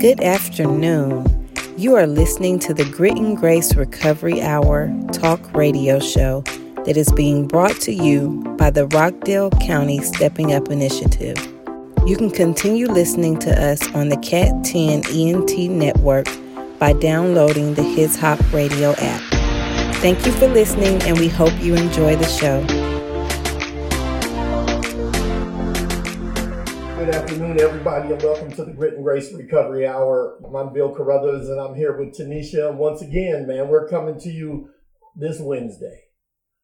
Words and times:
Good 0.00 0.20
afternoon. 0.20 1.48
You 1.76 1.94
are 1.94 2.06
listening 2.06 2.58
to 2.60 2.74
the 2.74 2.84
Grit 2.84 3.16
and 3.16 3.36
Grace 3.36 3.74
Recovery 3.74 4.42
Hour 4.42 4.92
talk 5.12 5.54
radio 5.54 5.98
show 5.98 6.42
that 6.84 6.96
is 6.96 7.10
being 7.12 7.46
brought 7.46 7.80
to 7.82 7.92
you 7.92 8.42
by 8.58 8.70
the 8.70 8.86
Rockdale 8.88 9.50
County 9.50 10.00
Stepping 10.02 10.52
Up 10.52 10.68
Initiative. 10.68 11.36
You 12.06 12.16
can 12.16 12.30
continue 12.30 12.86
listening 12.86 13.38
to 13.40 13.50
us 13.50 13.82
on 13.94 14.08
the 14.08 14.18
Cat 14.18 14.64
10 14.64 15.04
ENT 15.10 15.70
network 15.70 16.26
by 16.78 16.92
downloading 16.94 17.74
the 17.74 17.82
His 17.82 18.16
Hop 18.16 18.40
Radio 18.52 18.94
app. 18.98 19.94
Thank 19.96 20.26
you 20.26 20.32
for 20.32 20.48
listening, 20.48 21.02
and 21.02 21.18
we 21.18 21.28
hope 21.28 21.54
you 21.62 21.74
enjoy 21.76 22.16
the 22.16 22.28
show. 22.28 22.83
Good 27.04 27.16
afternoon, 27.16 27.60
everybody, 27.60 28.14
and 28.14 28.22
welcome 28.22 28.50
to 28.52 28.64
the 28.64 28.72
Grit 28.72 28.94
and 28.94 29.04
Grace 29.04 29.30
Recovery 29.30 29.86
Hour. 29.86 30.38
I'm 30.56 30.72
Bill 30.72 30.94
Carruthers, 30.94 31.50
and 31.50 31.60
I'm 31.60 31.74
here 31.74 31.94
with 31.98 32.16
Tanisha. 32.16 32.74
Once 32.74 33.02
again, 33.02 33.46
man, 33.46 33.68
we're 33.68 33.86
coming 33.90 34.18
to 34.20 34.30
you 34.30 34.70
this 35.14 35.38
Wednesday. 35.38 36.04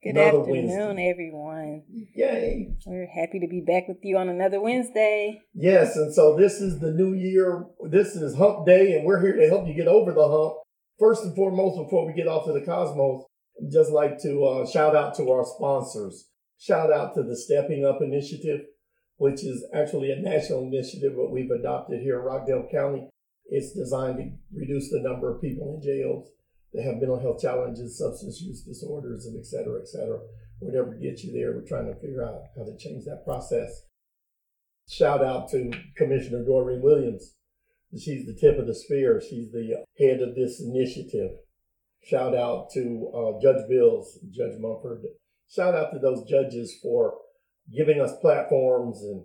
Good 0.03 0.17
another 0.17 0.41
afternoon, 0.41 0.69
Wednesday. 0.69 1.11
everyone. 1.11 1.83
Yay. 2.15 2.69
We're 2.87 3.07
happy 3.07 3.39
to 3.41 3.49
be 3.49 3.61
back 3.61 3.87
with 3.87 3.99
you 4.03 4.17
on 4.17 4.31
another 4.31 4.63
Wednesday. 4.63 5.43
Yes, 5.53 5.95
and 5.97 6.15
so 6.15 6.35
this 6.35 6.55
is 6.63 6.81
the 6.81 6.91
new 6.91 7.13
year. 7.13 7.67
This 7.91 8.17
is 8.17 8.35
Hump 8.37 8.65
Day, 8.65 8.97
and 8.97 9.05
we're 9.05 9.21
here 9.21 9.37
to 9.37 9.47
help 9.47 9.69
you 9.69 9.75
get 9.75 9.89
over 9.89 10.11
the 10.11 10.27
hump. 10.27 10.55
First 10.99 11.23
and 11.23 11.37
foremost, 11.37 11.77
before 11.77 12.07
we 12.07 12.15
get 12.15 12.29
off 12.29 12.47
to 12.47 12.55
the 12.55 12.65
cosmos, 12.65 13.25
I'd 13.63 13.71
just 13.71 13.91
like 13.91 14.19
to 14.23 14.43
uh, 14.47 14.67
shout 14.67 14.97
out 14.97 15.15
to 15.17 15.31
our 15.33 15.45
sponsors. 15.45 16.31
Shout 16.59 16.91
out 16.91 17.15
to 17.17 17.23
the 17.23 17.37
Stepping 17.37 17.85
Up 17.85 18.01
Initiative 18.01 18.61
which 19.21 19.45
is 19.45 19.67
actually 19.75 20.11
a 20.11 20.17
national 20.17 20.63
initiative 20.63 21.13
that 21.15 21.31
we've 21.31 21.51
adopted 21.51 22.01
here 22.01 22.19
in 22.19 22.25
Rockdale 22.25 22.67
County. 22.73 23.07
It's 23.45 23.75
designed 23.75 24.17
to 24.17 24.31
reduce 24.51 24.89
the 24.89 25.03
number 25.03 25.31
of 25.31 25.43
people 25.43 25.75
in 25.75 25.83
jails 25.83 26.31
that 26.73 26.85
have 26.85 26.95
mental 26.95 27.21
health 27.21 27.39
challenges, 27.39 27.99
substance 27.99 28.41
use 28.41 28.63
disorders, 28.63 29.27
and 29.27 29.39
et 29.39 29.45
cetera, 29.45 29.79
et 29.79 29.89
cetera. 29.89 30.21
Whatever 30.61 30.95
gets 30.95 31.23
you 31.23 31.35
there, 31.35 31.53
we're 31.53 31.69
trying 31.69 31.93
to 31.93 32.01
figure 32.01 32.25
out 32.25 32.45
how 32.57 32.65
to 32.65 32.75
change 32.79 33.05
that 33.05 33.27
process. 33.27 33.83
Shout 34.89 35.23
out 35.23 35.51
to 35.51 35.71
Commissioner 35.99 36.43
Doreen 36.43 36.81
Williams. 36.81 37.35
She's 37.93 38.25
the 38.25 38.33
tip 38.41 38.59
of 38.59 38.67
the 38.67 38.75
spear. 38.75 39.21
She's 39.21 39.53
the 39.53 39.85
head 39.99 40.23
of 40.23 40.35
this 40.35 40.63
initiative. 40.63 41.33
Shout 42.03 42.35
out 42.35 42.71
to 42.73 43.13
uh, 43.15 43.43
Judge 43.43 43.69
Bills, 43.69 44.19
Judge 44.31 44.59
Mumford. 44.59 45.03
Shout 45.51 45.75
out 45.75 45.93
to 45.93 45.99
those 45.99 46.25
judges 46.25 46.75
for 46.83 47.19
giving 47.75 48.01
us 48.01 48.13
platforms 48.21 49.03
and 49.03 49.25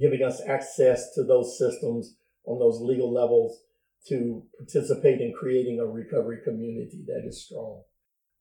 giving 0.00 0.22
us 0.22 0.40
access 0.46 1.14
to 1.14 1.24
those 1.24 1.58
systems 1.58 2.16
on 2.44 2.58
those 2.58 2.80
legal 2.80 3.12
levels 3.12 3.60
to 4.08 4.42
participate 4.58 5.20
in 5.20 5.32
creating 5.38 5.80
a 5.80 5.86
recovery 5.86 6.38
community 6.44 7.04
that 7.06 7.24
is 7.26 7.44
strong. 7.44 7.82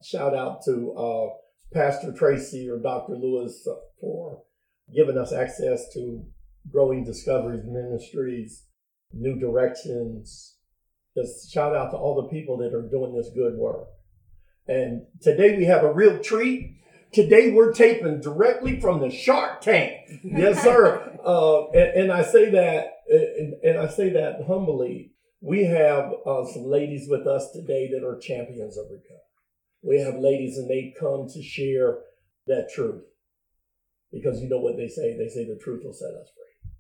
Shout 0.04 0.36
out 0.36 0.64
to 0.66 0.94
uh, 0.94 1.28
Pastor 1.74 2.14
Tracy 2.14 2.70
or 2.70 2.80
Dr. 2.80 3.14
Lewis 3.14 3.68
for 4.00 4.44
giving 4.96 5.18
us 5.18 5.34
access 5.34 5.92
to 5.94 6.24
Growing 6.72 7.04
Discoveries 7.04 7.66
Ministries, 7.66 8.66
New 9.14 9.40
Directions. 9.40 10.58
Just 11.18 11.52
shout 11.52 11.76
out 11.76 11.92
to 11.92 11.98
all 11.98 12.22
the 12.22 12.30
people 12.30 12.58
that 12.58 12.74
are 12.74 12.88
doing 12.90 13.16
this 13.16 13.30
good 13.34 13.56
work. 13.56 13.88
And 14.68 15.06
today 15.22 15.58
we 15.58 15.66
have 15.66 15.84
a 15.84 15.94
real 15.94 16.20
treat. 16.20 16.78
Today 17.16 17.54
we're 17.54 17.72
taping 17.72 18.20
directly 18.20 18.82
from 18.82 19.00
the 19.00 19.10
Shark 19.10 19.62
Tank. 19.62 19.94
Yes, 20.22 20.62
sir. 20.62 21.18
uh, 21.26 21.70
and, 21.70 22.02
and, 22.02 22.12
I 22.12 22.24
say 22.24 22.50
that, 22.50 22.88
and, 23.08 23.54
and, 23.64 23.80
I 23.80 23.88
say 23.88 24.10
that 24.10 24.44
humbly. 24.46 25.14
We 25.40 25.64
have 25.64 26.12
uh, 26.26 26.44
some 26.44 26.66
ladies 26.66 27.08
with 27.10 27.26
us 27.26 27.52
today 27.54 27.90
that 27.94 28.06
are 28.06 28.20
champions 28.20 28.78
of 28.78 28.88
recovery. 28.92 29.32
We 29.82 30.02
have 30.02 30.16
ladies, 30.20 30.58
and 30.58 30.70
they 30.70 30.94
come 31.00 31.28
to 31.34 31.42
share 31.42 32.00
that 32.48 32.68
truth 32.76 33.04
because 34.12 34.42
you 34.42 34.50
know 34.50 34.60
what 34.60 34.76
they 34.76 34.90
say. 34.90 35.16
They 35.18 35.30
say 35.30 35.46
the 35.46 35.60
truth 35.64 35.84
will 35.86 35.94
set 35.94 36.12
us 36.20 36.28
free. 36.36 36.72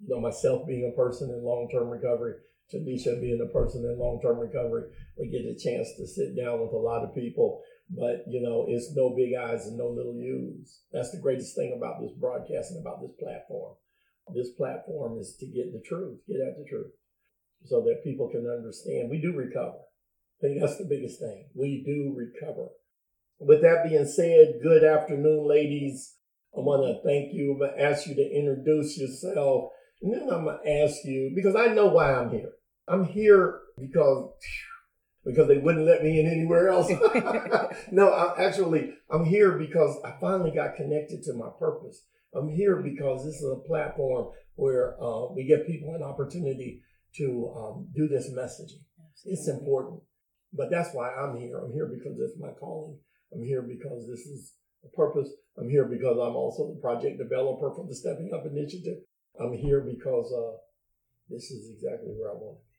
You 0.00 0.08
know, 0.08 0.20
myself 0.20 0.66
being 0.66 0.90
a 0.92 0.96
person 1.00 1.30
in 1.30 1.44
long-term 1.44 1.88
recovery, 1.88 2.34
Tanisha 2.74 3.20
being 3.20 3.46
a 3.46 3.52
person 3.52 3.84
in 3.84 3.96
long-term 3.96 4.40
recovery, 4.40 4.90
we 5.16 5.30
get 5.30 5.46
a 5.46 5.54
chance 5.54 5.88
to 5.98 6.06
sit 6.08 6.36
down 6.36 6.60
with 6.60 6.72
a 6.72 6.76
lot 6.76 7.04
of 7.04 7.14
people 7.14 7.62
but 7.90 8.24
you 8.28 8.40
know, 8.40 8.66
it's 8.68 8.92
no 8.94 9.14
big 9.16 9.34
eyes 9.34 9.66
and 9.66 9.76
no 9.76 9.88
little 9.88 10.14
U's. 10.14 10.80
That's 10.92 11.10
the 11.10 11.20
greatest 11.20 11.56
thing 11.56 11.74
about 11.76 12.00
this 12.00 12.12
broadcast 12.12 12.70
and 12.70 12.80
about 12.80 13.02
this 13.02 13.12
platform. 13.18 13.74
This 14.34 14.50
platform 14.56 15.18
is 15.18 15.36
to 15.40 15.46
get 15.46 15.72
the 15.72 15.82
truth, 15.84 16.20
get 16.28 16.40
at 16.40 16.56
the 16.56 16.64
truth, 16.68 16.92
so 17.64 17.80
that 17.82 18.04
people 18.04 18.28
can 18.28 18.46
understand. 18.46 19.10
We 19.10 19.20
do 19.20 19.34
recover. 19.36 19.78
I 20.38 20.40
think 20.40 20.60
that's 20.60 20.78
the 20.78 20.88
biggest 20.88 21.18
thing. 21.20 21.48
We 21.54 21.82
do 21.84 22.14
recover. 22.16 22.68
With 23.40 23.62
that 23.62 23.88
being 23.88 24.06
said, 24.06 24.60
good 24.62 24.84
afternoon, 24.84 25.48
ladies. 25.48 26.14
I 26.56 26.60
want 26.60 26.82
to 26.86 27.02
thank 27.08 27.32
you. 27.32 27.52
I'm 27.52 27.58
going 27.58 27.76
to 27.76 27.82
ask 27.82 28.06
you 28.06 28.14
to 28.14 28.22
introduce 28.22 28.98
yourself. 28.98 29.70
And 30.02 30.12
then 30.12 30.28
I'm 30.30 30.44
going 30.44 30.58
to 30.64 30.82
ask 30.82 30.96
you, 31.04 31.32
because 31.34 31.56
I 31.56 31.74
know 31.74 31.86
why 31.86 32.14
I'm 32.14 32.30
here. 32.30 32.52
I'm 32.88 33.04
here 33.04 33.60
because 33.78 34.32
because 35.24 35.48
they 35.48 35.58
wouldn't 35.58 35.86
let 35.86 36.02
me 36.02 36.18
in 36.18 36.26
anywhere 36.26 36.68
else. 36.68 36.90
no, 37.92 38.10
I, 38.10 38.42
actually, 38.42 38.94
I'm 39.10 39.24
here 39.24 39.58
because 39.58 39.98
I 40.04 40.14
finally 40.20 40.50
got 40.50 40.76
connected 40.76 41.22
to 41.24 41.34
my 41.34 41.48
purpose. 41.58 42.04
I'm 42.34 42.48
here 42.48 42.76
because 42.76 43.24
this 43.24 43.36
is 43.36 43.50
a 43.52 43.66
platform 43.66 44.30
where 44.54 44.96
uh, 45.02 45.32
we 45.32 45.44
give 45.44 45.66
people 45.66 45.94
an 45.94 46.02
opportunity 46.02 46.82
to 47.16 47.52
um, 47.56 47.88
do 47.94 48.08
this 48.08 48.30
messaging. 48.30 48.84
It's 49.24 49.48
important, 49.48 50.00
but 50.52 50.70
that's 50.70 50.94
why 50.94 51.12
I'm 51.12 51.36
here. 51.36 51.58
I'm 51.58 51.72
here 51.72 51.86
because 51.86 52.18
it's 52.20 52.40
my 52.40 52.52
calling. 52.58 52.96
I'm 53.32 53.44
here 53.44 53.62
because 53.62 54.06
this 54.08 54.20
is 54.20 54.54
a 54.84 54.88
purpose. 54.96 55.28
I'm 55.58 55.68
here 55.68 55.84
because 55.84 56.16
I'm 56.16 56.36
also 56.36 56.72
the 56.72 56.80
project 56.80 57.18
developer 57.18 57.72
for 57.74 57.86
the 57.86 57.94
Stepping 57.94 58.30
Up 58.32 58.46
Initiative. 58.46 58.98
I'm 59.38 59.52
here 59.52 59.80
because 59.80 60.32
uh, 60.32 60.56
this 61.28 61.50
is 61.50 61.70
exactly 61.74 62.14
where 62.16 62.30
I 62.30 62.34
want 62.34 62.58
to 62.58 62.69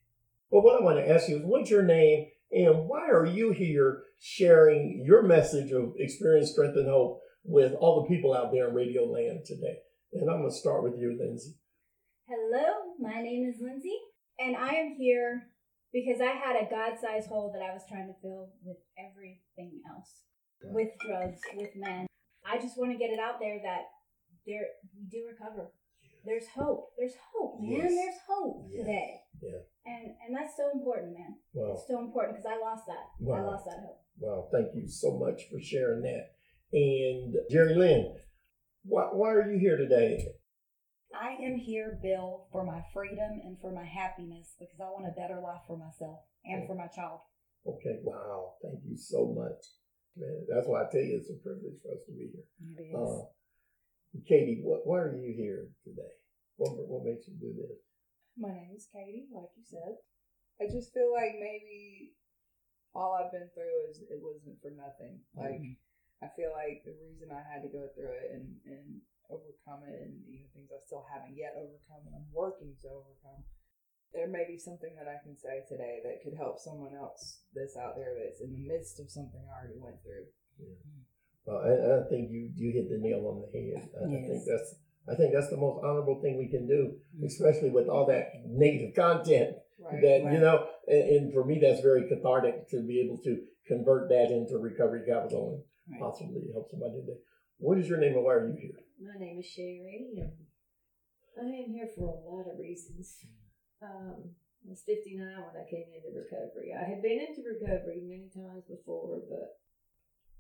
But 0.52 0.62
what 0.62 0.80
I 0.80 0.84
want 0.84 0.98
to 0.98 1.10
ask 1.10 1.30
you 1.30 1.38
is 1.38 1.44
what's 1.46 1.70
your 1.70 1.84
name 1.84 2.28
and 2.52 2.90
why 2.90 3.10
are 3.10 3.26
you 3.26 3.52
here 3.52 4.04
sharing 4.20 5.04
your 5.06 5.24
message 5.24 5.72
of 5.72 5.94
experience, 5.98 6.52
strength, 6.52 6.76
and 6.76 6.90
hope 6.90 7.22
with 7.44 7.74
all 7.80 8.02
the 8.02 8.14
people 8.14 8.34
out 8.34 8.52
there 8.52 8.68
in 8.68 8.76
radio 8.76 9.04
land 9.06 9.46
today? 9.46 9.78
And 10.12 10.30
I'm 10.30 10.40
going 10.40 10.52
to 10.52 10.56
start 10.56 10.84
with 10.84 11.00
you, 11.00 11.18
Lindsay. 11.18 11.56
Hello, 12.28 12.96
my 13.00 13.22
name 13.22 13.50
is 13.50 13.62
Lindsay, 13.62 13.98
and 14.40 14.58
I 14.58 14.76
am 14.76 14.96
here 14.98 15.48
because 15.94 16.20
I 16.20 16.32
had 16.32 16.56
a 16.56 16.70
God 16.70 17.00
sized 17.00 17.30
hole 17.30 17.52
that 17.54 17.64
I 17.64 17.74
was 17.74 17.84
trying 17.88 18.08
to 18.08 18.22
fill 18.22 18.50
with 18.64 18.78
everything 19.00 19.80
else 19.90 20.24
with 20.64 20.90
drugs, 21.06 21.40
with 21.56 21.72
men. 21.76 22.08
I 22.46 22.58
just 22.58 22.78
want 22.78 22.92
to 22.92 22.98
get 22.98 23.10
it 23.10 23.20
out 23.20 23.40
there 23.40 23.60
that 23.64 23.88
there 24.46 24.68
we 24.96 25.08
do 25.10 25.28
recover. 25.28 25.72
There's 26.26 26.48
hope. 26.54 26.92
There's 26.98 27.16
hope, 27.34 27.60
man. 27.62 27.72
Yes. 27.72 27.92
There's 27.92 28.22
hope 28.28 28.68
yes. 28.70 28.86
today. 28.86 29.12
Yeah. 29.42 29.62
And 29.86 30.14
and 30.26 30.36
that's 30.36 30.56
so 30.56 30.70
important, 30.74 31.14
man. 31.14 31.36
Wow. 31.54 31.74
It's 31.74 31.88
so 31.88 32.00
important 32.00 32.38
because 32.38 32.52
I 32.52 32.62
lost 32.62 32.86
that. 32.88 33.06
Wow. 33.20 33.38
I 33.38 33.42
lost 33.42 33.66
that 33.66 33.80
hope. 33.82 34.02
Wow. 34.20 34.48
Thank 34.52 34.76
you 34.76 34.88
so 34.88 35.18
much 35.18 35.50
for 35.52 35.60
sharing 35.60 36.04
that. 36.04 36.32
And 36.74 37.36
Jerry 37.50 37.76
Lynn, 37.76 38.16
why, 38.84 39.10
why 39.12 39.32
are 39.32 39.52
you 39.52 39.60
here 39.60 39.78
today? 39.78 40.26
I 41.14 41.36
am 41.44 41.58
here, 41.58 42.00
Bill, 42.02 42.48
for 42.52 42.64
my 42.64 42.82
freedom 42.94 43.42
and 43.44 43.58
for 43.60 43.74
my 43.74 43.84
happiness 43.84 44.56
because 44.60 44.80
I 44.80 44.86
want 44.86 45.12
a 45.12 45.20
better 45.20 45.42
life 45.42 45.62
for 45.68 45.78
myself 45.78 46.20
and 46.46 46.66
for 46.68 46.76
my 46.76 46.88
child. 46.88 47.20
Okay, 47.68 48.00
wow. 48.04 48.54
Thank 48.64 48.80
you 48.88 48.96
so 48.96 49.36
much. 49.36 49.60
Man, 50.16 50.46
that's 50.48 50.68
why 50.68 50.82
I 50.82 50.92
tell 50.92 51.02
you 51.02 51.20
it's 51.20 51.30
a 51.30 51.44
privilege 51.44 51.80
for 51.84 51.92
us 51.92 52.04
to 52.08 52.12
be 52.12 52.32
here. 52.32 52.48
It 52.78 52.90
is. 52.90 52.96
Uh, 52.96 53.28
Katie, 54.28 54.62
what, 54.64 54.82
why 54.86 55.00
are 55.00 55.16
you 55.16 55.34
here 55.36 55.68
today? 55.84 56.16
What, 56.58 56.76
what 56.88 57.06
makes 57.06 57.28
you 57.28 57.36
do 57.40 57.54
this? 57.56 57.80
My 58.38 58.52
name 58.52 58.74
is 58.76 58.88
Katie, 58.92 59.28
like 59.34 59.52
you 59.58 59.64
said. 59.64 60.00
I 60.62 60.70
just 60.72 60.94
feel 60.94 61.12
like 61.12 61.42
maybe 61.42 62.14
all 62.94 63.16
I've 63.18 63.32
been 63.32 63.50
through 63.56 63.90
is 63.90 64.04
it 64.08 64.20
wasn't 64.22 64.60
for 64.62 64.72
nothing. 64.72 65.24
Like 65.34 65.64
mm-hmm. 65.64 65.80
I 66.22 66.30
feel 66.38 66.54
like 66.54 66.86
the 66.86 66.96
reason 67.02 67.34
I 67.34 67.42
had 67.42 67.66
to 67.66 67.72
go 67.72 67.90
through 67.96 68.14
it 68.14 68.30
and, 68.36 68.46
and 68.68 69.02
overcome 69.32 69.88
it 69.88 69.96
and 70.04 70.14
you 70.28 70.44
know 70.44 70.50
things 70.52 70.70
I 70.70 70.84
still 70.84 71.08
haven't 71.08 71.40
yet 71.40 71.56
overcome 71.56 72.04
and 72.06 72.14
I'm 72.14 72.30
working 72.36 72.76
to 72.84 72.88
overcome. 72.92 73.42
There 74.12 74.28
may 74.28 74.44
be 74.44 74.60
something 74.60 74.92
that 75.00 75.08
I 75.08 75.24
can 75.24 75.40
say 75.40 75.64
today 75.66 76.04
that 76.04 76.20
could 76.20 76.36
help 76.36 76.60
someone 76.60 76.92
else 76.92 77.48
that's 77.56 77.80
out 77.80 77.96
there 77.96 78.12
that's 78.20 78.44
in 78.44 78.52
the 78.52 78.68
midst 78.68 79.00
of 79.00 79.08
something 79.08 79.40
I 79.40 79.56
already 79.56 79.80
went 79.80 80.04
through. 80.04 80.28
Yeah. 80.60 80.76
Well, 81.48 81.64
I, 81.64 81.72
I, 81.72 82.10
think 82.12 82.30
you 82.30 82.52
you 82.54 82.76
hit 82.76 82.92
the 82.92 83.00
nail 83.00 83.26
on 83.26 83.42
the 83.42 83.50
head. 83.50 83.88
I, 83.98 84.12
yes. 84.12 84.20
I 84.20 84.28
think 84.30 84.44
that's 84.46 84.72
I 85.10 85.16
think 85.16 85.34
that's 85.34 85.50
the 85.50 85.58
most 85.58 85.84
honorable 85.84 86.22
thing 86.22 86.38
we 86.38 86.48
can 86.48 86.68
do, 86.68 86.94
mm-hmm. 87.16 87.26
especially 87.26 87.70
with 87.70 87.88
all 87.88 88.06
that 88.08 88.30
native 88.46 88.96
content. 88.96 89.58
Right, 89.82 90.02
that 90.02 90.22
right. 90.26 90.34
you 90.34 90.40
know, 90.40 90.68
and, 90.86 91.10
and, 91.10 91.34
for 91.34 91.44
me, 91.44 91.58
that's 91.58 91.82
very 91.82 92.08
cathartic 92.08 92.70
to 92.70 92.86
be 92.86 93.02
able 93.02 93.18
to 93.26 93.42
convert 93.66 94.10
that 94.10 94.30
into 94.30 94.62
recovery 94.62 95.02
capital 95.08 95.66
and 95.88 95.98
right. 95.98 96.06
possibly 96.06 96.46
help 96.54 96.70
somebody 96.70 97.02
today. 97.02 97.18
What 97.58 97.80
is 97.80 97.90
your 97.90 97.98
name 97.98 98.14
and 98.14 98.24
why 98.24 98.34
are 98.34 98.48
you 98.48 98.58
here? 98.62 98.78
My 99.02 99.18
name 99.18 99.40
is 99.40 99.46
Sherry, 99.50 100.14
and 100.22 100.30
I 101.34 101.66
am 101.66 101.74
here 101.74 101.90
for 101.98 102.14
a 102.14 102.22
lot 102.22 102.46
of 102.46 102.60
reasons. 102.60 103.26
um, 103.82 104.38
I 104.62 104.70
was 104.70 104.86
59 104.86 105.18
when 105.18 105.58
I 105.58 105.66
came 105.66 105.90
into 105.90 106.14
recovery. 106.14 106.70
I 106.78 106.86
had 106.86 107.02
been 107.02 107.18
into 107.18 107.42
recovery 107.42 108.06
many 108.06 108.30
times 108.30 108.70
before, 108.70 109.18
but 109.26 109.58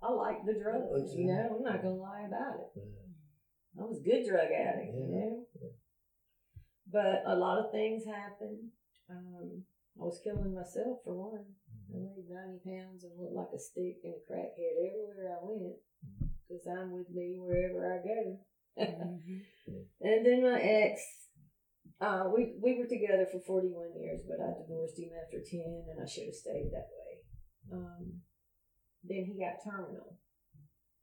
I 0.05 0.13
like 0.13 0.45
the 0.45 0.53
drugs, 0.53 1.13
you 1.17 1.25
know, 1.25 1.57
I'm 1.57 1.63
not 1.65 1.81
going 1.81 1.97
to 1.97 2.01
lie 2.01 2.25
about 2.29 2.61
it. 2.61 2.69
I 3.79 3.83
was 3.83 3.99
a 3.99 4.03
good 4.03 4.25
drug 4.27 4.51
addict, 4.51 4.93
you 4.93 5.07
Yeah. 5.07 5.17
know. 5.17 5.45
But 6.87 7.23
a 7.25 7.35
lot 7.35 7.63
of 7.63 7.71
things 7.71 8.03
happened. 8.05 8.71
Um, 9.09 9.65
I 9.99 10.03
was 10.03 10.19
killing 10.23 10.53
myself 10.53 10.99
for 11.03 11.31
one. 11.31 11.55
I 11.93 11.97
weighed 11.97 12.27
90 12.29 12.59
pounds 12.65 13.03
and 13.03 13.17
looked 13.17 13.33
like 13.35 13.51
a 13.53 13.59
stick 13.59 13.99
and 14.03 14.15
a 14.15 14.23
crackhead 14.31 14.75
everywhere 14.75 15.35
I 15.35 15.43
went 15.43 15.77
because 16.47 16.67
I'm 16.67 16.91
with 16.91 17.09
me 17.09 17.35
wherever 17.37 17.87
I 17.87 17.97
go. 18.03 18.39
and 20.01 20.25
then 20.25 20.41
my 20.43 20.59
ex, 20.61 21.01
uh, 21.99 22.27
we, 22.33 22.55
we 22.59 22.73
were 22.77 22.85
together 22.85 23.25
for 23.25 23.39
41 23.39 23.99
years, 23.99 24.21
but 24.27 24.43
I 24.43 24.51
divorced 24.57 24.99
him 24.99 25.11
after 25.21 25.39
10 25.39 25.59
and 25.91 26.01
I 26.01 26.05
should 26.05 26.25
have 26.25 26.35
stayed 26.35 26.71
that 26.71 26.87
way. 26.91 27.21
Um, 27.71 28.21
then 29.03 29.25
he 29.25 29.37
got 29.37 29.63
terminal 29.63 30.17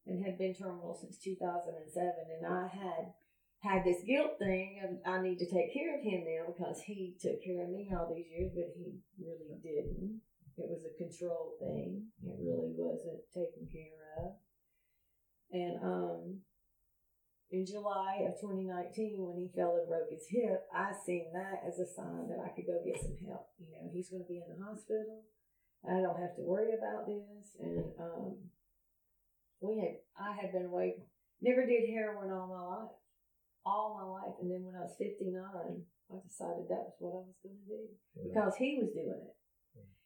and 0.08 0.24
had 0.24 0.38
been 0.38 0.54
terminal 0.54 0.96
since 0.98 1.18
2007 1.20 1.84
and 1.92 2.46
I 2.46 2.66
had 2.66 3.12
had 3.60 3.82
this 3.84 4.02
guilt 4.06 4.38
thing 4.38 4.80
of 4.86 5.02
I 5.02 5.20
need 5.20 5.38
to 5.38 5.50
take 5.50 5.74
care 5.74 5.98
of 5.98 6.02
him 6.02 6.22
now 6.24 6.54
because 6.54 6.80
he 6.86 7.18
took 7.20 7.42
care 7.42 7.64
of 7.64 7.70
me 7.70 7.90
all 7.90 8.06
these 8.08 8.30
years, 8.30 8.52
but 8.54 8.70
he 8.78 9.02
really 9.18 9.58
didn't. 9.62 10.22
It 10.58 10.66
was 10.66 10.82
a 10.86 10.94
control 10.98 11.54
thing. 11.58 12.10
It 12.22 12.38
really 12.38 12.74
wasn't 12.74 13.22
taken 13.34 13.66
care 13.70 13.98
of. 14.22 14.38
And 15.50 15.74
um, 15.82 16.20
in 17.50 17.64
July 17.64 18.26
of 18.26 18.38
2019, 18.42 19.22
when 19.22 19.38
he 19.38 19.54
fell 19.54 19.78
and 19.78 19.88
broke 19.88 20.10
his 20.10 20.26
hip, 20.28 20.66
I 20.74 20.92
seen 21.06 21.30
that 21.32 21.62
as 21.66 21.78
a 21.78 21.86
sign 21.86 22.28
that 22.28 22.42
I 22.42 22.50
could 22.54 22.66
go 22.66 22.82
get 22.84 23.00
some 23.00 23.16
help. 23.26 23.54
You 23.58 23.70
know, 23.70 23.90
he's 23.90 24.10
going 24.10 24.22
to 24.22 24.30
be 24.30 24.42
in 24.42 24.50
the 24.50 24.62
hospital. 24.62 25.24
I 25.86 26.02
don't 26.02 26.18
have 26.18 26.34
to 26.36 26.42
worry 26.42 26.74
about 26.74 27.06
this. 27.06 27.54
And 27.62 27.94
um, 27.98 28.50
we 29.60 29.78
had, 29.80 29.98
I 30.18 30.34
had 30.34 30.52
been 30.52 30.66
away, 30.66 30.96
never 31.40 31.66
did 31.66 31.88
heroin 31.90 32.30
all 32.30 32.46
my 32.46 32.62
life, 32.62 32.94
all 33.66 33.98
my 33.98 34.06
life. 34.06 34.34
And 34.40 34.50
then 34.50 34.64
when 34.64 34.76
I 34.76 34.86
was 34.86 34.94
59, 34.98 35.34
I 35.42 36.16
decided 36.26 36.68
that 36.68 36.88
was 36.88 36.96
what 36.98 37.14
I 37.14 37.22
was 37.26 37.38
going 37.42 37.58
to 37.58 37.68
do 37.68 37.82
because 38.28 38.54
he 38.56 38.78
was 38.80 38.90
doing 38.94 39.20
it. 39.22 39.36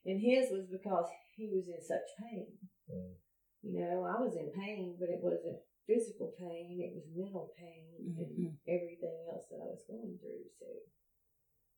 And 0.04 0.18
his 0.18 0.50
was 0.50 0.66
because 0.66 1.06
he 1.36 1.46
was 1.46 1.68
in 1.68 1.78
such 1.78 2.10
pain. 2.18 2.50
Mm. 2.90 3.14
You 3.62 3.78
know, 3.78 4.02
I 4.02 4.18
was 4.18 4.34
in 4.34 4.50
pain, 4.50 4.96
but 4.98 5.08
it 5.08 5.22
wasn't 5.22 5.62
physical 5.86 6.34
pain, 6.38 6.82
it 6.82 6.94
was 6.94 7.06
mental 7.14 7.54
pain 7.58 7.86
and 8.18 8.58
everything 8.66 9.14
else 9.30 9.46
that 9.50 9.62
I 9.62 9.70
was 9.70 9.82
going 9.86 10.18
through. 10.18 10.46
So 10.58 10.66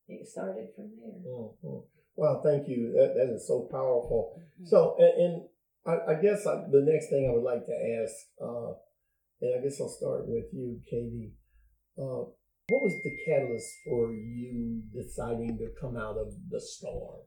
it 0.08 0.28
started 0.28 0.68
from 0.74 0.92
there. 1.00 1.20
Mhm. 1.20 1.84
Well, 2.16 2.40
thank 2.42 2.68
you. 2.68 2.92
That, 2.92 3.14
that 3.16 3.34
is 3.34 3.46
so 3.46 3.68
powerful. 3.70 4.40
So, 4.64 4.96
and, 4.98 5.20
and 5.20 5.48
I, 5.86 6.12
I 6.12 6.14
guess 6.22 6.46
I, 6.46 6.64
the 6.70 6.80
next 6.84 7.10
thing 7.10 7.28
I 7.28 7.34
would 7.34 7.44
like 7.44 7.66
to 7.66 8.00
ask, 8.00 8.14
uh, 8.40 8.72
and 9.40 9.60
I 9.60 9.62
guess 9.62 9.80
I'll 9.80 9.88
start 9.88 10.26
with 10.26 10.46
you, 10.52 10.80
Katie. 10.88 11.34
Uh, 11.98 12.32
what 12.68 12.82
was 12.82 12.96
the 13.04 13.16
catalyst 13.26 13.68
for 13.84 14.12
you 14.12 14.82
deciding 14.94 15.58
to 15.58 15.68
come 15.78 15.96
out 15.96 16.16
of 16.16 16.32
the 16.48 16.60
storm? 16.60 17.20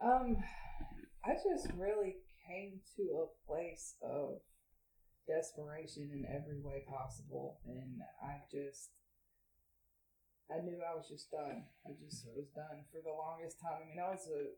Um, 0.00 0.36
I 1.24 1.34
just 1.34 1.74
really 1.76 2.22
came 2.46 2.78
to 2.96 3.26
a 3.26 3.50
place 3.50 3.96
of 4.02 4.38
desperation 5.26 6.10
in 6.14 6.22
every 6.30 6.62
way 6.62 6.86
possible, 6.86 7.58
and 7.66 7.98
I 8.22 8.46
just, 8.46 8.94
I 10.46 10.62
knew 10.62 10.78
I 10.78 10.94
was 10.94 11.08
just 11.10 11.32
done. 11.32 11.66
I 11.82 11.90
just 11.98 12.22
was 12.30 12.46
done 12.54 12.86
for 12.94 13.02
the 13.02 13.10
longest 13.10 13.58
time. 13.58 13.82
I 13.82 13.88
mean, 13.90 13.98
I 13.98 14.14
was 14.14 14.30
a 14.30 14.54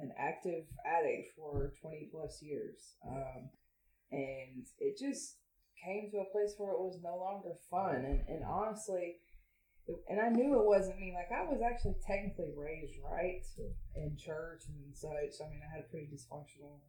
an 0.00 0.12
active 0.18 0.64
addict 0.84 1.30
for 1.36 1.72
twenty 1.80 2.08
plus 2.10 2.42
years, 2.42 2.96
um, 3.06 3.50
and 4.10 4.66
it 4.78 4.98
just 4.98 5.36
came 5.84 6.10
to 6.10 6.18
a 6.18 6.32
place 6.32 6.54
where 6.58 6.72
it 6.72 6.80
was 6.80 7.00
no 7.02 7.16
longer 7.16 7.54
fun, 7.70 8.04
and 8.04 8.20
and 8.28 8.44
honestly 8.44 9.16
and 10.08 10.20
I 10.20 10.28
knew 10.28 10.58
it 10.58 10.66
wasn't 10.66 11.00
me. 11.00 11.14
Like 11.14 11.32
I 11.32 11.44
was 11.48 11.60
actually 11.62 11.96
technically 12.06 12.52
raised 12.56 12.94
right 13.02 13.42
in 13.96 14.16
church 14.16 14.62
and 14.68 14.94
such. 14.94 15.40
I 15.40 15.48
mean, 15.50 15.62
I 15.64 15.74
had 15.74 15.84
a 15.84 15.90
pretty 15.90 16.06
dysfunctional 16.06 16.80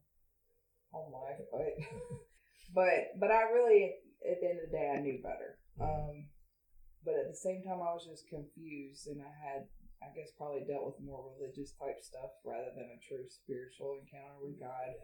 home 0.91 1.13
life, 1.13 1.41
but 1.51 1.71
but 2.75 3.19
but 3.19 3.31
I 3.31 3.49
really, 3.53 3.95
at 4.29 4.39
the 4.41 4.47
end 4.47 4.59
of 4.59 4.69
the 4.69 4.77
day, 4.77 4.93
I 4.93 5.01
knew 5.01 5.19
better. 5.23 5.57
Um, 5.79 6.27
but 7.03 7.15
at 7.15 7.29
the 7.29 7.37
same 7.37 7.63
time, 7.63 7.81
I 7.81 7.93
was 7.95 8.05
just 8.05 8.29
confused, 8.29 9.07
and 9.07 9.21
I 9.21 9.33
had, 9.33 9.65
I 10.01 10.09
guess, 10.17 10.33
probably 10.33 10.65
dealt 10.65 10.89
with 10.89 11.05
more 11.05 11.31
religious 11.37 11.77
type 11.77 12.01
stuff 12.01 12.33
rather 12.41 12.73
than 12.73 12.89
a 12.89 12.99
true 13.05 13.29
spiritual 13.29 14.01
encounter 14.01 14.41
with 14.41 14.57
God, 14.57 14.97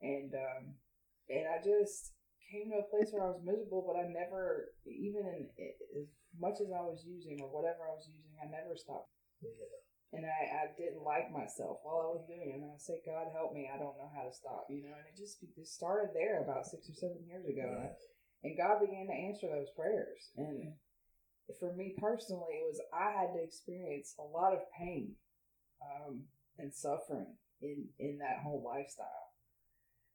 and 0.00 0.32
um, 0.32 0.80
and 1.28 1.44
I 1.48 1.60
just 1.60 2.16
came 2.50 2.68
to 2.70 2.84
a 2.84 2.90
place 2.92 3.08
where 3.12 3.24
I 3.24 3.32
was 3.32 3.44
miserable, 3.44 3.84
but 3.84 3.96
I 3.96 4.04
never, 4.08 4.76
even 4.84 5.24
in 5.24 5.48
as 5.96 6.08
much 6.36 6.60
as 6.60 6.68
I 6.68 6.84
was 6.84 7.02
using 7.02 7.40
or 7.40 7.48
whatever 7.48 7.88
I 7.88 7.96
was 7.96 8.06
using, 8.06 8.36
I 8.36 8.46
never 8.52 8.76
stopped. 8.76 9.10
And 10.14 10.22
I, 10.22 10.46
I 10.46 10.64
didn't 10.78 11.02
like 11.02 11.34
myself 11.34 11.82
while 11.82 12.06
I 12.06 12.14
was 12.14 12.22
doing 12.30 12.54
it. 12.54 12.62
And 12.62 12.70
I 12.70 12.78
say, 12.78 13.02
God 13.02 13.34
help 13.34 13.50
me, 13.50 13.66
I 13.66 13.82
don't 13.82 13.98
know 13.98 14.06
how 14.14 14.22
to 14.22 14.30
stop, 14.30 14.70
you 14.70 14.86
know. 14.86 14.94
And 14.94 15.10
it 15.10 15.18
just 15.18 15.42
it 15.42 15.66
started 15.66 16.14
there 16.14 16.38
about 16.44 16.70
six 16.70 16.86
or 16.86 16.94
seven 16.94 17.26
years 17.26 17.42
ago, 17.42 17.66
and, 17.66 17.82
I, 17.82 17.90
and 18.46 18.54
God 18.54 18.78
began 18.78 19.10
to 19.10 19.22
answer 19.26 19.50
those 19.50 19.74
prayers. 19.74 20.30
And 20.38 20.78
for 21.58 21.72
me 21.74 21.94
personally, 21.98 22.60
it 22.60 22.64
was 22.64 22.80
I 22.92 23.12
had 23.12 23.34
to 23.34 23.42
experience 23.42 24.14
a 24.18 24.24
lot 24.24 24.52
of 24.52 24.60
pain 24.78 25.12
um, 25.82 26.24
and 26.58 26.72
suffering 26.72 27.36
in 27.60 27.88
in 27.98 28.18
that 28.18 28.42
whole 28.42 28.62
lifestyle. 28.64 29.34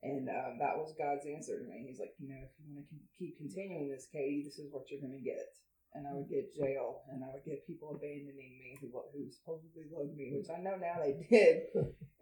And 0.02 0.30
uh, 0.30 0.56
that 0.64 0.80
was 0.80 0.96
God's 0.96 1.28
answer 1.28 1.60
to 1.60 1.66
me. 1.68 1.84
He's 1.84 2.00
like, 2.00 2.16
you 2.24 2.31
know, 2.31 2.40
if 2.40 2.56
you 2.56 2.72
want 2.72 2.88
to 2.88 2.96
keep 3.20 3.36
continuing 3.36 3.92
this, 3.92 4.08
Katie, 4.08 4.48
this 4.48 4.56
is 4.56 4.72
what 4.72 4.88
you're 4.88 5.04
going 5.04 5.20
to 5.20 5.20
get. 5.20 5.52
And 5.92 6.08
I 6.08 6.14
would 6.14 6.30
get 6.30 6.54
jail, 6.54 7.02
and 7.10 7.26
I 7.26 7.34
would 7.34 7.44
get 7.44 7.66
people 7.66 7.98
abandoning 7.98 8.62
me 8.62 8.78
who 8.80 8.94
who 9.12 9.26
supposedly 9.28 9.90
loved 9.90 10.16
me, 10.16 10.31
which 10.38 10.48
I 10.48 10.62
know 10.62 10.78
now 10.78 11.02
they 11.02 11.18
did. 11.30 11.66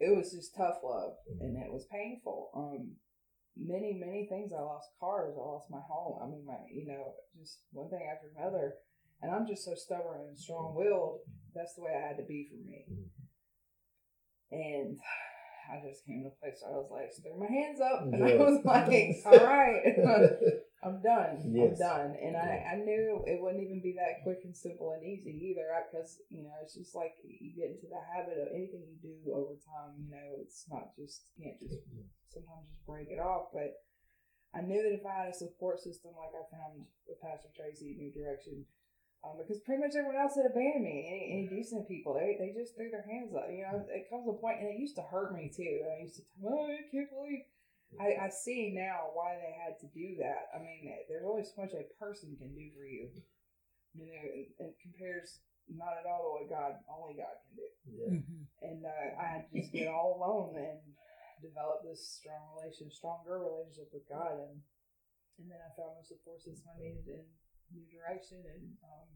it 0.00 0.16
was 0.16 0.32
just 0.32 0.56
tough 0.56 0.80
love, 0.82 1.20
and 1.40 1.54
it 1.54 1.70
was 1.70 1.84
painful. 1.92 2.50
Um, 2.56 2.96
many 3.54 3.92
many 3.92 4.26
things. 4.26 4.56
I 4.56 4.64
lost 4.64 4.88
cars. 4.98 5.36
I 5.36 5.44
lost 5.44 5.70
my 5.70 5.84
home. 5.84 6.16
I 6.24 6.26
mean, 6.32 6.46
my 6.46 6.56
you 6.72 6.88
know, 6.88 7.12
just 7.38 7.60
one 7.70 7.90
thing 7.90 8.08
after 8.08 8.32
another. 8.32 8.74
And 9.20 9.34
I'm 9.34 9.46
just 9.46 9.64
so 9.64 9.74
stubborn 9.74 10.20
and 10.28 10.38
strong 10.38 10.74
willed. 10.74 11.20
That's 11.54 11.74
the 11.74 11.82
way 11.82 11.90
I 11.90 12.06
had 12.06 12.16
to 12.18 12.26
be 12.26 12.48
for 12.50 12.58
me. 12.62 12.86
Mm-hmm. 12.86 13.18
And 14.50 14.98
I 15.68 15.84
just 15.84 16.06
came 16.08 16.24
to 16.24 16.32
a 16.32 16.40
place 16.40 16.64
where 16.64 16.72
I 16.72 16.80
was 16.80 16.88
like, 16.88 17.12
threw 17.12 17.36
my 17.36 17.50
hands 17.52 17.76
up, 17.84 18.08
and 18.08 18.24
I 18.24 18.40
was 18.40 18.64
like, 18.64 18.88
all 19.28 19.44
right, 19.44 19.84
I'm 20.84 21.02
done. 21.04 21.44
Yes. 21.52 21.76
I'm 21.76 21.76
done. 21.76 22.10
And 22.16 22.32
I, 22.38 22.64
I 22.72 22.76
knew 22.80 23.20
it 23.28 23.36
wouldn't 23.42 23.60
even 23.60 23.84
be 23.84 23.98
that 24.00 24.24
quick 24.24 24.40
and 24.48 24.56
simple 24.56 24.96
and 24.96 25.04
easy 25.04 25.34
either, 25.52 25.68
because 25.84 26.24
you 26.32 26.48
know 26.48 26.54
it's 26.64 26.78
just 26.78 26.96
like 26.96 27.12
you 27.20 27.52
get 27.52 27.76
into 27.76 27.90
the 27.90 28.00
habit 28.00 28.40
of 28.40 28.48
anything 28.54 28.88
you 28.88 28.96
do 29.02 29.34
over 29.34 29.60
time. 29.60 30.00
You 30.00 30.08
know, 30.08 30.40
it's 30.40 30.64
not 30.72 30.96
just 30.96 31.28
you 31.36 31.44
can't 31.44 31.60
just 31.60 31.84
sometimes 32.32 32.72
just 32.72 32.86
break 32.88 33.12
it 33.12 33.20
off. 33.20 33.52
But 33.52 33.76
I 34.56 34.64
knew 34.64 34.80
that 34.80 34.96
if 34.96 35.04
I 35.04 35.28
had 35.28 35.34
a 35.34 35.36
support 35.36 35.84
system 35.84 36.16
like 36.16 36.32
I 36.32 36.48
found 36.48 36.88
with 37.04 37.20
Pastor 37.20 37.52
Tracy 37.52 37.98
New 37.98 38.14
Direction, 38.14 38.64
um, 39.24 39.34
because 39.38 39.58
pretty 39.62 39.82
much 39.82 39.98
everyone 39.98 40.20
else 40.20 40.38
had 40.38 40.46
abandoned 40.46 40.84
me. 40.84 41.06
Any, 41.06 41.22
any 41.34 41.46
decent 41.50 41.88
people, 41.88 42.14
they 42.14 42.38
they 42.38 42.54
just 42.54 42.76
threw 42.76 42.90
their 42.90 43.06
hands 43.06 43.34
up. 43.34 43.50
You 43.50 43.66
know, 43.66 43.82
it 43.90 44.10
comes 44.10 44.24
to 44.26 44.34
a 44.34 44.38
point, 44.38 44.62
and 44.62 44.70
it 44.70 44.78
used 44.78 44.96
to 44.96 45.06
hurt 45.06 45.34
me 45.34 45.50
too. 45.50 45.82
I 45.86 46.02
used 46.06 46.16
to, 46.16 46.22
oh, 46.46 46.70
I 46.70 46.86
can't 46.90 47.10
believe. 47.10 47.46
I, 47.96 48.28
I 48.28 48.28
see 48.28 48.76
now 48.76 49.16
why 49.16 49.40
they 49.40 49.56
had 49.56 49.80
to 49.80 49.88
do 49.96 50.20
that. 50.20 50.52
I 50.52 50.60
mean, 50.60 50.92
there's 51.08 51.24
only 51.24 51.40
so 51.40 51.56
much 51.64 51.72
a 51.72 51.88
person 51.96 52.36
can 52.36 52.52
do 52.52 52.68
for 52.76 52.84
you. 52.84 53.08
You 53.96 54.12
know, 54.12 54.22
it, 54.28 54.52
it 54.60 54.76
compares 54.84 55.40
not 55.72 55.96
at 55.96 56.04
all 56.04 56.20
to 56.20 56.30
what 56.36 56.52
God, 56.52 56.76
only 56.84 57.16
God 57.16 57.40
can 57.40 57.52
do. 57.56 57.68
Yeah. 57.88 58.68
And 58.68 58.84
uh, 58.84 59.08
I 59.16 59.24
had 59.24 59.48
to 59.48 59.52
just 59.56 59.72
get 59.72 59.88
all 59.88 60.20
alone 60.20 60.60
and 60.60 60.84
develop 61.40 61.80
this 61.80 62.20
strong 62.20 62.52
relationship, 62.60 62.92
stronger 62.92 63.40
relationship 63.40 63.88
with 63.88 64.04
God. 64.04 64.36
And 64.36 64.60
and 65.38 65.46
then 65.46 65.62
I 65.62 65.70
found 65.78 65.94
the 65.94 66.02
support 66.02 66.42
system 66.42 66.66
I 66.74 66.82
needed 66.82 67.06
in 67.06 67.24
New 67.72 67.86
Direction 67.88 68.40
and 68.44 68.64
um, 68.84 69.08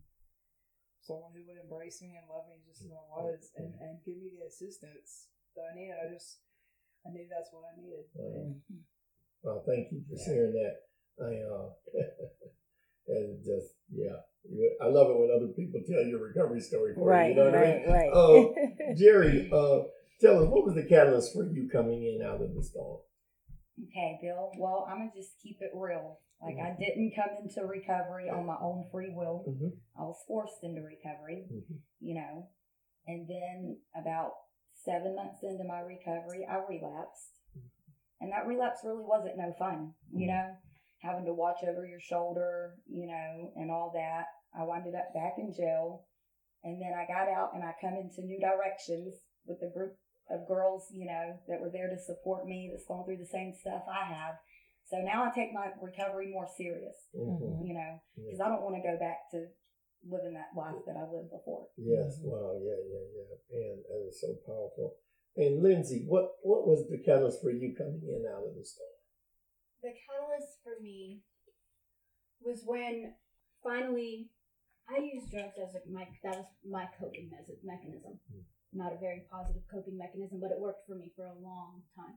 someone 1.01 1.33
who 1.35 1.43
would 1.49 1.61
embrace 1.61 2.01
me 2.03 2.15
and 2.19 2.29
love 2.29 2.47
me 2.49 2.61
just 2.65 2.85
as 2.85 2.93
I 2.93 3.03
was 3.21 3.51
and, 3.57 3.73
and 3.81 3.99
give 4.05 4.17
me 4.19 4.31
the 4.33 4.47
assistance 4.47 5.33
that 5.57 5.73
I 5.73 5.77
needed. 5.77 5.97
I 5.99 6.07
just, 6.13 6.41
I 7.07 7.11
knew 7.11 7.27
that's 7.29 7.51
what 7.53 7.67
I 7.69 7.75
needed. 7.81 8.07
Wow. 8.15 8.55
Well, 9.43 9.65
thank 9.67 9.91
you 9.91 10.03
for 10.09 10.15
sharing 10.25 10.53
that. 10.55 10.87
I 11.19 11.35
uh, 11.43 11.75
and 13.09 13.43
just 13.43 13.75
yeah, 13.93 14.23
I 14.81 14.87
love 14.87 15.11
it 15.11 15.19
when 15.19 15.35
other 15.35 15.53
people 15.53 15.81
tell 15.83 16.07
your 16.07 16.23
recovery 16.23 16.61
story 16.61 16.95
for 16.95 17.09
Right, 17.09 17.25
you. 17.25 17.31
You 17.31 17.37
know 17.37 17.45
what 17.51 17.55
I 17.59 17.61
right, 17.61 17.83
mean? 17.83 17.93
right. 17.93 18.11
Oh, 18.15 18.55
Jerry, 18.97 19.51
uh, 19.53 19.81
tell 20.21 20.39
us 20.39 20.49
what 20.49 20.65
was 20.65 20.77
the 20.77 20.85
catalyst 20.85 21.33
for 21.35 21.43
you 21.51 21.69
coming 21.73 22.05
in 22.05 22.25
out 22.25 22.41
of 22.41 22.55
the 22.55 22.63
storm? 22.63 23.01
Okay, 23.91 24.19
Bill. 24.23 24.53
Well, 24.57 24.87
I'm 24.89 24.99
gonna 24.99 25.11
just 25.13 25.33
keep 25.43 25.57
it 25.61 25.73
real. 25.75 26.21
Like 26.43 26.59
I 26.59 26.75
didn't 26.79 27.15
come 27.15 27.31
into 27.41 27.65
recovery 27.67 28.29
on 28.29 28.47
my 28.47 28.57
own 28.61 28.89
free 28.91 29.11
will. 29.15 29.45
Mhm. 29.47 29.79
I 29.97 30.03
was 30.03 30.23
forced 30.27 30.63
into 30.65 30.83
recovery. 30.83 31.47
Mhm. 31.51 31.81
You 32.01 32.15
know, 32.15 32.49
And 33.05 33.27
then 33.27 33.81
about 33.97 34.33
seven 34.75 35.17
months 35.17 35.43
into 35.43 35.65
my 35.65 35.81
recovery, 35.81 36.47
I 36.47 36.57
relapsed. 36.65 37.41
And 38.21 38.31
that 38.31 38.47
relapse 38.47 38.85
really 38.85 39.03
wasn't 39.05 39.37
no 39.37 39.53
fun, 39.55 39.95
you 40.13 40.29
know, 40.29 40.57
having 41.01 41.25
to 41.25 41.35
watch 41.35 41.65
over 41.65 41.85
your 41.85 41.99
shoulder, 41.99 42.77
you 42.87 43.07
know, 43.09 43.53
and 43.57 43.73
all 43.73 43.91
that. 43.91 44.27
I 44.55 44.63
winded 44.63 44.95
up 44.95 45.13
back 45.13 45.37
in 45.37 45.53
jail. 45.53 46.07
And 46.63 46.81
then 46.81 46.95
I 46.95 47.05
got 47.07 47.29
out 47.29 47.55
and 47.55 47.65
I 47.65 47.75
come 47.81 47.95
into 47.95 48.23
New 48.23 48.39
Directions 48.39 49.21
with 49.47 49.61
a 49.63 49.71
group 49.71 49.99
of 50.31 50.47
girls, 50.47 50.89
you 50.93 51.07
know, 51.07 51.41
that 51.49 51.61
were 51.61 51.71
there 51.71 51.89
to 51.91 51.99
support 51.99 52.47
me, 52.47 52.69
that's 52.71 52.87
going 52.87 53.05
through 53.05 53.17
the 53.17 53.27
same 53.27 53.53
stuff 53.53 53.83
I 53.89 54.05
have. 54.05 54.39
So 54.93 55.01
now 55.01 55.25
I 55.25 55.33
take 55.33 55.57
my 55.57 55.73
recovery 55.81 56.29
more 56.37 56.47
serious, 56.47 57.09
Mhm. 57.17 57.65
you 57.67 57.73
know, 57.73 57.99
because 58.15 58.41
I 58.41 58.49
don't 58.53 58.61
want 58.61 58.77
to 58.77 58.83
go 58.85 58.99
back 58.99 59.31
to 59.31 59.49
living 60.05 60.35
that 60.35 60.53
life 60.55 60.85
that 60.85 60.97
I 60.99 61.09
lived 61.09 61.31
before. 61.31 61.71
Yes. 61.79 62.21
Wow. 62.21 62.61
Yeah. 62.61 62.77
Yeah. 62.77 63.07
Yeah. 63.17 63.59
Man, 63.59 63.83
that 63.89 64.05
is 64.07 64.21
so 64.21 64.35
powerful. 64.45 64.99
And 65.35 65.63
Lindsay, 65.63 66.05
what 66.07 66.37
what 66.43 66.67
was 66.69 66.87
the 66.91 66.99
catalyst 66.99 67.41
for 67.41 67.51
you 67.51 67.75
coming 67.75 68.03
in 68.05 68.27
out 68.27 68.45
of 68.45 68.55
the 68.55 68.63
storm? 68.63 68.91
The 69.81 69.95
catalyst 69.97 70.61
for 70.63 70.79
me 70.79 71.23
was 72.43 72.63
when 72.67 73.15
finally 73.63 74.29
I 74.89 74.99
used 74.99 75.31
drugs 75.31 75.57
as 75.57 75.75
a, 75.75 75.89
my 75.89 76.07
that 76.23 76.37
was 76.37 76.47
my 76.69 76.87
coping 77.01 77.31
mes- 77.31 77.65
mechanism. 77.65 78.21
Not 78.73 78.93
a 78.93 78.99
very 78.99 79.29
positive 79.31 79.63
coping 79.69 79.99
mechanism, 79.99 80.41
but 80.41 80.51
it 80.51 80.59
worked 80.59 80.87
for 80.89 80.97
me 80.97 81.13
for 81.15 81.27
a 81.27 81.37
long 81.45 81.83
time, 81.95 82.17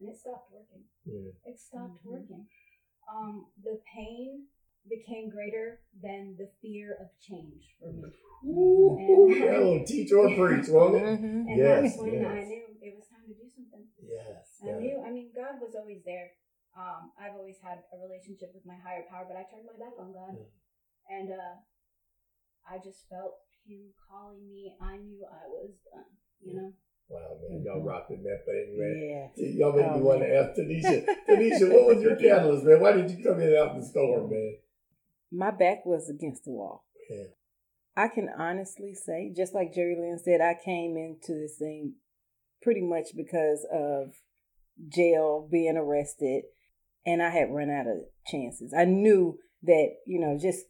and 0.00 0.10
it 0.10 0.18
stopped 0.18 0.50
working. 0.50 0.82
Yeah. 1.06 1.30
It 1.46 1.60
stopped 1.60 2.02
working. 2.04 2.46
Um, 3.06 3.46
the 3.62 3.78
pain 3.86 4.46
became 4.88 5.30
greater 5.30 5.78
than 6.02 6.34
the 6.38 6.50
fear 6.60 6.98
of 6.98 7.06
change 7.22 7.76
for 7.78 7.92
me. 7.92 8.10
Ooh, 8.50 8.98
And- 8.98 9.42
that 9.46 9.62
will 9.62 9.84
teach 9.86 10.10
or 10.12 10.26
preach, 10.34 10.66
won't 10.68 10.96
it? 10.96 11.22
Mhm. 11.22 11.46
And 11.46 11.56
Yes, 11.56 11.94
that's 11.94 12.02
when 12.02 12.26
I 12.26 12.42
knew 12.44 12.66
it 12.82 12.96
was 12.96 13.06
time 13.06 13.26
to 13.26 13.34
do 13.34 13.48
something. 13.48 13.86
Yes. 14.02 14.58
I 14.62 14.66
yeah. 14.66 14.78
knew, 14.78 15.00
I 15.06 15.10
mean, 15.10 15.30
God 15.32 15.60
was 15.60 15.76
always 15.76 16.02
there. 16.02 16.32
Um, 16.74 17.12
I've 17.16 17.36
always 17.36 17.60
had 17.60 17.84
a 17.92 17.98
relationship 17.98 18.52
with 18.54 18.66
my 18.66 18.74
higher 18.76 19.04
power, 19.08 19.24
but 19.28 19.36
I 19.36 19.44
turned 19.44 19.66
my 19.66 19.78
back 19.78 19.96
on 19.98 20.12
God. 20.12 20.34
Mm. 20.34 20.50
And 21.10 21.32
uh, 21.32 21.54
I 22.66 22.78
just 22.78 23.08
felt 23.08 23.38
Him 23.66 23.92
calling 24.08 24.48
me. 24.52 24.74
I 24.80 24.96
knew 24.96 25.24
I 25.24 25.46
was 25.48 25.70
done, 25.92 26.04
you 26.40 26.54
know? 26.56 26.72
Wow, 27.08 27.36
man, 27.42 27.58
mm-hmm. 27.58 27.66
y'all 27.66 27.84
rocking 27.84 28.22
that 28.24 28.44
thing, 28.46 28.76
man. 28.78 29.30
Yeah. 29.36 29.48
Y'all 29.58 29.76
make 29.76 29.86
Oh, 29.86 29.96
me 29.96 30.02
want 30.02 30.20
to 30.20 30.34
ask 30.34 30.58
Tanisha. 30.58 31.04
Tanisha, 31.28 31.70
what 31.70 31.94
was 31.94 32.02
your 32.02 32.16
catalyst, 32.16 32.64
man? 32.64 32.80
Why 32.80 32.92
did 32.92 33.10
you 33.10 33.22
come 33.22 33.40
in 33.40 33.54
out 33.54 33.76
the 33.76 33.84
storm, 33.84 34.30
man? 34.30 34.56
My 35.30 35.50
back 35.50 35.84
was 35.84 36.08
against 36.08 36.44
the 36.44 36.52
wall. 36.52 36.84
Yeah. 37.10 37.24
I 37.96 38.08
can 38.08 38.28
honestly 38.38 38.94
say, 38.94 39.32
just 39.36 39.54
like 39.54 39.74
Jerry 39.74 39.96
Lynn 39.98 40.18
said, 40.18 40.40
I 40.40 40.56
came 40.64 40.96
into 40.96 41.38
this 41.38 41.56
thing 41.58 41.94
pretty 42.62 42.80
much 42.80 43.08
because 43.14 43.66
of 43.70 44.14
jail, 44.88 45.46
being 45.50 45.76
arrested, 45.76 46.44
and 47.04 47.22
I 47.22 47.28
had 47.30 47.52
run 47.52 47.70
out 47.70 47.86
of 47.86 47.98
chances. 48.26 48.72
I 48.76 48.86
knew 48.86 49.38
that, 49.64 49.88
you 50.06 50.18
know, 50.18 50.38
just 50.40 50.64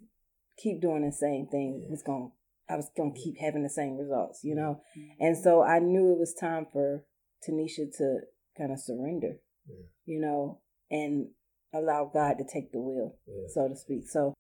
keep 0.58 0.80
doing 0.80 1.04
the 1.04 1.12
same 1.12 1.46
thing 1.46 1.86
was 1.88 2.02
going 2.02 2.30
to 2.30 2.32
I 2.68 2.76
was 2.76 2.90
gonna 2.96 3.12
keep 3.14 3.38
having 3.38 3.62
the 3.62 3.68
same 3.68 3.96
results, 3.96 4.42
you 4.44 4.54
know. 4.54 4.80
And 5.20 5.36
so 5.36 5.62
I 5.62 5.78
knew 5.78 6.12
it 6.12 6.18
was 6.18 6.34
time 6.34 6.66
for 6.72 7.04
Tanisha 7.46 7.94
to 7.98 8.20
kind 8.56 8.72
of 8.72 8.78
surrender, 8.80 9.40
Yeah. 9.68 9.84
you 10.04 10.20
know, 10.20 10.60
and 10.90 11.30
allow 11.72 12.04
God 12.12 12.38
to 12.38 12.44
take 12.44 12.72
the 12.72 12.80
wheel 12.80 13.16
Yeah. 13.26 13.48
so 13.48 13.68
to 13.68 13.76
speak. 13.76 14.08
So 14.08 14.34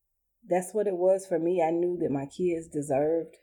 that's 0.48 0.72
what 0.74 0.86
it 0.86 0.96
was 0.96 1.26
for 1.26 1.38
me. 1.38 1.62
I 1.62 1.70
knew 1.70 1.96
that 1.98 2.10
my 2.10 2.26
kids 2.26 2.68
deserved 2.68 3.36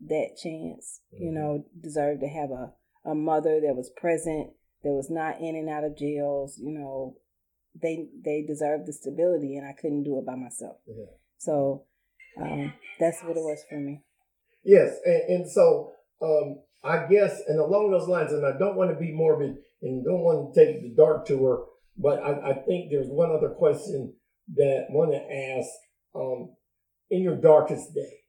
that 0.00 0.36
chance, 0.36 1.00
you 1.12 1.30
Mhm. 1.30 1.34
know, 1.34 1.64
deserved 1.80 2.20
to 2.20 2.28
have 2.28 2.50
a, 2.50 2.74
a 3.04 3.14
mother 3.14 3.60
that 3.60 3.74
was 3.76 3.90
present, 3.90 4.54
that 4.82 4.92
was 4.92 5.10
not 5.10 5.40
in 5.40 5.56
and 5.56 5.68
out 5.68 5.84
of 5.84 5.96
jails, 5.96 6.58
you 6.58 6.70
know. 6.72 7.16
They 7.74 8.08
they 8.24 8.42
deserved 8.42 8.86
the 8.86 8.92
stability 8.92 9.56
and 9.56 9.66
I 9.66 9.72
couldn't 9.72 10.02
do 10.04 10.18
it 10.18 10.24
by 10.24 10.34
myself. 10.36 10.78
Yeah. 10.86 11.04
So 11.36 11.86
um, 12.40 12.72
that's 12.98 13.22
what 13.22 13.36
it 13.36 13.40
was 13.40 13.62
for 13.68 13.78
me. 13.78 14.02
Yes, 14.64 14.96
and, 15.04 15.22
and 15.28 15.50
so 15.50 15.92
um, 16.22 16.60
I 16.84 17.06
guess, 17.06 17.42
and 17.48 17.58
along 17.58 17.90
those 17.90 18.08
lines, 18.08 18.32
and 18.32 18.46
I 18.46 18.56
don't 18.58 18.76
want 18.76 18.90
to 18.90 18.96
be 18.96 19.12
morbid 19.12 19.56
and 19.82 20.04
don't 20.04 20.20
want 20.20 20.54
to 20.54 20.64
take 20.64 20.82
the 20.82 20.94
dark 20.94 21.26
tour, 21.26 21.66
but 21.96 22.22
I, 22.22 22.50
I 22.50 22.54
think 22.54 22.90
there's 22.90 23.08
one 23.08 23.30
other 23.30 23.50
question 23.50 24.14
that 24.56 24.86
I 24.88 24.92
want 24.92 25.12
to 25.12 25.58
ask. 25.58 25.68
Um, 26.14 26.54
in 27.10 27.22
your 27.22 27.36
darkest 27.36 27.94
day, 27.94 28.20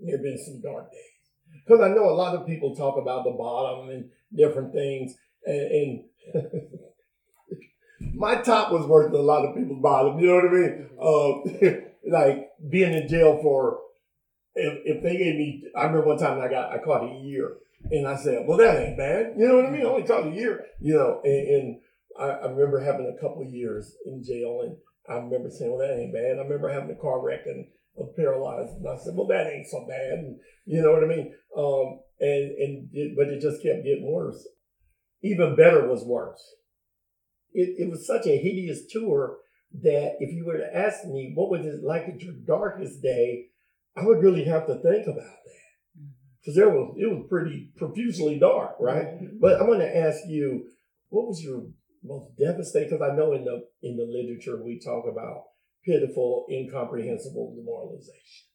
there 0.00 0.16
have 0.16 0.22
been 0.22 0.38
some 0.38 0.60
dark 0.60 0.90
days, 0.90 1.62
because 1.66 1.80
I 1.80 1.88
know 1.88 2.10
a 2.10 2.16
lot 2.16 2.34
of 2.34 2.46
people 2.46 2.74
talk 2.74 2.98
about 2.98 3.24
the 3.24 3.30
bottom 3.30 3.88
and 3.90 4.10
different 4.36 4.72
things, 4.72 5.14
and, 5.46 5.60
and 5.70 6.04
my 8.14 8.36
top 8.36 8.72
was 8.72 8.86
worse 8.86 9.10
than 9.10 9.20
a 9.20 9.24
lot 9.24 9.44
of 9.44 9.56
people's 9.56 9.82
bottom. 9.82 10.18
You 10.18 10.28
know 10.28 10.34
what 10.36 10.44
I 10.44 11.70
mean? 11.70 11.70
Uh, 11.70 12.16
like 12.18 12.50
being 12.68 12.92
in 12.92 13.08
jail 13.08 13.38
for 13.42 13.80
if, 14.54 14.78
if 14.84 15.02
they 15.02 15.16
gave 15.16 15.36
me, 15.36 15.64
I 15.76 15.84
remember 15.84 16.06
one 16.06 16.18
time 16.18 16.40
I 16.40 16.48
got, 16.48 16.72
I 16.72 16.78
caught 16.78 17.04
a 17.04 17.20
year 17.20 17.56
and 17.90 18.06
I 18.06 18.16
said, 18.16 18.44
well, 18.46 18.58
that 18.58 18.80
ain't 18.80 18.96
bad. 18.96 19.34
You 19.36 19.48
know 19.48 19.56
what 19.56 19.66
I 19.66 19.70
mean? 19.70 19.82
I 19.82 19.88
only 19.88 20.06
caught 20.06 20.26
a 20.26 20.30
year, 20.30 20.64
you 20.80 20.94
know, 20.94 21.20
and, 21.24 21.48
and 21.48 21.80
I, 22.18 22.46
I 22.46 22.50
remember 22.50 22.80
having 22.80 23.12
a 23.12 23.20
couple 23.20 23.44
years 23.44 23.96
in 24.06 24.22
jail 24.22 24.60
and 24.62 24.76
I 25.08 25.20
remember 25.20 25.50
saying, 25.50 25.70
well, 25.70 25.86
that 25.86 25.98
ain't 25.98 26.14
bad. 26.14 26.38
I 26.38 26.42
remember 26.42 26.68
having 26.72 26.90
a 26.90 27.00
car 27.00 27.20
wreck 27.20 27.46
and 27.46 27.66
paralyzed 28.16 28.76
and 28.76 28.88
I 28.88 28.96
said, 28.96 29.14
well, 29.14 29.26
that 29.28 29.52
ain't 29.52 29.66
so 29.66 29.86
bad. 29.88 30.18
And 30.18 30.38
you 30.66 30.82
know 30.82 30.92
what 30.92 31.04
I 31.04 31.08
mean? 31.08 31.34
Um, 31.56 32.00
and, 32.20 32.50
and, 32.58 32.88
it, 32.92 33.16
but 33.16 33.28
it 33.28 33.40
just 33.40 33.62
kept 33.62 33.84
getting 33.84 34.10
worse. 34.10 34.46
Even 35.22 35.56
better 35.56 35.88
was 35.88 36.04
worse. 36.04 36.42
It, 37.54 37.76
it 37.78 37.90
was 37.90 38.06
such 38.06 38.26
a 38.26 38.36
hideous 38.36 38.82
tour 38.90 39.38
that 39.82 40.16
if 40.20 40.32
you 40.32 40.44
were 40.44 40.58
to 40.58 40.76
ask 40.76 41.04
me, 41.04 41.32
what 41.34 41.50
was 41.50 41.64
it 41.64 41.82
like 41.82 42.08
at 42.08 42.20
your 42.20 42.34
darkest 42.46 43.02
day? 43.02 43.46
I 43.96 44.04
would 44.04 44.22
really 44.22 44.44
have 44.44 44.66
to 44.66 44.74
think 44.74 45.06
about 45.06 45.16
that 45.16 45.54
because 46.40 46.56
there 46.56 46.68
was 46.68 46.94
it 46.98 47.06
was 47.06 47.26
pretty 47.28 47.70
profusely 47.76 48.38
dark, 48.38 48.76
right? 48.80 49.06
But 49.40 49.60
I'm 49.60 49.66
going 49.66 49.80
to 49.80 49.96
ask 49.96 50.18
you, 50.26 50.66
what 51.08 51.26
was 51.26 51.42
your 51.42 51.64
most 52.02 52.36
devastating? 52.36 52.90
Because 52.90 53.08
I 53.08 53.16
know 53.16 53.32
in 53.32 53.44
the 53.44 53.62
in 53.82 53.96
the 53.96 54.04
literature 54.04 54.62
we 54.62 54.80
talk 54.84 55.04
about 55.10 55.44
pitiful, 55.84 56.46
incomprehensible 56.50 57.54
demoralization. 57.56 58.50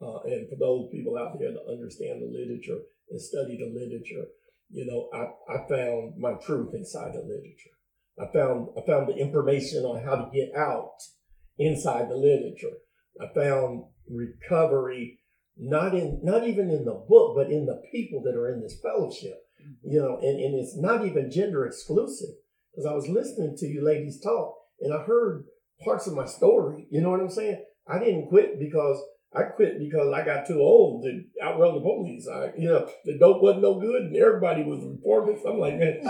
Uh, 0.00 0.20
and 0.26 0.48
for 0.48 0.56
those 0.56 0.88
people 0.92 1.16
out 1.18 1.38
there 1.38 1.50
that 1.50 1.72
understand 1.72 2.22
the 2.22 2.30
literature 2.30 2.78
and 3.10 3.20
study 3.20 3.58
the 3.58 3.66
literature, 3.66 4.28
you 4.70 4.86
know, 4.86 5.08
I, 5.12 5.54
I 5.54 5.68
found 5.68 6.18
my 6.18 6.34
truth 6.44 6.74
inside 6.74 7.14
the 7.14 7.20
literature. 7.20 7.77
I 8.20 8.32
found 8.32 8.68
I 8.76 8.86
found 8.86 9.08
the 9.08 9.16
information 9.16 9.84
on 9.84 10.04
how 10.04 10.16
to 10.16 10.30
get 10.32 10.54
out 10.56 10.94
inside 11.58 12.08
the 12.08 12.16
literature. 12.16 12.76
I 13.20 13.32
found 13.34 13.84
recovery 14.08 15.18
not 15.56 15.94
in 15.94 16.20
not 16.22 16.46
even 16.46 16.70
in 16.70 16.84
the 16.84 17.04
book, 17.08 17.34
but 17.36 17.50
in 17.50 17.66
the 17.66 17.82
people 17.92 18.22
that 18.24 18.36
are 18.36 18.52
in 18.52 18.60
this 18.60 18.78
fellowship. 18.82 19.38
Mm-hmm. 19.60 19.90
You 19.90 20.00
know, 20.00 20.18
and, 20.20 20.40
and 20.40 20.54
it's 20.54 20.76
not 20.76 21.04
even 21.04 21.30
gender 21.30 21.66
exclusive. 21.66 22.30
Because 22.72 22.90
I 22.90 22.94
was 22.94 23.08
listening 23.08 23.56
to 23.58 23.66
you 23.66 23.84
ladies 23.84 24.20
talk 24.20 24.54
and 24.80 24.94
I 24.94 25.02
heard 25.02 25.44
parts 25.84 26.06
of 26.06 26.14
my 26.14 26.26
story. 26.26 26.86
You 26.90 27.00
know 27.00 27.10
what 27.10 27.20
I'm 27.20 27.30
saying? 27.30 27.64
I 27.88 27.98
didn't 27.98 28.28
quit 28.28 28.60
because 28.60 29.02
I 29.36 29.42
quit 29.42 29.78
because 29.78 30.10
I 30.10 30.24
got 30.24 30.46
too 30.46 30.58
old 30.58 31.04
to 31.04 31.22
outrun 31.44 31.74
the 31.74 31.80
police. 31.80 32.26
I, 32.26 32.50
you 32.56 32.66
know, 32.66 32.88
the 33.04 33.18
dope 33.18 33.42
wasn't 33.42 33.62
no 33.62 33.78
good, 33.78 34.04
and 34.04 34.16
everybody 34.16 34.62
was 34.62 34.82
reporting. 34.82 35.38
So 35.42 35.52
I'm 35.52 35.58
like, 35.58 35.76
man, 35.76 36.00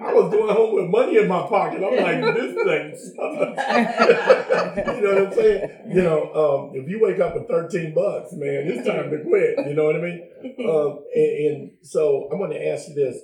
I 0.00 0.12
was 0.14 0.32
going 0.32 0.56
home 0.56 0.74
with 0.74 0.88
money 0.88 1.18
in 1.18 1.28
my 1.28 1.42
pocket. 1.42 1.84
I'm 1.84 2.00
like, 2.00 2.34
this 2.34 2.54
thing. 2.54 2.96
you 4.96 5.02
know 5.02 5.14
what 5.14 5.26
I'm 5.26 5.34
saying? 5.34 5.70
You 5.90 6.02
know, 6.02 6.32
um, 6.32 6.70
if 6.74 6.88
you 6.88 6.98
wake 6.98 7.20
up 7.20 7.34
with 7.34 7.46
13 7.46 7.92
bucks, 7.94 8.32
man, 8.32 8.64
it's 8.64 8.88
time 8.88 9.10
to 9.10 9.22
quit. 9.22 9.66
You 9.68 9.74
know 9.74 9.84
what 9.84 9.96
I 9.96 10.00
mean? 10.00 10.28
Um, 10.66 11.04
and, 11.14 11.44
and 11.44 11.70
so 11.82 12.30
I'm 12.32 12.38
going 12.38 12.52
to 12.52 12.68
ask 12.68 12.88
you 12.88 12.94
this: 12.94 13.18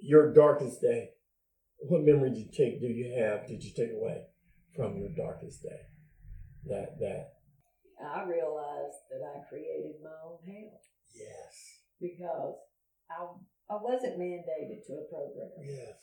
Your 0.00 0.34
darkest 0.34 0.82
day. 0.82 1.12
What 1.78 2.02
memory 2.02 2.28
did 2.30 2.40
you 2.40 2.50
take? 2.54 2.80
Do 2.80 2.88
you 2.88 3.16
have? 3.18 3.48
Did 3.48 3.64
you 3.64 3.72
take 3.74 3.92
away 3.96 4.24
from 4.76 4.98
your 4.98 5.08
darkest 5.16 5.62
day? 5.62 5.80
That 6.66 6.98
that 7.00 7.33
I 8.04 8.24
realized 8.24 9.00
that 9.10 9.22
I 9.24 9.40
created 9.48 9.96
my 10.02 10.14
own 10.24 10.38
hell 10.46 10.80
yes, 11.14 11.80
because 12.00 12.56
I 13.10 13.26
I 13.70 13.76
wasn't 13.80 14.18
mandated 14.20 14.84
to 14.86 14.92
a 15.00 15.08
program. 15.08 15.50
yes, 15.62 15.96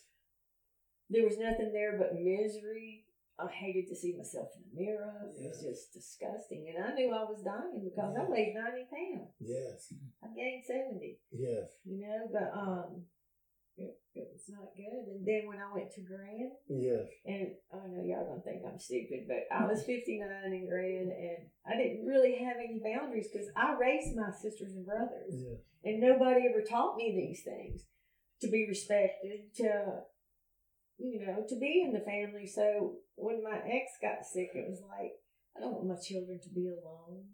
There 1.09 1.25
was 1.25 1.37
nothing 1.37 1.71
there 1.73 1.97
but 1.97 2.15
misery. 2.15 3.05
I 3.39 3.47
hated 3.49 3.87
to 3.89 3.95
see 3.95 4.13
myself 4.17 4.49
in 4.55 4.61
the 4.69 4.81
mirror. 4.85 5.29
It 5.33 5.49
was 5.49 5.61
just 5.61 5.93
disgusting. 5.93 6.67
And 6.69 6.83
I 6.83 6.93
knew 6.93 7.09
I 7.09 7.23
was 7.23 7.41
dying 7.41 7.81
because 7.83 8.13
I 8.17 8.23
weighed 8.29 8.53
90 8.53 8.85
pounds. 8.85 9.33
yes, 9.39 9.93
I 10.23 10.27
gained 10.35 10.63
70, 10.65 11.17
yes. 11.31 11.69
you 11.85 12.01
know, 12.05 12.29
but 12.31 12.51
um, 12.53 13.01
it, 13.77 13.95
it 14.13 14.27
was 14.31 14.45
not 14.49 14.75
good. 14.75 15.07
And 15.13 15.25
then 15.25 15.47
when 15.47 15.57
I 15.59 15.71
went 15.73 15.91
to 15.93 16.01
Grand, 16.01 16.51
Yes. 16.67 17.07
and 17.25 17.55
I 17.73 17.87
know 17.87 18.03
y'all 18.03 18.27
gonna 18.27 18.41
think 18.41 18.63
I'm 18.65 18.79
stupid, 18.79 19.25
but 19.27 19.47
I 19.49 19.65
was 19.65 19.83
59 19.83 20.27
in 20.53 20.67
Grand, 20.67 21.11
and 21.11 21.37
I 21.65 21.77
didn't 21.77 22.05
really 22.05 22.35
have 22.43 22.57
any 22.57 22.79
boundaries 22.83 23.29
because 23.31 23.47
I 23.55 23.75
raised 23.79 24.15
my 24.15 24.31
sisters 24.31 24.73
and 24.73 24.85
brothers, 24.85 25.33
Yeah. 25.33 25.57
and 25.83 26.01
nobody 26.01 26.47
ever 26.49 26.61
taught 26.61 26.97
me 26.97 27.13
these 27.15 27.43
things 27.43 27.85
to 28.41 28.49
be 28.49 28.67
respected, 28.67 29.53
to 29.55 30.03
you 30.97 31.25
know, 31.25 31.43
to 31.49 31.55
be 31.57 31.81
in 31.83 31.93
the 31.93 31.99
family. 32.05 32.45
So 32.45 32.97
when 33.15 33.43
my 33.43 33.57
ex 33.65 33.97
got 34.01 34.25
sick, 34.25 34.51
it 34.53 34.69
was 34.69 34.81
like 34.81 35.13
I 35.57 35.59
don't 35.59 35.73
want 35.73 35.87
my 35.87 35.95
children 36.01 36.39
to 36.43 36.49
be 36.49 36.67
alone. 36.69 37.25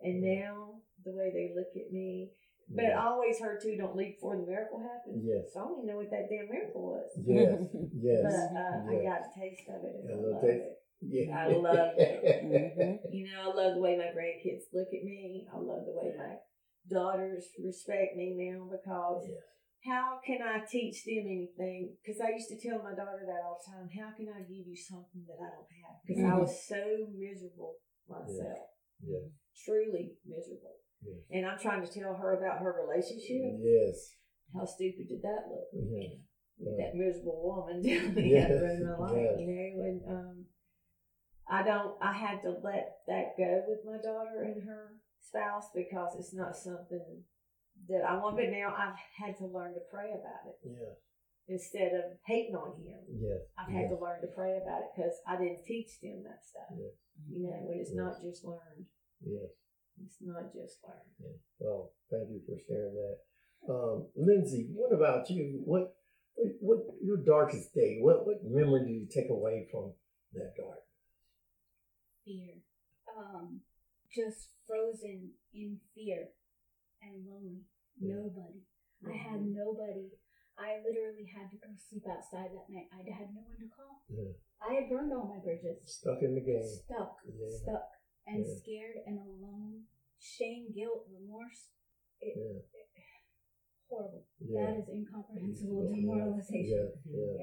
And 0.00 0.20
now 0.20 0.80
the 1.04 1.12
way 1.12 1.30
they 1.32 1.52
look 1.54 1.70
at 1.76 1.92
me, 1.92 2.32
but 2.68 2.86
I 2.86 3.04
always 3.06 3.38
heard 3.40 3.60
too, 3.62 3.76
don't 3.76 3.96
leave 3.96 4.14
before 4.16 4.36
the 4.36 4.46
miracle 4.46 4.80
happens. 4.80 5.22
Yes. 5.24 5.52
So 5.52 5.60
I 5.60 5.62
don't 5.64 5.78
even 5.82 5.86
know 5.90 5.96
what 6.00 6.10
that 6.10 6.28
damn 6.30 6.48
miracle 6.48 6.82
was. 6.82 7.10
Yes. 7.24 7.60
Yes. 8.04 8.20
But 8.24 8.56
uh, 8.56 8.76
I 8.90 8.94
got 9.04 9.20
a 9.26 9.30
taste 9.32 9.68
of 9.68 9.80
it 9.84 9.94
and 10.02 10.10
A 10.10 10.12
I 10.12 10.16
little 10.16 10.32
love 10.32 10.44
it. 10.44 10.72
Yeah. 11.00 11.26
I 11.36 11.44
love 11.52 11.92
it. 11.98 12.20
Mhm. 12.44 12.98
You 13.12 13.22
know, 13.28 13.38
I 13.44 13.54
love 13.54 13.74
the 13.76 13.80
way 13.84 13.96
my 13.96 14.12
grandkids 14.16 14.68
look 14.72 14.88
at 14.88 15.04
me. 15.04 15.46
I 15.52 15.56
love 15.58 15.84
the 15.84 15.92
way 15.96 16.12
my 16.16 16.36
daughters 16.88 17.48
respect 17.62 18.16
me 18.16 18.36
now 18.36 18.68
because 18.68 19.24
Yes. 19.28 19.40
how 19.84 20.20
can 20.24 20.40
I 20.42 20.64
teach 20.64 21.04
them 21.04 21.24
anything? 21.24 21.96
Because 22.00 22.20
I 22.20 22.30
used 22.36 22.48
to 22.52 22.60
tell 22.60 22.82
my 22.82 22.92
daughter 22.96 23.24
that 23.24 23.40
all 23.44 23.60
the 23.60 23.68
time. 23.72 23.88
How 23.92 24.12
can 24.16 24.28
I 24.28 24.40
give 24.44 24.66
you 24.68 24.76
something 24.76 25.24
that 25.28 25.40
I 25.40 25.48
don't 25.52 25.72
have? 25.84 25.96
Because 26.04 26.24
I 26.24 26.34
was 26.36 26.52
so 26.68 27.08
miserable 27.12 27.76
myself, 28.08 28.68
Yes. 29.00 29.24
truly 29.64 30.16
miserable. 30.24 30.83
Yes. 31.04 31.20
And 31.30 31.46
I'm 31.46 31.58
trying 31.58 31.84
to 31.86 31.92
tell 31.92 32.14
her 32.14 32.38
about 32.38 32.60
her 32.62 32.74
relationship. 32.86 33.60
Yes. 33.60 34.16
How 34.54 34.64
stupid 34.64 35.08
did 35.08 35.22
that 35.22 35.44
look? 35.50 35.68
With 36.58 36.78
that 36.78 36.94
miserable 36.94 37.42
woman 37.42 37.82
me 38.14 38.30
Yes, 38.30 38.48
how 38.48 38.54
to 38.54 38.62
run 38.62 38.86
my 38.86 39.06
life, 39.06 39.18
yes. 39.18 39.40
you 39.40 39.46
know, 39.50 39.82
and 39.82 40.00
um, 40.08 40.44
I 41.50 41.62
don't, 41.62 41.96
I 42.00 42.12
had 42.12 42.42
to 42.42 42.50
let 42.62 43.02
that 43.08 43.34
go 43.36 43.62
with 43.66 43.80
my 43.84 43.98
daughter 43.98 44.42
and 44.42 44.62
her 44.62 44.94
spouse 45.20 45.66
because 45.74 46.14
it's 46.18 46.32
not 46.32 46.54
something 46.56 47.24
that 47.88 48.02
I 48.08 48.16
want. 48.16 48.36
But 48.36 48.50
now 48.50 48.72
I've 48.72 48.94
had 49.18 49.36
to 49.38 49.46
learn 49.46 49.74
to 49.74 49.80
pray 49.90 50.10
about 50.14 50.46
it 50.46 50.56
Yeah 50.64 50.94
instead 51.48 51.92
of 51.92 52.16
hating 52.26 52.56
on 52.56 52.72
him. 52.80 53.04
Yes. 53.20 53.44
I've 53.58 53.72
had 53.72 53.88
to 53.90 54.00
learn 54.00 54.20
to 54.22 54.28
pray 54.34 54.56
about 54.56 54.80
it 54.80 54.90
because 54.96 55.12
I 55.28 55.36
didn't 55.36 55.64
teach 55.68 56.00
them 56.00 56.24
that 56.24 56.40
stuff. 56.40 56.72
Yes. 56.72 56.96
You 57.28 57.44
know, 57.44 57.52
and 57.52 57.80
it's 57.80 57.90
Yes. 57.92 58.00
not 58.00 58.14
just 58.22 58.44
learned. 58.44 58.86
Yes. 59.20 59.52
It's 60.02 60.18
not 60.20 60.50
just 60.52 60.82
learned. 60.82 61.38
Well, 61.58 61.92
thank 62.10 62.28
you 62.30 62.40
for 62.46 62.56
sharing 62.66 62.94
that. 62.94 63.18
Um, 63.70 64.06
Lindsay, 64.16 64.68
what 64.74 64.92
about 64.92 65.30
you? 65.30 65.62
What, 65.64 65.94
what, 66.34 66.52
what 66.60 66.78
your 67.02 67.18
darkest 67.24 67.72
day? 67.74 67.98
What, 68.00 68.26
what 68.26 68.42
memory 68.44 68.82
do 68.84 68.92
you 68.92 69.06
take 69.12 69.30
away 69.30 69.68
from 69.70 69.92
that 70.34 70.52
dark? 70.56 70.80
fear. 72.24 72.56
Um, 73.04 73.60
just 74.08 74.56
frozen 74.66 75.30
in 75.52 75.76
fear 75.94 76.32
and 77.04 77.20
lonely. 77.28 77.62
Yeah. 78.00 78.16
Nobody. 78.24 78.64
I 79.04 79.12
had 79.12 79.44
nobody. 79.44 80.08
I 80.56 80.80
literally 80.80 81.28
had 81.28 81.50
to 81.52 81.58
go 81.60 81.68
sleep 81.76 82.08
outside 82.08 82.48
that 82.56 82.70
night. 82.72 82.88
I 82.94 83.04
had 83.12 83.28
no 83.36 83.44
one 83.44 83.60
to 83.60 83.68
call. 83.68 84.00
Yeah. 84.08 84.32
I 84.64 84.80
had 84.80 84.88
burned 84.88 85.12
all 85.12 85.28
my 85.28 85.42
bridges. 85.44 85.82
Stuck 85.84 86.22
in 86.22 86.32
the 86.34 86.40
game. 86.40 86.64
Stuck, 86.64 87.20
Yeah. 87.28 87.52
stuck, 87.60 87.84
and 88.26 88.44
Yeah. 88.46 88.54
scared 88.56 88.96
and 89.06 89.18
alone. 89.18 89.84
Shame, 90.18 90.72
guilt, 90.72 91.06
remorse. 91.10 91.70
It, 92.20 92.34
Yeah. 92.36 92.58
it- 92.80 92.88
horrible. 93.88 94.24
Yeah. 94.40 94.66
That 94.66 94.78
is 94.78 94.88
incomprehensible 94.88 95.84
Yeah. 95.90 95.96
demoralization. 95.96 96.94
Yeah. 97.06 97.16
Yeah. 97.16 97.36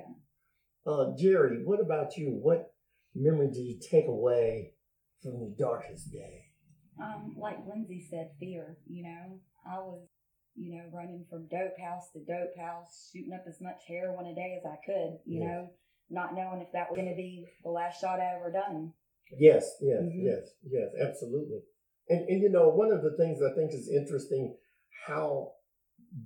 Yeah. 0.86 0.92
Uh, 0.92 1.16
Jerry, 1.16 1.64
what 1.64 1.80
about 1.80 2.18
you? 2.18 2.32
What 2.42 2.74
memory 3.14 3.52
do 3.52 3.62
you 3.62 3.78
take 3.80 4.08
away 4.08 4.74
from 5.22 5.40
the 5.40 5.56
darkest 5.58 6.12
day? 6.12 6.46
Um, 7.00 7.36
like 7.38 7.66
Lindsay 7.68 8.02
said, 8.02 8.32
fear. 8.40 8.77
You 8.88 9.03
know, 9.03 9.40
I 9.66 9.77
was, 9.79 10.08
you 10.55 10.75
know, 10.75 10.90
running 10.92 11.25
from 11.29 11.48
dope 11.48 11.77
house 11.77 12.12
to 12.14 12.20
dope 12.25 12.55
house, 12.58 13.12
shooting 13.14 13.34
up 13.34 13.46
as 13.48 13.62
much 13.62 13.84
heroin 13.88 14.25
a 14.25 14.34
day 14.36 14.55
as 14.60 14.66
I 14.66 14.77
could. 14.84 15.20
You 15.25 15.40
Yeah. 15.42 15.46
know, 15.48 15.74
not 16.10 16.34
knowing 16.34 16.62
if 16.62 16.72
that 16.72 16.90
was 16.90 16.98
going 16.98 17.10
to 17.10 17.16
be 17.16 17.48
the 17.64 17.70
last 17.70 18.01
shot 18.01 18.20
I 18.20 18.36
ever 18.36 18.51
done. 18.51 18.94
Yes, 19.37 19.77
yes, 19.81 20.01
Mhm. 20.03 20.24
yes, 20.24 20.53
yes, 20.70 20.89
absolutely. 21.00 21.61
And 22.09 22.27
and 22.29 22.41
you 22.41 22.50
know, 22.50 22.70
one 22.70 22.91
of 22.91 23.01
the 23.03 23.15
things 23.17 23.41
I 23.41 23.53
think 23.55 23.74
is 23.74 23.89
interesting 23.89 24.55
how 25.07 25.53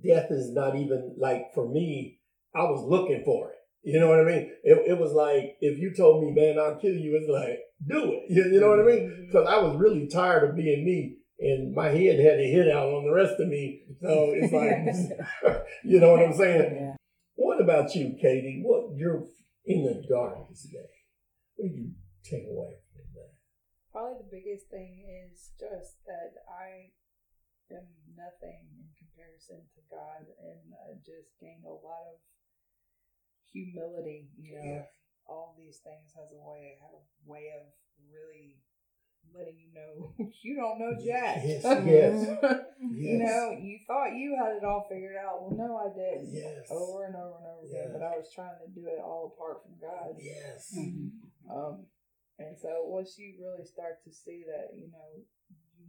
death 0.04 0.30
is 0.30 0.50
not 0.52 0.76
even 0.76 1.14
like 1.18 1.52
for 1.54 1.68
me, 1.68 2.20
I 2.54 2.64
was 2.64 2.84
looking 2.84 3.22
for 3.24 3.50
it. 3.50 3.56
You 3.82 4.00
know 4.00 4.08
what 4.08 4.20
I 4.20 4.24
mean? 4.24 4.50
It, 4.64 4.90
it 4.92 4.98
was 4.98 5.12
like 5.12 5.56
if 5.60 5.78
you 5.78 5.94
told 5.94 6.24
me, 6.24 6.32
man, 6.32 6.58
I'll 6.58 6.76
kill 6.80 6.94
you, 6.94 7.16
it's 7.16 7.30
like, 7.30 7.60
do 7.86 8.12
it. 8.12 8.22
You, 8.28 8.44
you 8.54 8.60
know 8.60 8.70
what 8.70 8.80
I 8.80 8.82
mean? 8.82 9.26
Because 9.26 9.46
I 9.46 9.58
was 9.58 9.76
really 9.76 10.08
tired 10.08 10.48
of 10.50 10.56
being 10.56 10.84
me 10.84 11.18
and 11.38 11.72
my 11.74 11.88
head 11.88 12.18
had 12.18 12.40
a 12.40 12.50
hit 12.50 12.68
out 12.68 12.88
on 12.88 13.04
the 13.04 13.12
rest 13.12 13.38
of 13.38 13.46
me. 13.48 13.82
So 14.00 14.32
it's 14.34 14.52
like 14.52 15.62
you 15.84 16.00
know 16.00 16.12
what 16.12 16.22
I'm 16.22 16.34
saying? 16.34 16.72
Yeah. 16.80 16.94
What 17.38 17.60
about 17.60 17.94
you, 17.94 18.16
Katie? 18.20 18.62
What 18.64 18.96
you're 18.96 19.24
in 19.66 19.84
the 19.84 20.02
darkest 20.08 20.72
day? 20.72 20.78
What 21.56 21.68
do 21.68 21.74
you 21.74 21.90
take 22.24 22.44
away? 22.50 22.74
Probably 23.96 24.20
the 24.20 24.28
biggest 24.28 24.68
thing 24.68 25.08
is 25.08 25.56
just 25.56 26.04
that 26.04 26.36
I 26.44 26.92
am 27.72 27.88
nothing 28.12 28.68
in 28.76 28.92
comparison 28.92 29.64
to 29.72 29.80
God, 29.88 30.28
and 30.36 30.76
I 30.84 31.00
just 31.00 31.32
gained 31.40 31.64
a 31.64 31.72
lot 31.72 32.04
of 32.12 32.20
humility. 33.48 34.28
You 34.36 34.60
know, 34.60 34.64
Yeah. 34.84 34.86
all 35.24 35.54
these 35.56 35.78
things 35.80 36.12
has 36.12 36.28
a 36.32 36.36
way 36.44 36.76
have 36.84 36.92
a 36.92 37.04
way 37.24 37.48
of 37.56 37.72
really 38.12 38.60
letting 39.32 39.56
you 39.58 39.72
know 39.72 40.12
you 40.44 40.56
don't 40.56 40.78
know 40.78 40.92
jack. 41.02 41.40
Yes, 41.42 41.64
yes, 41.64 42.68
you 42.84 43.16
know, 43.16 43.56
you 43.56 43.80
thought 43.86 44.12
you 44.12 44.36
had 44.36 44.56
it 44.60 44.64
all 44.64 44.84
figured 44.90 45.16
out. 45.16 45.40
Well, 45.40 45.56
no, 45.56 45.76
I 45.80 45.88
did. 45.96 46.28
Yes. 46.36 46.68
Over 46.70 47.06
and 47.06 47.16
over 47.16 47.36
and 47.40 47.46
over 47.48 47.64
again, 47.64 47.90
but 47.96 48.02
I 48.04 48.12
was 48.18 48.28
trying 48.34 48.60
to 48.60 48.68
do 48.78 48.86
it 48.88 49.00
all 49.00 49.32
apart 49.34 49.62
from 49.64 49.80
God. 49.80 50.16
Yes. 50.20 50.76
Um, 51.48 51.86
and 52.38 52.56
so 52.58 52.84
once 52.84 53.16
you 53.18 53.34
really 53.40 53.64
start 53.64 54.02
to 54.04 54.12
see 54.12 54.44
that, 54.46 54.76
you 54.76 54.88
know, 54.92 55.22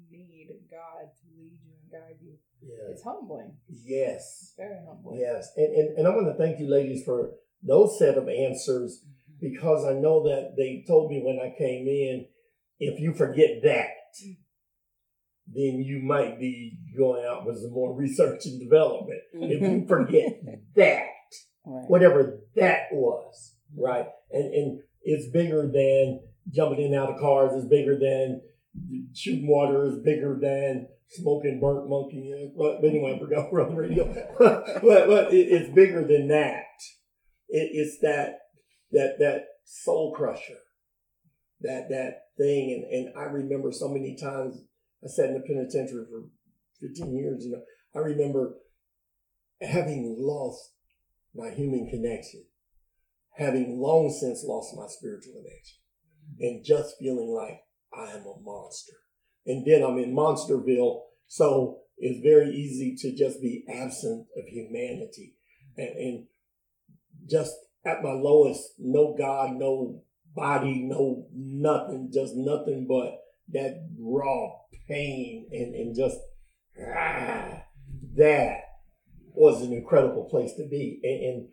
you 0.09 0.19
need 0.27 0.49
God 0.71 1.11
to 1.11 1.25
lead 1.37 1.57
you 1.63 1.73
and 1.81 1.91
guide 1.91 2.17
you, 2.21 2.33
Yes. 2.61 2.79
it's 2.89 3.03
humbling. 3.03 3.53
Yes. 3.69 4.39
It's 4.41 4.53
very 4.57 4.77
humbling. 4.85 5.19
Yes. 5.19 5.51
And, 5.55 5.75
and, 5.75 5.97
and 5.99 6.07
I 6.07 6.11
want 6.11 6.27
to 6.27 6.43
thank 6.43 6.59
you, 6.59 6.69
ladies, 6.69 7.03
for 7.03 7.31
those 7.61 7.99
set 7.99 8.17
of 8.17 8.27
answers 8.27 9.03
mm-hmm. 9.03 9.49
because 9.53 9.85
I 9.85 9.93
know 9.93 10.23
that 10.23 10.53
they 10.57 10.83
told 10.87 11.11
me 11.11 11.21
when 11.23 11.39
I 11.39 11.55
came 11.57 11.87
in 11.87 12.25
if 12.79 12.99
you 12.99 13.13
forget 13.13 13.61
that, 13.63 13.89
mm-hmm. 14.23 14.33
then 15.47 15.81
you 15.81 16.01
might 16.03 16.39
be 16.39 16.79
going 16.97 17.25
out 17.25 17.45
with 17.45 17.61
some 17.61 17.73
more 17.73 17.95
research 17.95 18.45
and 18.45 18.59
development. 18.59 19.19
If 19.33 19.61
you 19.61 19.67
mm-hmm. 19.67 19.87
forget 19.87 20.41
that, 20.75 21.07
Right. 21.69 21.89
whatever 21.89 22.39
that 22.55 22.83
was, 22.93 23.55
right? 23.75 24.05
And 24.31 24.53
and 24.53 24.79
it's 25.03 25.29
bigger 25.31 25.63
than 25.63 26.21
jumping 26.53 26.79
in 26.79 26.93
and 26.93 26.95
out 26.95 27.13
of 27.13 27.19
cars. 27.19 27.53
is 27.53 27.69
bigger 27.69 27.97
than 27.99 28.41
shooting 29.13 29.47
water. 29.47 29.85
is 29.85 29.99
bigger 30.03 30.37
than 30.41 30.87
smoking 31.09 31.59
burnt 31.59 31.89
monkey. 31.89 32.51
But 32.57 32.83
anyway, 32.83 33.15
I 33.15 33.19
forgot 33.19 33.51
we're 33.51 33.65
on 33.65 33.75
the 33.75 33.81
radio. 33.81 34.05
but 34.39 35.07
but 35.07 35.33
it, 35.33 35.47
it's 35.47 35.73
bigger 35.73 36.05
than 36.05 36.27
that. 36.29 36.65
It, 37.49 37.69
it's 37.73 37.99
that 38.01 38.39
that 38.91 39.19
that 39.19 39.45
soul 39.63 40.13
crusher, 40.13 40.59
that 41.61 41.89
that 41.89 42.21
thing. 42.37 42.85
And 42.91 43.07
and 43.07 43.17
I 43.17 43.31
remember 43.31 43.71
so 43.71 43.87
many 43.87 44.15
times 44.15 44.61
I 45.03 45.07
sat 45.07 45.29
in 45.29 45.33
the 45.35 45.41
penitentiary 45.41 46.05
for 46.09 46.29
15 46.81 47.15
years. 47.15 47.45
You 47.45 47.53
know, 47.53 47.61
I 47.95 47.99
remember 47.99 48.55
having 49.61 50.15
lost 50.19 50.73
my 51.35 51.49
human 51.49 51.87
connection, 51.89 52.45
having 53.37 53.79
long 53.79 54.09
since 54.09 54.43
lost 54.43 54.75
my 54.75 54.87
spiritual 54.87 55.33
connection, 55.33 55.77
and 56.39 56.63
just 56.65 56.95
feeling 56.99 57.29
like 57.29 57.61
I 57.93 58.11
am 58.11 58.25
a 58.25 58.39
monster. 58.41 58.93
And 59.45 59.65
then 59.65 59.83
I'm 59.83 59.97
in 59.97 60.13
Monsterville, 60.13 61.01
so 61.27 61.79
it's 61.97 62.19
very 62.21 62.49
easy 62.49 62.95
to 62.99 63.15
just 63.15 63.41
be 63.41 63.63
absent 63.69 64.27
of 64.37 64.45
humanity. 64.45 65.35
And, 65.77 65.89
and 65.89 66.25
just 67.29 67.53
at 67.85 68.03
my 68.03 68.11
lowest, 68.11 68.73
no 68.77 69.15
God, 69.17 69.53
no 69.53 70.01
body, 70.35 70.83
no 70.83 71.27
nothing, 71.33 72.11
just 72.13 72.33
nothing 72.35 72.85
but 72.87 73.19
that 73.49 73.87
raw 73.99 74.49
pain 74.87 75.47
and, 75.51 75.73
and 75.73 75.95
just 75.95 76.17
ah, 76.79 77.63
that 78.15 78.59
was 79.33 79.61
an 79.61 79.73
incredible 79.73 80.25
place 80.25 80.53
to 80.55 80.67
be. 80.67 80.99
And, 81.03 81.23
and, 81.23 81.47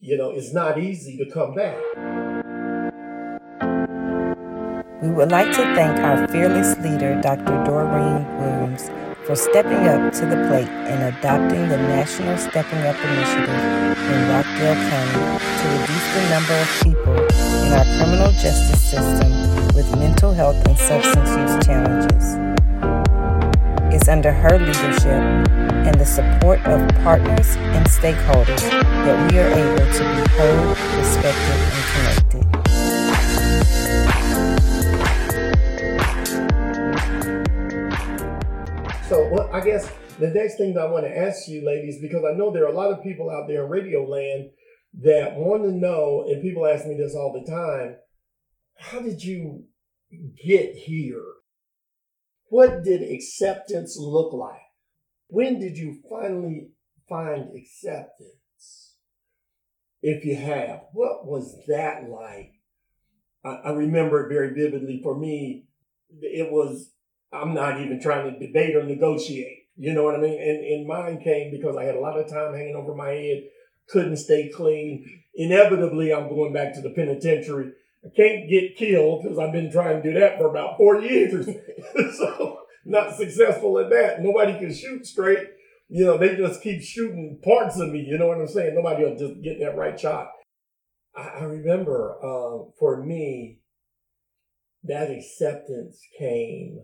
you 0.00 0.16
know, 0.16 0.30
it's 0.30 0.52
not 0.52 0.78
easy 0.78 1.16
to 1.18 1.30
come 1.32 1.54
back. 1.54 1.76
We 5.00 5.10
would 5.10 5.30
like 5.30 5.46
to 5.54 5.62
thank 5.76 6.00
our 6.00 6.26
fearless 6.26 6.76
leader, 6.78 7.20
Dr. 7.22 7.62
Doreen 7.62 8.26
Williams, 8.40 8.90
for 9.24 9.36
stepping 9.36 9.86
up 9.86 10.12
to 10.14 10.26
the 10.26 10.34
plate 10.50 10.66
and 10.90 11.14
adopting 11.14 11.68
the 11.68 11.76
National 11.76 12.36
Stepping 12.36 12.82
Up 12.82 12.98
Initiative 12.98 13.48
in 13.94 14.28
Rockdale 14.28 14.74
County 14.90 15.38
to 15.38 15.66
reduce 15.78 16.08
the 16.18 16.24
number 16.34 16.54
of 16.58 16.68
people 16.82 17.14
in 17.14 17.72
our 17.78 17.86
criminal 17.94 18.32
justice 18.42 18.82
system 18.82 19.30
with 19.76 19.86
mental 19.96 20.32
health 20.34 20.56
and 20.66 20.76
substance 20.76 21.30
use 21.30 21.64
challenges. 21.64 22.34
It's 23.94 24.08
under 24.08 24.32
her 24.32 24.58
leadership 24.58 25.22
and 25.86 25.94
the 25.94 26.06
support 26.06 26.58
of 26.66 26.88
partners 27.04 27.54
and 27.70 27.86
stakeholders 27.86 28.62
that 29.06 29.30
we 29.30 29.38
are 29.38 29.46
able 29.46 29.92
to 29.94 30.02
be 30.02 30.32
heard, 30.34 30.76
respected, 30.98 31.54
and 31.70 31.84
connected. 31.94 32.27
So, 39.08 39.26
well, 39.30 39.48
I 39.54 39.60
guess 39.60 39.90
the 40.18 40.28
next 40.28 40.58
thing 40.58 40.74
that 40.74 40.82
I 40.82 40.90
want 40.90 41.06
to 41.06 41.16
ask 41.16 41.48
you, 41.48 41.64
ladies, 41.64 41.98
because 41.98 42.24
I 42.30 42.36
know 42.36 42.52
there 42.52 42.64
are 42.64 42.72
a 42.72 42.76
lot 42.76 42.92
of 42.92 43.02
people 43.02 43.30
out 43.30 43.48
there 43.48 43.64
in 43.64 43.70
radio 43.70 44.04
land 44.04 44.50
that 45.02 45.34
want 45.34 45.62
to 45.62 45.72
know, 45.72 46.26
and 46.28 46.42
people 46.42 46.66
ask 46.66 46.84
me 46.84 46.94
this 46.94 47.14
all 47.14 47.32
the 47.32 47.50
time 47.50 47.96
how 48.76 49.00
did 49.00 49.22
you 49.22 49.64
get 50.44 50.74
here? 50.74 51.24
What 52.50 52.84
did 52.84 53.00
acceptance 53.02 53.96
look 53.98 54.34
like? 54.34 54.60
When 55.28 55.58
did 55.58 55.78
you 55.78 56.00
finally 56.10 56.68
find 57.08 57.48
acceptance? 57.56 58.96
If 60.02 60.26
you 60.26 60.36
have, 60.36 60.80
what 60.92 61.26
was 61.26 61.56
that 61.66 62.10
like? 62.10 62.52
I, 63.42 63.70
I 63.70 63.72
remember 63.72 64.26
it 64.26 64.28
very 64.28 64.52
vividly. 64.52 65.00
For 65.02 65.18
me, 65.18 65.64
it 66.20 66.52
was 66.52 66.92
I'm 67.32 67.54
not 67.54 67.80
even 67.80 68.00
trying 68.00 68.32
to 68.32 68.46
debate 68.46 68.74
or 68.74 68.82
negotiate. 68.82 69.66
You 69.76 69.94
know 69.94 70.02
what 70.02 70.16
I 70.16 70.18
mean? 70.18 70.40
And, 70.40 70.64
and 70.64 70.86
mine 70.88 71.20
came 71.22 71.50
because 71.50 71.76
I 71.76 71.84
had 71.84 71.94
a 71.94 72.00
lot 72.00 72.18
of 72.18 72.28
time 72.28 72.54
hanging 72.54 72.74
over 72.74 72.94
my 72.94 73.10
head, 73.10 73.44
couldn't 73.88 74.16
stay 74.16 74.50
clean. 74.54 75.22
Inevitably, 75.34 76.12
I'm 76.12 76.28
going 76.28 76.52
back 76.52 76.74
to 76.74 76.80
the 76.80 76.90
penitentiary. 76.90 77.72
I 78.04 78.08
can't 78.16 78.48
get 78.48 78.76
killed 78.76 79.22
because 79.22 79.38
I've 79.38 79.52
been 79.52 79.70
trying 79.70 80.02
to 80.02 80.12
do 80.12 80.18
that 80.18 80.38
for 80.38 80.48
about 80.48 80.76
four 80.76 81.00
years. 81.00 81.46
so, 82.16 82.60
not 82.84 83.16
successful 83.16 83.78
at 83.78 83.90
that. 83.90 84.20
Nobody 84.20 84.58
can 84.58 84.72
shoot 84.72 85.06
straight. 85.06 85.46
You 85.88 86.04
know, 86.04 86.18
they 86.18 86.36
just 86.36 86.62
keep 86.62 86.82
shooting 86.82 87.38
parts 87.42 87.78
of 87.78 87.90
me. 87.90 88.00
You 88.00 88.18
know 88.18 88.26
what 88.26 88.40
I'm 88.40 88.48
saying? 88.48 88.74
Nobody 88.74 89.04
will 89.04 89.16
just 89.16 89.42
get 89.42 89.60
that 89.60 89.76
right 89.76 89.98
shot. 89.98 90.30
I, 91.16 91.28
I 91.28 91.42
remember 91.44 92.16
uh, 92.18 92.70
for 92.78 93.02
me, 93.04 93.60
that 94.84 95.10
acceptance 95.10 96.00
came 96.18 96.80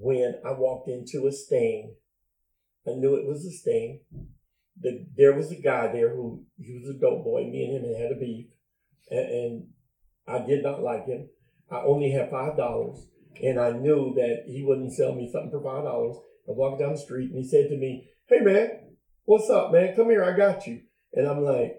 when 0.00 0.34
I 0.44 0.52
walked 0.52 0.88
into 0.88 1.26
a 1.26 1.32
sting. 1.32 1.94
I 2.86 2.92
knew 2.92 3.16
it 3.16 3.26
was 3.26 3.44
a 3.44 3.50
sting. 3.50 4.00
The, 4.80 5.06
there 5.16 5.34
was 5.34 5.50
a 5.50 5.56
guy 5.56 5.90
there 5.92 6.14
who 6.14 6.44
he 6.58 6.78
was 6.78 6.88
a 6.88 6.98
dope 6.98 7.24
boy. 7.24 7.44
Me 7.44 7.64
and 7.64 7.84
him 7.84 8.00
had 8.00 8.12
a 8.12 8.20
beef, 8.20 8.46
and, 9.10 9.28
and 9.30 9.66
I 10.28 10.46
did 10.46 10.62
not 10.62 10.82
like 10.82 11.06
him. 11.06 11.28
I 11.70 11.80
only 11.80 12.10
had 12.10 12.30
five 12.30 12.56
dollars, 12.56 13.06
and 13.42 13.58
I 13.58 13.72
knew 13.72 14.14
that 14.14 14.44
he 14.46 14.62
wouldn't 14.62 14.92
sell 14.92 15.14
me 15.14 15.30
something 15.32 15.50
for 15.50 15.62
five 15.62 15.84
dollars. 15.84 16.16
I 16.48 16.52
walked 16.52 16.80
down 16.80 16.92
the 16.92 16.98
street, 16.98 17.30
and 17.30 17.42
he 17.42 17.48
said 17.48 17.70
to 17.70 17.76
me, 17.76 18.10
"Hey 18.28 18.40
man, 18.40 18.96
what's 19.24 19.50
up, 19.50 19.72
man? 19.72 19.96
Come 19.96 20.10
here, 20.10 20.22
I 20.22 20.36
got 20.36 20.66
you." 20.66 20.82
And 21.14 21.26
I'm 21.26 21.42
like, 21.42 21.76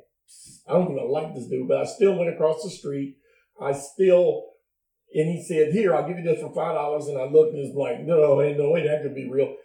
I 0.68 0.74
don't 0.74 0.92
even 0.92 1.10
like 1.10 1.36
this 1.36 1.48
dude, 1.48 1.68
but 1.68 1.78
I 1.78 1.86
still 1.86 2.18
went 2.18 2.34
across 2.34 2.64
the 2.64 2.70
street. 2.70 3.18
I 3.62 3.74
still 3.74 4.44
and 5.18 5.28
he 5.28 5.44
said, 5.44 5.74
"Here, 5.74 5.96
I'll 5.96 6.08
give 6.08 6.20
you 6.20 6.24
this 6.24 6.40
for 6.40 6.54
five 6.54 6.76
dollars." 6.76 7.08
And 7.08 7.18
I 7.18 7.26
looked 7.26 7.54
and 7.54 7.66
it's 7.66 7.76
like, 7.76 8.02
"No, 8.02 8.40
ain't 8.42 8.60
no 8.60 8.70
way 8.70 8.88
that 8.88 9.02
could 9.02 9.16
be 9.16 9.28
real." 9.30 9.56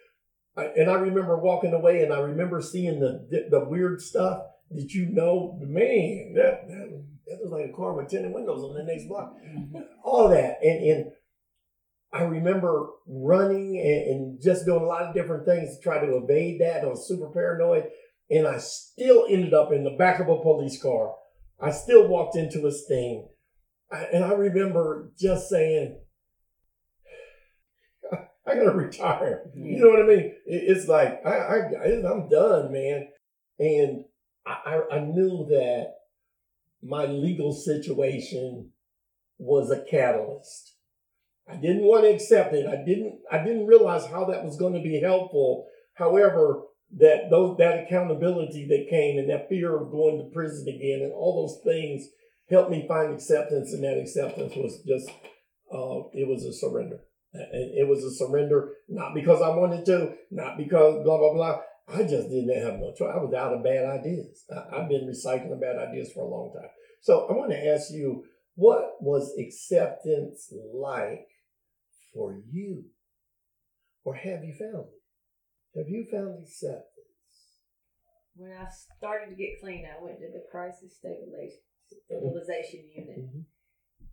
I, 0.56 0.64
and 0.76 0.90
I 0.90 0.94
remember 0.94 1.36
walking 1.38 1.74
away, 1.74 2.02
and 2.02 2.12
I 2.12 2.20
remember 2.20 2.62
seeing 2.62 3.00
the 3.00 3.46
the 3.50 3.64
weird 3.64 4.00
stuff. 4.00 4.42
Did 4.74 4.92
you 4.92 5.06
know, 5.12 5.58
man? 5.60 6.32
That 6.34 6.66
that, 6.68 7.04
that 7.26 7.38
was 7.42 7.52
like 7.52 7.70
a 7.70 7.76
car 7.76 7.92
with 7.92 8.08
tinted 8.08 8.32
windows 8.32 8.64
on 8.64 8.74
the 8.74 8.82
next 8.82 9.06
block. 9.06 9.34
Mm-hmm. 9.46 9.76
All 10.02 10.28
that, 10.30 10.58
and 10.62 10.84
and 10.84 11.12
I 12.14 12.22
remember 12.22 12.88
running 13.06 13.78
and, 13.78 14.10
and 14.10 14.42
just 14.42 14.64
doing 14.64 14.82
a 14.82 14.86
lot 14.86 15.02
of 15.02 15.14
different 15.14 15.44
things 15.44 15.76
to 15.76 15.82
try 15.82 15.98
to 15.98 16.16
evade 16.16 16.62
that. 16.62 16.82
I 16.82 16.86
was 16.86 17.06
super 17.06 17.28
paranoid, 17.28 17.90
and 18.30 18.46
I 18.46 18.56
still 18.56 19.26
ended 19.28 19.52
up 19.52 19.70
in 19.70 19.84
the 19.84 19.96
back 19.98 20.18
of 20.18 20.28
a 20.28 20.40
police 20.40 20.80
car. 20.80 21.14
I 21.60 21.70
still 21.70 22.08
walked 22.08 22.36
into 22.36 22.66
a 22.66 22.72
sting 22.72 23.28
and 23.92 24.24
I 24.24 24.32
remember 24.32 25.10
just 25.18 25.48
saying, 25.48 25.98
I 28.46 28.54
gotta 28.56 28.72
retire. 28.72 29.50
You 29.54 29.78
know 29.78 29.90
what 29.90 30.02
I 30.02 30.06
mean? 30.06 30.34
It's 30.46 30.88
like 30.88 31.24
I, 31.24 31.30
I 31.30 31.58
I'm 32.10 32.28
done, 32.28 32.72
man. 32.72 33.08
And 33.58 34.04
I, 34.44 34.80
I 34.90 34.98
knew 34.98 35.46
that 35.50 35.94
my 36.82 37.06
legal 37.06 37.52
situation 37.52 38.70
was 39.38 39.70
a 39.70 39.84
catalyst. 39.84 40.76
I 41.48 41.56
didn't 41.56 41.82
want 41.84 42.04
to 42.04 42.10
accept 42.10 42.54
it. 42.54 42.66
I 42.66 42.84
didn't 42.84 43.20
I 43.30 43.38
didn't 43.44 43.66
realize 43.66 44.06
how 44.06 44.24
that 44.26 44.44
was 44.44 44.56
going 44.56 44.74
to 44.74 44.82
be 44.82 45.00
helpful. 45.00 45.68
However, 45.94 46.62
that 46.98 47.30
those 47.30 47.56
that 47.58 47.84
accountability 47.84 48.66
that 48.68 48.90
came 48.90 49.18
and 49.18 49.30
that 49.30 49.48
fear 49.48 49.76
of 49.76 49.90
going 49.90 50.18
to 50.18 50.34
prison 50.34 50.68
again 50.68 51.00
and 51.02 51.12
all 51.12 51.46
those 51.46 51.62
things 51.64 52.08
helped 52.50 52.70
me 52.70 52.86
find 52.86 53.12
acceptance, 53.12 53.72
and 53.72 53.84
that 53.84 53.98
acceptance 53.98 54.54
was 54.56 54.82
just 54.86 55.08
uh, 55.72 56.08
it 56.12 56.28
was 56.28 56.44
a 56.44 56.52
surrender. 56.52 57.00
And 57.32 57.72
it 57.78 57.88
was 57.88 58.04
a 58.04 58.14
surrender, 58.14 58.74
not 58.88 59.14
because 59.14 59.40
I 59.40 59.48
wanted 59.48 59.86
to, 59.86 60.14
not 60.30 60.58
because 60.58 61.02
blah 61.02 61.18
blah 61.18 61.32
blah. 61.32 61.60
I 61.88 62.02
just 62.02 62.28
didn't 62.28 62.62
have 62.62 62.78
no 62.78 62.92
choice. 62.92 63.12
I 63.12 63.18
was 63.18 63.34
out 63.34 63.54
of 63.54 63.64
bad 63.64 63.84
ideas. 63.84 64.44
I, 64.52 64.80
have 64.80 64.88
been 64.88 65.08
recycling 65.08 65.60
bad 65.60 65.76
ideas 65.76 66.12
for 66.12 66.24
a 66.24 66.28
long 66.28 66.52
time. 66.54 66.70
So 67.00 67.26
I 67.28 67.32
want 67.32 67.50
to 67.50 67.66
ask 67.74 67.90
you, 67.90 68.24
what 68.54 68.96
was 69.00 69.34
acceptance 69.38 70.52
like 70.74 71.26
for 72.14 72.38
you, 72.50 72.84
or 74.04 74.14
have 74.14 74.44
you 74.44 74.54
found 74.58 74.86
it? 74.92 75.78
Have 75.78 75.88
you 75.88 76.06
found 76.12 76.44
acceptance? 76.44 76.86
When 78.34 78.52
I 78.52 78.68
started 78.96 79.30
to 79.30 79.36
get 79.36 79.60
clean, 79.60 79.84
I 79.86 80.02
went 80.02 80.18
to 80.18 80.28
the 80.32 80.44
crisis 80.50 80.96
stabilization 80.98 81.60
stabilization 82.04 82.88
unit. 82.88 83.20
Mm-hmm. 83.26 83.44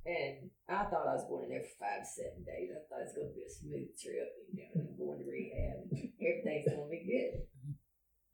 And 0.10 0.50
I 0.66 0.90
thought 0.90 1.06
I 1.06 1.14
was 1.14 1.28
going 1.28 1.46
in 1.46 1.54
there 1.54 1.68
for 1.68 1.86
five, 1.86 2.08
seven 2.08 2.42
days. 2.42 2.72
I 2.72 2.82
thought 2.88 3.04
it 3.04 3.12
was 3.12 3.18
going 3.20 3.30
to 3.30 3.38
be 3.38 3.46
a 3.46 3.52
smooth 3.52 3.92
trip. 4.00 4.30
You 4.50 4.66
know, 4.66 4.90
I'm 4.90 4.98
going 4.98 5.20
to 5.22 5.28
rehab. 5.28 5.86
Everything's 6.18 6.66
going 6.66 6.88
to 6.88 6.90
be 6.90 7.06
good. 7.06 7.46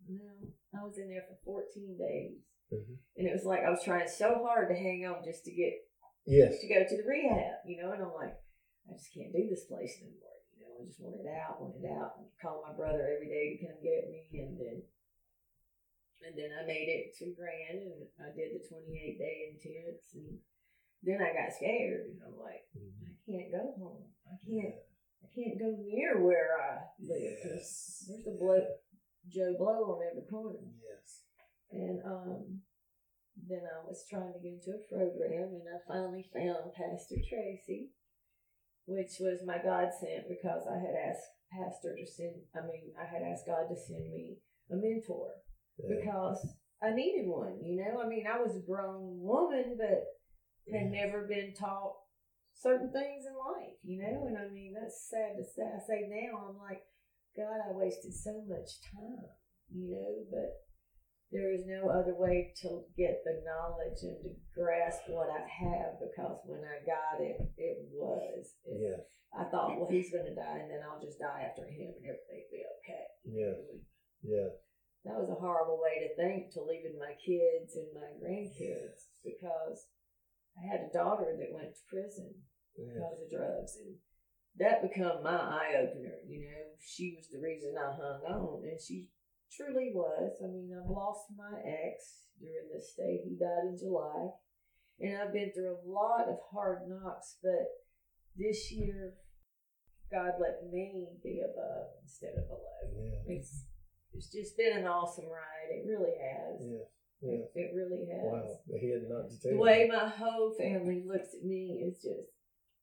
No, 0.07 0.29
I 0.77 0.85
was 0.85 0.95
in 1.01 1.09
there 1.09 1.25
for 1.25 1.35
14 1.43 1.97
days. 1.97 2.45
Mm-hmm. 2.71 2.97
And 3.17 3.25
it 3.27 3.33
was 3.33 3.45
like 3.45 3.65
I 3.65 3.73
was 3.73 3.83
trying 3.83 4.07
so 4.07 4.45
hard 4.45 4.69
to 4.69 4.77
hang 4.77 5.05
on 5.05 5.25
just 5.25 5.45
to 5.45 5.53
get 5.53 5.85
yes 6.25 6.57
to 6.61 6.69
go 6.69 6.81
to 6.81 6.97
the 6.97 7.05
rehab, 7.05 7.61
you 7.65 7.77
know, 7.77 7.93
and 7.93 8.01
I'm 8.01 8.13
like, 8.13 8.33
I 8.89 8.97
just 8.97 9.13
can't 9.13 9.33
do 9.33 9.45
this 9.49 9.69
place 9.69 10.01
anymore. 10.01 10.39
You 10.53 10.65
know, 10.65 10.73
I 10.81 10.85
just 10.85 11.01
want 11.01 11.21
it 11.21 11.29
out, 11.29 11.61
want 11.61 11.77
it 11.77 11.85
out. 11.85 12.17
And 12.17 12.29
call 12.41 12.65
my 12.65 12.73
brother 12.73 13.05
every 13.05 13.29
day 13.29 13.53
to 13.53 13.69
come 13.69 13.77
get 13.85 14.09
me 14.09 14.25
and 14.41 14.57
then 14.57 14.77
and 16.23 16.33
then 16.37 16.55
I 16.55 16.65
made 16.65 16.87
it 16.87 17.17
to 17.19 17.35
Grand 17.35 17.83
and 17.83 18.07
I 18.21 18.31
did 18.31 18.55
the 18.55 18.63
28 18.63 19.19
day 19.19 19.37
intense. 19.51 20.03
And 20.15 20.39
then 21.03 21.19
I 21.19 21.35
got 21.35 21.53
scared 21.53 22.15
and 22.15 22.19
I'm 22.23 22.39
like, 22.39 22.65
mm-hmm. 22.71 23.11
I 23.11 23.15
can't 23.27 23.51
go 23.51 23.63
home. 23.75 24.09
I 24.25 24.35
can't, 24.41 24.77
I 25.21 25.27
can't 25.33 25.59
go 25.59 25.75
near 25.83 26.23
where 26.23 26.55
I 26.55 26.87
live. 26.97 27.39
Yes. 27.43 28.05
There's 28.07 28.25
a 28.25 28.37
blow, 28.39 28.63
Joe 29.27 29.53
Blow 29.57 29.97
on 29.97 30.07
every 30.07 30.25
corner. 30.29 30.65
Yes. 30.81 31.25
And, 31.71 31.99
um, 32.05 32.61
then 33.35 33.67
I 33.67 33.83
was 33.83 34.07
trying 34.07 34.31
to 34.31 34.39
get 34.39 34.63
into 34.63 34.71
a 34.71 34.87
program 34.87 35.59
and 35.59 35.67
I 35.67 35.83
finally 35.83 36.23
found 36.31 36.71
Pastor 36.71 37.19
Tracy, 37.19 37.91
which 38.87 39.19
was 39.19 39.43
my 39.43 39.59
God 39.59 39.91
sent 39.91 40.31
because 40.31 40.63
I 40.71 40.79
had 40.79 40.95
asked 40.95 41.35
Pastor 41.51 41.99
to 41.99 42.07
send, 42.07 42.47
I 42.55 42.63
mean, 42.63 42.95
I 42.95 43.03
had 43.03 43.27
asked 43.27 43.45
God 43.45 43.67
to 43.67 43.75
send 43.75 44.07
me 44.07 44.39
a 44.71 44.75
mentor 44.79 45.44
because 45.77 46.39
I 46.81 46.93
needed 46.93 47.27
one. 47.27 47.59
You 47.63 47.83
know, 47.83 48.01
I 48.01 48.07
mean, 48.07 48.25
I 48.27 48.39
was 48.39 48.55
a 48.55 48.65
grown 48.65 49.19
woman, 49.19 49.77
but 49.77 50.03
had 50.71 50.91
never 50.91 51.27
been 51.27 51.53
taught 51.53 51.93
certain 52.53 52.91
things 52.91 53.25
in 53.25 53.35
life. 53.35 53.77
You 53.83 54.01
know, 54.01 54.27
and 54.27 54.37
I 54.37 54.49
mean, 54.51 54.73
that's 54.73 55.09
sad 55.09 55.37
to 55.37 55.43
say. 55.43 55.65
I 55.65 55.79
say 55.85 55.99
now, 56.09 56.49
I'm 56.49 56.57
like, 56.57 56.81
God, 57.35 57.59
I 57.69 57.71
wasted 57.73 58.13
so 58.13 58.43
much 58.47 58.81
time. 58.93 59.29
You 59.73 59.97
know, 59.97 60.11
but 60.29 60.51
there 61.31 61.51
is 61.51 61.65
no 61.65 61.89
other 61.89 62.15
way 62.15 62.53
to 62.61 62.85
get 62.95 63.25
the 63.25 63.41
knowledge 63.43 63.99
and 64.03 64.17
to 64.23 64.29
grasp 64.53 65.09
what 65.09 65.29
I 65.29 65.41
have 65.41 65.97
because 65.99 66.37
when 66.45 66.61
I 66.61 66.85
got 66.85 67.19
it, 67.19 67.41
it 67.57 67.77
was. 67.91 68.53
It, 68.65 68.77
yeah. 68.79 69.01
I 69.35 69.43
thought, 69.51 69.75
well, 69.75 69.91
he's 69.91 70.13
going 70.15 70.23
to 70.23 70.35
die, 70.35 70.63
and 70.63 70.71
then 70.71 70.79
I'll 70.79 71.01
just 71.03 71.19
die 71.19 71.43
after 71.43 71.67
him, 71.67 71.91
and 71.91 72.07
everything 72.07 72.39
will 72.39 72.55
be 72.55 72.63
okay. 72.79 73.05
Yeah. 73.27 73.57
Yeah 74.23 74.49
that 75.05 75.21
was 75.21 75.29
a 75.29 75.37
horrible 75.39 75.77
way 75.77 76.01
to 76.01 76.15
think 76.17 76.51
to 76.53 76.65
leaving 76.65 76.97
my 76.97 77.13
kids 77.21 77.77
and 77.77 77.93
my 77.93 78.09
grandkids 78.17 79.13
because 79.21 79.85
I 80.57 80.65
had 80.65 80.89
a 80.89 80.93
daughter 80.93 81.37
that 81.37 81.53
went 81.53 81.73
to 81.77 81.89
prison 81.89 82.33
because 82.73 83.21
of 83.21 83.29
drugs 83.29 83.77
and 83.77 83.95
that 84.57 84.81
become 84.81 85.23
my 85.23 85.35
eye 85.35 85.75
opener. 85.83 86.15
You 86.27 86.47
know, 86.47 86.63
she 86.79 87.13
was 87.15 87.27
the 87.27 87.43
reason 87.43 87.75
I 87.77 87.91
hung 87.91 88.21
on, 88.23 88.63
and 88.63 88.79
she 88.79 89.09
truly 89.51 89.91
was. 89.93 90.39
I 90.43 90.47
mean, 90.47 90.71
I've 90.71 90.89
lost 90.89 91.27
my 91.35 91.59
ex 91.59 92.25
during 92.39 92.71
this 92.73 92.93
stay. 92.93 93.19
He 93.23 93.35
died 93.35 93.67
in 93.67 93.77
July, 93.77 94.31
and 94.99 95.17
I've 95.17 95.33
been 95.33 95.51
through 95.53 95.75
a 95.75 95.87
lot 95.87 96.29
of 96.29 96.39
hard 96.51 96.87
knocks. 96.87 97.37
But 97.43 97.67
this 98.37 98.71
year, 98.71 99.13
God 100.11 100.39
let 100.39 100.71
me 100.71 101.07
be 101.23 101.41
above 101.43 101.99
instead 102.03 102.35
of 102.37 102.47
below. 102.47 102.79
Yeah. 102.95 103.35
It's 103.35 103.65
it's 104.15 104.31
just 104.31 104.57
been 104.57 104.77
an 104.77 104.87
awesome 104.87 105.25
ride. 105.25 105.69
It 105.71 105.85
really 105.87 106.15
has. 106.15 106.61
Yeah. 106.63 106.87
Yeah. 107.21 107.45
It, 107.55 107.71
really 107.75 108.05
has. 108.07 108.23
Wow. 108.23 108.59
The 108.67 108.77
head 108.79 109.03
not 109.09 109.29
to 109.29 109.49
The 109.49 109.57
way 109.57 109.89
my 109.91 110.07
whole 110.07 110.53
family 110.57 111.03
looks 111.05 111.33
at 111.33 111.45
me 111.45 111.81
is 111.83 112.01
just, 112.01 112.29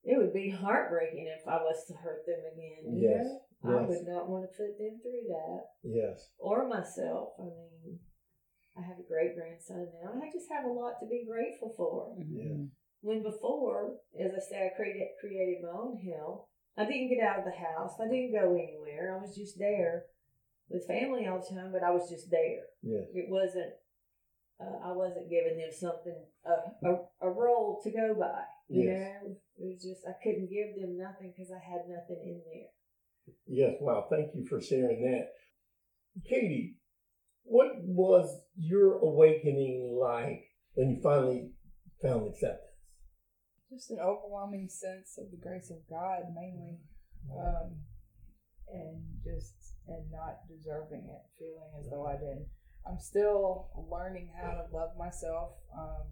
it 0.04 0.18
would 0.18 0.32
be 0.32 0.50
heartbreaking 0.50 1.30
if 1.30 1.46
I 1.46 1.56
was 1.62 1.84
to 1.88 1.94
hurt 1.94 2.26
them 2.26 2.42
again. 2.52 2.96
You 2.96 3.08
Yes. 3.08 3.26
I 3.64 3.78
would 3.86 4.02
not 4.02 4.28
want 4.28 4.42
to 4.42 4.56
put 4.58 4.74
them 4.74 4.98
through 4.98 5.30
that 5.30 5.62
Yes. 5.84 6.32
or 6.38 6.66
myself. 6.66 7.38
I 7.38 7.44
mean, 7.44 8.00
I 8.76 8.82
have 8.82 8.98
a 8.98 9.06
great 9.06 9.36
grandson 9.36 9.86
now. 10.02 10.18
I 10.18 10.26
just 10.32 10.50
have 10.50 10.64
a 10.64 10.72
lot 10.72 10.98
to 11.00 11.06
be 11.06 11.24
grateful 11.28 11.72
for. 11.76 12.16
Yeah. 12.18 12.66
When 13.02 13.22
before, 13.22 13.94
as 14.18 14.32
I 14.34 14.40
said, 14.42 14.70
I 14.72 14.76
created, 14.76 15.06
created 15.20 15.62
my 15.62 15.78
own 15.78 15.98
hell. 16.02 16.48
I 16.76 16.86
didn't 16.86 17.10
get 17.14 17.22
out 17.22 17.38
of 17.38 17.44
the 17.44 17.54
house. 17.54 17.94
I 18.00 18.08
didn't 18.08 18.32
go 18.32 18.54
anywhere. 18.54 19.14
I 19.14 19.22
was 19.22 19.36
just 19.36 19.58
there 19.58 20.06
with 20.68 20.86
family 20.86 21.26
all 21.26 21.40
the 21.40 21.54
time, 21.54 21.72
but 21.72 21.82
I 21.82 21.90
was 21.90 22.08
just 22.10 22.30
there. 22.30 22.64
Yes. 22.82 23.04
It 23.14 23.26
wasn't. 23.28 23.72
Uh, 24.60 24.78
I 24.88 24.92
wasn't 24.92 25.28
giving 25.30 25.58
them 25.58 25.72
something 25.72 26.14
a, 26.46 26.88
a 26.88 26.96
a 27.22 27.30
role 27.30 27.80
to 27.82 27.90
go 27.90 28.14
by. 28.18 28.42
You 28.68 28.84
Yes. 28.84 29.22
know, 29.22 29.36
it 29.58 29.64
was 29.74 29.82
just 29.82 30.06
I 30.06 30.12
couldn't 30.22 30.48
give 30.50 30.80
them 30.80 30.96
nothing 30.96 31.32
because 31.36 31.50
I 31.50 31.58
had 31.58 31.82
nothing 31.88 32.22
in 32.24 32.40
there. 32.46 33.34
Yes. 33.46 33.76
Wow. 33.80 34.06
Thank 34.10 34.34
you 34.34 34.46
for 34.46 34.60
sharing 34.60 35.02
that. 35.10 35.28
Katie, 36.28 36.76
what 37.44 37.72
was 37.82 38.28
your 38.56 38.98
awakening 38.98 39.98
like 40.00 40.44
when 40.74 40.90
you 40.90 41.00
finally 41.02 41.50
found 42.02 42.28
acceptance? 42.28 42.68
Just 43.70 43.90
an 43.90 43.98
overwhelming 44.00 44.68
sense 44.68 45.16
of 45.18 45.30
the 45.30 45.38
grace 45.38 45.70
of 45.70 45.78
God, 45.88 46.24
mainly, 46.34 46.78
um, 47.34 47.76
and 48.68 49.02
just 49.24 49.71
and 49.88 50.10
not 50.10 50.46
deserving 50.48 51.08
it, 51.08 51.22
feeling 51.38 51.70
as 51.78 51.90
though 51.90 52.06
I 52.06 52.14
didn't. 52.14 52.46
I'm 52.86 52.98
still 52.98 53.68
learning 53.90 54.30
how 54.34 54.52
to 54.52 54.64
love 54.74 54.90
myself 54.98 55.52
um, 55.76 56.06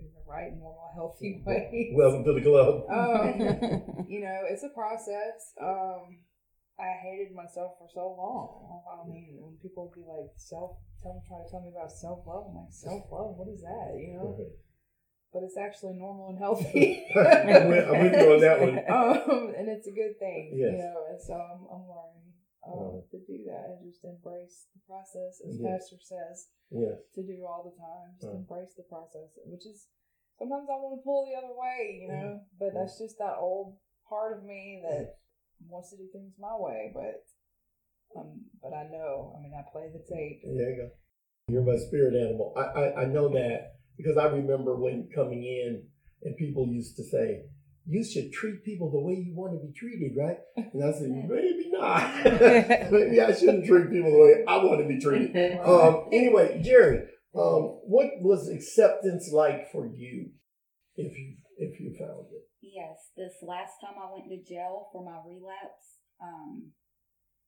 in 0.00 0.06
the 0.06 0.24
right, 0.26 0.52
normal, 0.52 0.90
healthy 0.94 1.42
way. 1.44 1.92
Welcome 1.94 2.24
to 2.24 2.32
the 2.32 2.40
club. 2.40 2.84
um, 2.90 4.06
you 4.08 4.20
know, 4.20 4.40
it's 4.48 4.64
a 4.64 4.70
process. 4.70 5.52
Um, 5.60 6.20
I 6.78 6.90
hated 7.02 7.34
myself 7.34 7.78
for 7.78 7.88
so 7.92 8.14
long. 8.18 8.82
I 8.88 9.08
mean, 9.08 9.38
when 9.38 9.56
people 9.62 9.86
would 9.86 9.94
be 9.94 10.06
like 10.08 10.32
self, 10.36 10.78
tell 11.02 11.22
try 11.28 11.38
to 11.38 11.50
tell 11.50 11.60
me 11.60 11.70
about 11.70 11.92
self 11.92 12.26
love, 12.26 12.50
I'm 12.50 12.56
like 12.56 12.72
self 12.72 13.04
love. 13.12 13.36
What 13.36 13.48
is 13.48 13.60
that? 13.62 13.94
You 13.94 14.18
know, 14.18 14.34
but 15.34 15.42
it's 15.42 15.58
actually 15.58 15.94
normal 15.94 16.30
and 16.30 16.38
healthy. 16.38 17.04
I'm 17.16 17.68
with 17.68 18.14
you 18.14 18.32
on 18.32 18.40
that 18.40 18.60
one. 18.62 18.78
Um, 18.86 19.52
and 19.58 19.68
it's 19.68 19.86
a 19.86 19.90
good 19.90 20.18
thing. 20.18 20.54
Yes. 20.54 20.72
You 20.72 20.78
know, 20.78 20.94
and 21.10 21.20
so 21.20 21.34
I'm, 21.34 21.66
I'm 21.66 21.84
learning 21.90 22.23
um, 22.66 22.78
Right. 22.78 23.10
to 23.10 23.18
do 23.26 23.44
that 23.44 23.76
and 23.76 23.84
just 23.84 24.04
embrace 24.04 24.68
the 24.74 24.80
process, 24.86 25.40
as 25.46 25.58
Yes. 25.58 25.64
Pastor 25.64 26.00
says 26.00 26.48
yes. 26.70 26.98
to 27.14 27.22
do 27.22 27.44
all 27.44 27.62
the 27.64 27.76
time. 27.76 28.14
Just 28.16 28.26
Right. 28.32 28.36
embrace 28.40 28.74
the 28.74 28.84
process, 28.84 29.38
which 29.44 29.66
is 29.66 29.88
sometimes 30.38 30.68
I 30.68 30.76
want 30.80 30.98
to 30.98 31.04
pull 31.04 31.26
the 31.26 31.34
other 31.36 31.54
way, 31.54 31.98
you 32.00 32.08
know, 32.08 32.40
but 32.58 32.74
that's 32.74 32.98
just 32.98 33.18
that 33.18 33.36
old 33.38 33.76
part 34.08 34.36
of 34.36 34.44
me 34.44 34.80
that 34.82 35.16
wants 35.68 35.90
to 35.90 35.96
do 35.96 36.08
things 36.08 36.34
my 36.38 36.56
way. 36.56 36.90
But 36.94 37.22
um, 38.16 38.48
but 38.62 38.72
I 38.72 38.84
know, 38.84 39.34
I 39.36 39.42
mean, 39.42 39.52
I 39.54 39.62
play 39.70 39.88
the 39.92 39.98
tape. 39.98 40.40
There 40.44 40.70
you 40.70 40.76
go. 40.82 40.90
You're 41.48 41.62
my 41.62 41.76
spirit 41.76 42.14
animal. 42.14 42.54
I, 42.56 42.62
I, 42.62 43.02
I 43.02 43.04
know 43.06 43.28
that 43.30 43.74
because 43.96 44.16
I 44.16 44.26
remember 44.26 44.76
when 44.76 45.08
coming 45.14 45.42
in 45.44 45.86
and 46.22 46.36
people 46.36 46.66
used 46.66 46.96
to 46.96 47.02
say, 47.02 47.42
you 47.86 48.04
should 48.04 48.32
treat 48.32 48.64
people 48.64 48.90
the 48.90 49.00
way 49.00 49.14
you 49.14 49.34
want 49.34 49.52
to 49.52 49.66
be 49.66 49.72
treated, 49.72 50.16
right? 50.16 50.38
And 50.56 50.82
I 50.82 50.92
said, 50.92 51.10
maybe 51.28 51.70
not. 51.70 52.24
maybe 52.92 53.20
I 53.20 53.34
shouldn't 53.34 53.66
treat 53.66 53.90
people 53.90 54.10
the 54.10 54.18
way 54.18 54.44
I 54.46 54.56
want 54.64 54.80
to 54.80 54.88
be 54.88 55.00
treated. 55.00 55.58
Um, 55.64 56.06
anyway, 56.12 56.60
Jerry, 56.62 57.08
um, 57.34 57.80
what 57.84 58.10
was 58.20 58.48
acceptance 58.48 59.30
like 59.32 59.70
for 59.72 59.86
you 59.86 60.30
if 60.96 61.16
you 61.16 61.36
if 61.56 61.80
you 61.80 61.94
found 61.98 62.26
it? 62.32 62.44
Yes, 62.60 63.10
this 63.16 63.34
last 63.42 63.72
time 63.80 63.96
I 63.98 64.12
went 64.12 64.28
to 64.28 64.54
jail 64.54 64.88
for 64.92 65.04
my 65.04 65.18
relapse, 65.26 66.00
um, 66.22 66.72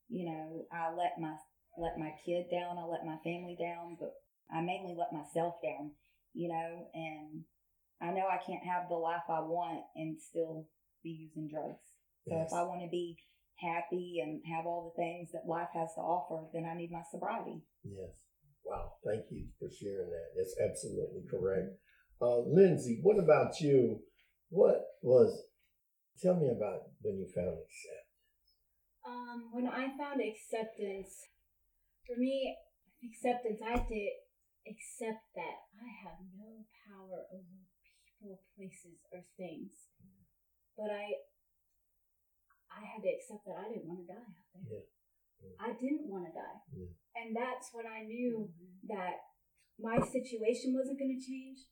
you 0.09 0.27
know, 0.27 0.66
I 0.72 0.94
let 0.94 1.20
my 1.20 1.37
let 1.79 1.99
my 1.99 2.12
kid 2.25 2.46
down, 2.51 2.79
I 2.79 2.85
let 2.85 3.05
my 3.05 3.18
family 3.22 3.57
down, 3.59 3.96
but 4.01 4.12
I 4.51 4.61
mainly 4.61 4.96
let 4.96 5.12
myself 5.12 5.55
down, 5.62 5.92
you 6.33 6.49
know, 6.49 6.88
and 6.94 7.44
I 8.01 8.11
know 8.11 8.27
I 8.29 8.39
can't 8.45 8.65
have 8.65 8.89
the 8.89 8.97
life 8.97 9.25
I 9.29 9.41
want 9.41 9.85
and 9.97 10.21
still 10.21 10.69
be 11.03 11.11
using 11.11 11.49
drugs. 11.49 11.95
So 12.29 12.35
Yes. 12.35 12.49
if 12.51 12.53
I 12.53 12.63
want 12.65 12.83
to 12.83 12.89
be 12.91 13.17
happy 13.57 14.21
and 14.23 14.43
have 14.47 14.67
all 14.67 14.91
the 14.91 15.03
things 15.03 15.33
that 15.33 15.47
life 15.47 15.71
has 15.73 15.95
to 15.95 16.01
offer, 16.01 16.49
then 16.53 16.65
I 16.67 16.75
need 16.75 16.91
my 16.91 17.03
sobriety. 17.11 17.63
Yes. 17.85 18.11
Wow. 18.65 18.99
Thank 19.05 19.31
you 19.31 19.49
for 19.59 19.71
sharing 19.71 20.11
that. 20.11 20.35
That's 20.37 20.59
absolutely 20.61 21.23
correct. 21.31 21.79
Uh, 22.21 22.41
Lindsay, 22.41 23.01
what 23.03 23.19
about 23.19 23.61
you? 23.61 24.03
What 24.51 24.85
was, 25.03 25.45
tell 26.21 26.37
me 26.37 26.49
about 26.49 26.91
when 27.03 27.19
you 27.19 27.27
found 27.35 27.57
acceptance. 27.59 28.07
Um, 29.07 29.51
when 29.53 29.69
I 29.69 29.97
found 29.97 30.21
acceptance, 30.21 31.29
for 32.07 32.17
me, 32.17 32.57
acceptance, 33.05 33.61
I 33.65 33.71
had 33.79 33.89
to 33.89 34.11
accept 34.67 35.23
that 35.37 35.57
I 35.79 35.89
have 36.03 36.19
no 36.37 36.65
power 36.89 37.23
over 37.33 37.66
places, 38.59 38.99
or 39.15 39.23
things. 39.39 39.95
But 40.75 40.91
I, 40.91 41.07
I 42.73 42.83
had 42.83 43.01
to 43.07 43.11
accept 43.15 43.47
that 43.47 43.57
I 43.57 43.71
didn't 43.71 43.87
want 43.87 44.03
to 44.05 44.09
die 44.11 44.27
out 44.27 44.67
there. 44.67 44.87
Yeah. 45.39 45.57
I 45.62 45.71
didn't 45.79 46.09
want 46.11 46.27
to 46.27 46.33
die, 46.35 46.59
Yeah. 46.75 46.91
and 47.21 47.29
that's 47.37 47.71
when 47.77 47.87
I 47.87 48.03
knew 48.09 48.51
that 48.89 49.21
my 49.79 50.01
situation 50.01 50.73
wasn't 50.73 50.99
going 50.99 51.12
to 51.15 51.21
change 51.23 51.69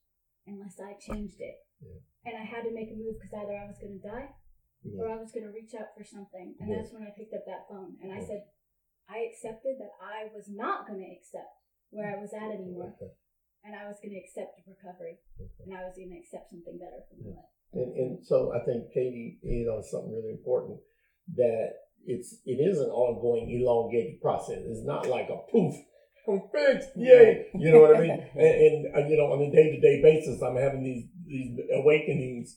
unless 0.46 0.76
I 0.78 0.94
changed 1.00 1.40
it. 1.40 1.56
Yeah. 1.80 2.00
And 2.28 2.34
I 2.38 2.44
had 2.44 2.62
to 2.68 2.72
make 2.76 2.92
a 2.92 2.96
move 2.96 3.16
because 3.16 3.32
either 3.32 3.56
I 3.56 3.64
was 3.68 3.80
going 3.80 3.96
to 3.98 4.04
die 4.04 4.28
or 5.00 5.08
I 5.08 5.16
was 5.16 5.32
going 5.32 5.48
to 5.48 5.52
reach 5.56 5.72
out 5.72 5.96
for 5.96 6.04
something. 6.04 6.54
And 6.60 6.68
Yeah. 6.68 6.76
that's 6.84 6.92
when 6.92 7.02
I 7.08 7.16
picked 7.16 7.32
up 7.32 7.44
that 7.48 7.64
phone 7.68 7.96
and 8.04 8.12
I 8.12 8.20
said, 8.20 8.44
I 9.08 9.24
accepted 9.32 9.80
that 9.80 9.96
I 10.00 10.28
was 10.32 10.48
not 10.52 10.84
going 10.86 11.00
to 11.00 11.08
accept 11.12 11.52
where 11.88 12.12
I 12.12 12.20
was 12.20 12.32
at 12.36 12.52
anymore. 12.52 12.92
Okay. 13.00 13.12
And 13.64 13.74
I 13.74 13.88
was 13.88 13.96
going 14.04 14.12
to 14.12 14.20
accept 14.20 14.60
recovery. 14.68 15.18
And 15.64 15.72
I 15.72 15.88
was 15.88 15.96
going 15.96 16.12
to 16.12 16.20
accept 16.20 16.52
something 16.52 16.76
better 16.76 17.00
from 17.08 17.24
my 17.24 17.32
life. 17.40 17.52
And, 17.72 17.90
and 17.96 18.10
so 18.22 18.52
I 18.52 18.60
think 18.64 18.92
Katie 18.92 19.40
hit 19.42 19.66
on 19.66 19.82
something 19.82 20.12
really 20.12 20.36
important 20.36 20.78
that 21.36 21.72
it's 22.06 22.36
it 22.44 22.60
is 22.60 22.78
an 22.78 22.92
ongoing 22.92 23.50
elongated 23.50 24.20
process. 24.20 24.60
It's 24.60 24.84
not 24.84 25.08
like 25.08 25.28
a 25.32 25.40
poof, 25.50 25.74
I'm 26.28 26.42
fixed, 26.52 26.90
yay. 26.96 27.46
You 27.54 27.72
know 27.72 27.80
what 27.80 27.96
I 27.96 28.00
mean? 28.00 28.26
And, 28.34 28.54
and 28.54 28.96
uh, 28.96 29.08
you 29.08 29.16
know, 29.16 29.32
on 29.32 29.42
a 29.42 29.50
day 29.50 29.70
to 29.70 29.80
day 29.80 30.00
basis, 30.02 30.42
I'm 30.42 30.56
having 30.56 30.82
these 30.82 31.04
these 31.26 31.58
awakenings 31.74 32.56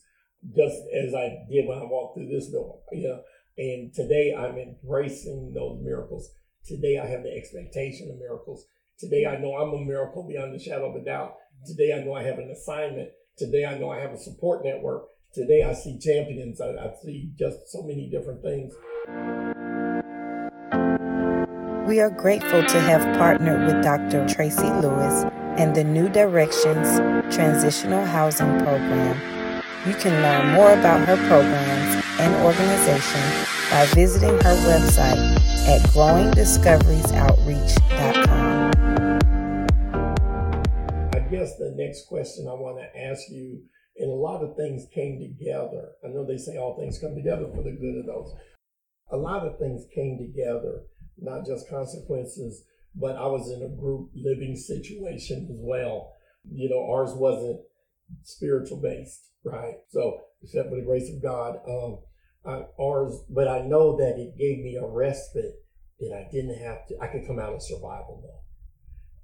just 0.54 0.76
as 0.94 1.14
I 1.14 1.44
did 1.50 1.66
when 1.66 1.78
I 1.78 1.84
walked 1.84 2.16
through 2.16 2.28
this 2.28 2.50
door. 2.50 2.80
You 2.92 3.08
know, 3.08 3.20
and 3.58 3.92
today 3.92 4.34
I'm 4.36 4.56
embracing 4.56 5.52
those 5.54 5.80
miracles. 5.82 6.30
Today 6.64 6.98
I 6.98 7.06
have 7.06 7.22
the 7.22 7.34
expectation 7.34 8.10
of 8.10 8.18
miracles. 8.18 8.64
Today 8.98 9.26
I 9.26 9.36
know 9.38 9.54
I'm 9.54 9.74
a 9.74 9.80
miracle 9.84 10.26
beyond 10.26 10.52
the 10.52 10.58
shadow 10.58 10.90
of 10.90 10.96
a 11.00 11.04
doubt. 11.04 11.34
Today 11.64 11.94
I 11.94 12.00
know 12.02 12.14
I 12.14 12.24
have 12.24 12.38
an 12.38 12.50
assignment. 12.50 13.10
Today 13.36 13.64
I 13.64 13.78
know 13.78 13.90
I 13.90 14.00
have 14.00 14.10
a 14.10 14.18
support 14.18 14.64
network. 14.64 15.04
Today 15.32 15.62
I 15.62 15.72
see 15.72 16.00
champions. 16.00 16.60
I, 16.60 16.70
I 16.70 16.90
see 17.04 17.30
just 17.38 17.58
so 17.68 17.82
many 17.82 18.10
different 18.10 18.42
things. 18.42 18.74
We 21.86 22.00
are 22.00 22.10
grateful 22.10 22.64
to 22.64 22.80
have 22.80 23.16
partnered 23.16 23.68
with 23.68 23.84
Dr. 23.84 24.26
Tracy 24.26 24.68
Lewis 24.68 25.24
and 25.56 25.76
the 25.76 25.84
New 25.84 26.08
Directions 26.08 26.98
Transitional 27.32 28.04
Housing 28.04 28.58
Program. 28.58 29.16
You 29.86 29.94
can 29.94 30.20
learn 30.24 30.54
more 30.54 30.72
about 30.72 31.06
her 31.06 31.16
programs 31.28 32.04
and 32.18 32.34
organization 32.44 33.22
by 33.70 33.86
visiting 33.94 34.40
her 34.40 34.56
website 34.66 35.38
at 35.68 35.82
growingdiscoveriesoutreach.com. 35.90 38.37
guess 41.38 41.56
the 41.56 41.74
next 41.76 42.06
question 42.08 42.48
I 42.48 42.54
want 42.54 42.78
to 42.78 43.00
ask 43.00 43.22
you, 43.30 43.62
and 43.96 44.10
a 44.10 44.14
lot 44.14 44.42
of 44.42 44.56
things 44.56 44.86
came 44.94 45.20
together. 45.20 45.90
I 46.04 46.08
know 46.08 46.26
they 46.26 46.38
say 46.38 46.56
all 46.56 46.76
things 46.78 46.98
come 46.98 47.14
together 47.14 47.46
for 47.54 47.62
the 47.62 47.72
good 47.72 47.98
of 47.98 48.06
those. 48.06 48.34
A 49.12 49.16
lot 49.16 49.46
of 49.46 49.58
things 49.58 49.84
came 49.94 50.18
together, 50.18 50.82
not 51.16 51.46
just 51.46 51.70
consequences, 51.70 52.64
but 52.94 53.16
I 53.16 53.26
was 53.26 53.50
in 53.50 53.62
a 53.62 53.80
group 53.80 54.10
living 54.14 54.56
situation 54.56 55.48
as 55.50 55.58
well. 55.60 56.12
You 56.50 56.68
know, 56.68 56.90
ours 56.92 57.12
wasn't 57.14 57.60
spiritual 58.24 58.80
based, 58.80 59.30
right? 59.44 59.74
So, 59.90 60.20
except 60.42 60.70
for 60.70 60.76
the 60.76 60.86
grace 60.86 61.10
of 61.14 61.22
God, 61.22 61.58
um, 61.68 61.98
I, 62.44 62.64
ours, 62.80 63.14
but 63.30 63.48
I 63.48 63.60
know 63.62 63.96
that 63.96 64.18
it 64.18 64.38
gave 64.38 64.58
me 64.58 64.76
a 64.76 64.86
respite 64.86 65.54
that 66.00 66.12
I 66.14 66.30
didn't 66.32 66.58
have 66.62 66.86
to. 66.88 66.98
I 67.00 67.08
could 67.08 67.26
come 67.26 67.38
out 67.38 67.54
of 67.54 67.62
survival 67.62 68.22
mode. 68.22 68.47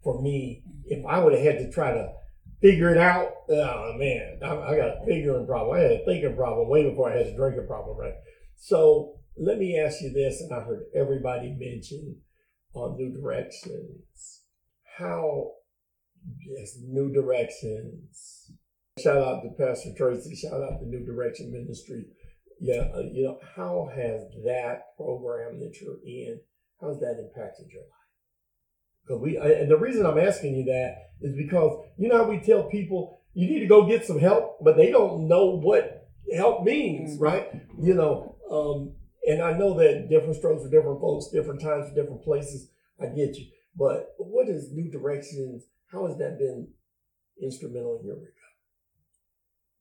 For 0.05 0.21
me, 0.23 0.63
if 0.85 1.05
I 1.07 1.19
would 1.19 1.33
have 1.33 1.43
had 1.43 1.59
to 1.59 1.73
try 1.73 1.93
to 1.93 2.13
figure 2.61 2.91
it 2.91 2.99
out, 2.99 3.31
oh 3.49 3.95
man, 3.97 4.39
I, 4.43 4.57
I 4.57 4.77
got 4.77 5.03
a 5.03 5.03
figuring 5.07 5.47
problem. 5.47 5.77
I 5.77 5.81
had 5.81 5.93
a 5.93 6.05
thinking 6.05 6.37
problem 6.37 6.69
way 6.69 6.89
before 6.89 7.11
I 7.11 7.17
had 7.17 7.27
a 7.27 7.37
drinking 7.37 7.67
problem, 7.67 7.97
right? 7.97 8.15
So 8.57 9.15
let 9.37 9.59
me 9.59 9.79
ask 9.79 10.01
you 10.01 10.13
this, 10.13 10.41
and 10.41 10.53
I 10.53 10.61
heard 10.61 10.85
everybody 10.95 11.57
mention 11.59 12.17
on 12.75 12.97
New 12.97 13.13
Directions 13.13 14.43
how 14.99 15.53
yes, 16.47 16.79
New 16.87 17.13
Directions. 17.13 18.53
Shout 18.99 19.17
out 19.17 19.43
to 19.43 19.51
Pastor 19.59 19.91
Tracy. 19.97 20.37
Shout 20.37 20.63
out 20.63 20.79
to 20.79 20.87
New 20.87 21.05
Direction 21.05 21.51
Ministry. 21.51 22.07
Yeah, 22.61 22.89
uh, 22.95 23.01
you 23.01 23.25
know 23.25 23.39
how 23.57 23.91
has 23.95 24.23
that 24.45 24.97
program 24.97 25.59
that 25.59 25.81
you're 25.81 25.99
in 26.07 26.41
how 26.81 26.89
has 26.89 27.01
that 27.01 27.19
impacted 27.19 27.67
your 27.73 27.83
life? 27.83 28.04
Because 29.07 29.21
we, 29.21 29.37
and 29.37 29.71
the 29.71 29.77
reason 29.77 30.07
I'm 30.07 30.19
asking 30.19 30.55
you 30.57 30.65
that 30.65 31.11
is 31.21 31.37
because 31.37 31.85
you 31.99 32.09
know 32.09 32.25
how 32.25 32.31
we 32.31 32.41
tell 32.41 32.65
people 32.65 33.21
you 33.35 33.49
need 33.49 33.61
to 33.61 33.67
go 33.67 33.87
get 33.87 34.05
some 34.05 34.19
help, 34.19 34.59
but 34.63 34.77
they 34.77 34.91
don't 34.91 35.29
know 35.29 35.47
what 35.57 36.09
help 36.35 36.65
means, 36.65 37.15
Mm-hmm. 37.15 37.23
right? 37.23 37.49
You 37.81 37.95
know, 37.95 38.37
um, 38.51 38.93
and 39.27 39.43
I 39.43 39.53
know 39.59 39.75
that 39.79 40.09
different 40.09 40.37
strokes 40.37 40.63
for 40.63 40.71
different 40.71 41.01
folks, 41.01 41.29
different 41.29 41.61
times 41.61 41.89
for 41.89 41.95
different 41.95 42.23
places. 42.23 42.71
I 43.01 43.07
get 43.07 43.37
you, 43.37 43.47
but 43.77 44.15
what 44.19 44.49
is 44.49 44.73
New 44.73 44.91
Directions? 44.91 45.65
How 45.91 46.07
has 46.07 46.17
that 46.19 46.39
been 46.39 46.69
instrumental 47.43 47.99
in 48.01 48.07
your 48.07 48.15
recovery? 48.17 48.31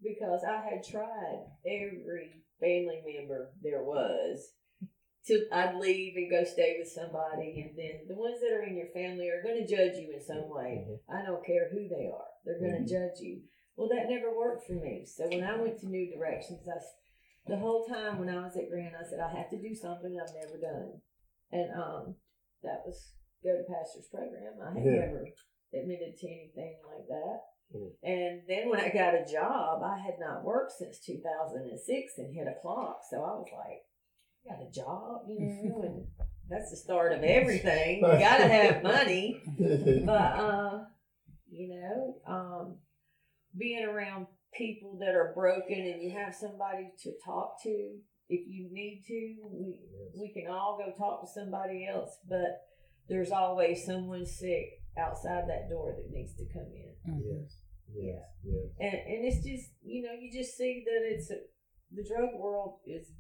because 0.04 0.42
I 0.44 0.58
had 0.70 0.84
tried 0.84 1.46
every 1.66 2.44
family 2.60 3.02
member 3.06 3.52
there 3.62 3.84
was 3.84 4.52
to 5.28 5.46
I'd 5.52 5.76
leave 5.76 6.16
and 6.16 6.30
go 6.30 6.44
stay 6.44 6.76
with 6.78 6.90
somebody 6.90 7.64
and 7.64 7.78
then 7.78 8.08
the 8.08 8.16
ones 8.16 8.40
that 8.42 8.52
are 8.52 8.64
in 8.64 8.76
your 8.76 8.92
family 8.94 9.30
are 9.30 9.44
going 9.44 9.56
to 9.66 9.68
judge 9.68 9.96
you 9.96 10.12
in 10.14 10.22
some 10.22 10.50
way. 10.50 10.86
I 11.08 11.24
don't 11.26 11.46
care 11.46 11.70
who 11.72 11.88
they 11.88 12.12
are. 12.12 12.28
They're 12.44 12.60
going 12.60 12.84
to 12.84 12.90
judge 12.90 13.20
you. 13.22 13.42
Well, 13.76 13.90
that 13.90 14.10
never 14.10 14.36
worked 14.36 14.68
for 14.68 14.74
me. 14.74 15.06
So 15.08 15.26
when 15.28 15.44
I 15.44 15.56
went 15.56 15.80
to 15.80 15.88
New 15.88 16.12
Directions, 16.14 16.68
I 16.68 16.78
the 17.48 17.58
whole 17.58 17.86
time 17.86 18.20
when 18.20 18.30
I 18.30 18.40
was 18.40 18.56
at 18.56 18.70
Grand, 18.70 18.96
I 18.96 19.04
said 19.04 19.20
I 19.20 19.36
have 19.36 19.50
to 19.50 19.60
do 19.62 19.76
something 19.76 20.16
I've 20.16 20.32
never 20.32 20.56
done, 20.62 21.02
and 21.52 21.68
um, 21.76 22.16
that 22.64 22.84
was 22.86 23.12
go 23.44 23.52
to 23.52 23.64
pastor's 23.68 24.08
program. 24.08 24.56
I 24.64 24.72
had 24.72 24.86
Yeah. 24.86 25.06
never 25.12 25.26
admitted 25.74 26.16
to 26.18 26.28
anything 26.28 26.80
like 26.88 27.08
that. 27.08 27.40
Mm. 27.76 27.92
And 28.04 28.42
then 28.48 28.70
when 28.70 28.80
I 28.80 28.90
got 28.90 29.16
a 29.16 29.26
job, 29.26 29.84
I 29.84 29.98
had 30.00 30.20
not 30.20 30.46
worked 30.46 30.72
since 30.72 31.00
2006 31.00 32.18
and 32.18 32.34
hit 32.34 32.48
a 32.48 32.56
clock. 32.62 33.02
So 33.10 33.18
I 33.18 33.36
was 33.36 33.50
like, 33.52 33.84
I 34.46 34.50
got 34.50 34.62
a 34.62 34.72
job, 34.72 35.22
you 35.28 35.40
know, 35.64 35.82
and 35.84 36.08
that's 36.50 36.72
the 36.72 36.78
start 36.78 37.14
of 37.14 37.24
everything. 37.24 37.98
You 37.98 38.20
got 38.20 38.38
to 38.38 38.48
have 38.48 38.84
money. 38.84 39.42
But, 40.06 40.12
uh, 40.12 40.84
you 41.50 41.70
know, 41.70 42.16
um, 42.28 42.76
being 43.58 43.86
around 43.86 44.28
people 44.58 44.98
that 45.00 45.16
are 45.16 45.32
broken 45.36 45.80
and 45.80 46.02
you 46.02 46.12
have 46.12 46.34
somebody 46.34 46.92
to 47.04 47.12
talk 47.26 47.62
to, 47.64 47.70
if 48.30 48.48
you 48.48 48.70
need 48.72 49.04
to, 49.08 49.36
we, 49.52 49.76
we 50.20 50.34
can 50.34 50.52
all 50.52 50.78
go 50.78 50.92
talk 50.98 51.22
to 51.22 51.28
somebody 51.28 51.88
else, 51.88 52.18
but 52.28 52.62
there's 53.08 53.32
always 53.32 53.86
someone 53.86 54.26
sick 54.26 54.82
outside 54.98 55.44
that 55.48 55.70
door 55.70 55.96
that 55.96 56.12
needs 56.12 56.34
to 56.36 56.46
come 56.54 56.70
in. 56.74 57.22
yes, 57.22 57.58
yes, 57.94 58.24
yes. 58.44 58.66
And 58.80 58.94
and 58.94 59.26
it's 59.26 59.46
just 59.46 59.72
you 59.84 60.04
know 60.04 60.14
you 60.20 60.32
just 60.32 60.56
see 60.58 60.84
that 60.86 61.02
it's 61.04 61.30
a, 61.32 61.38
the 61.92 62.04
drug 62.08 62.30
world 62.40 62.80
is 62.88 63.12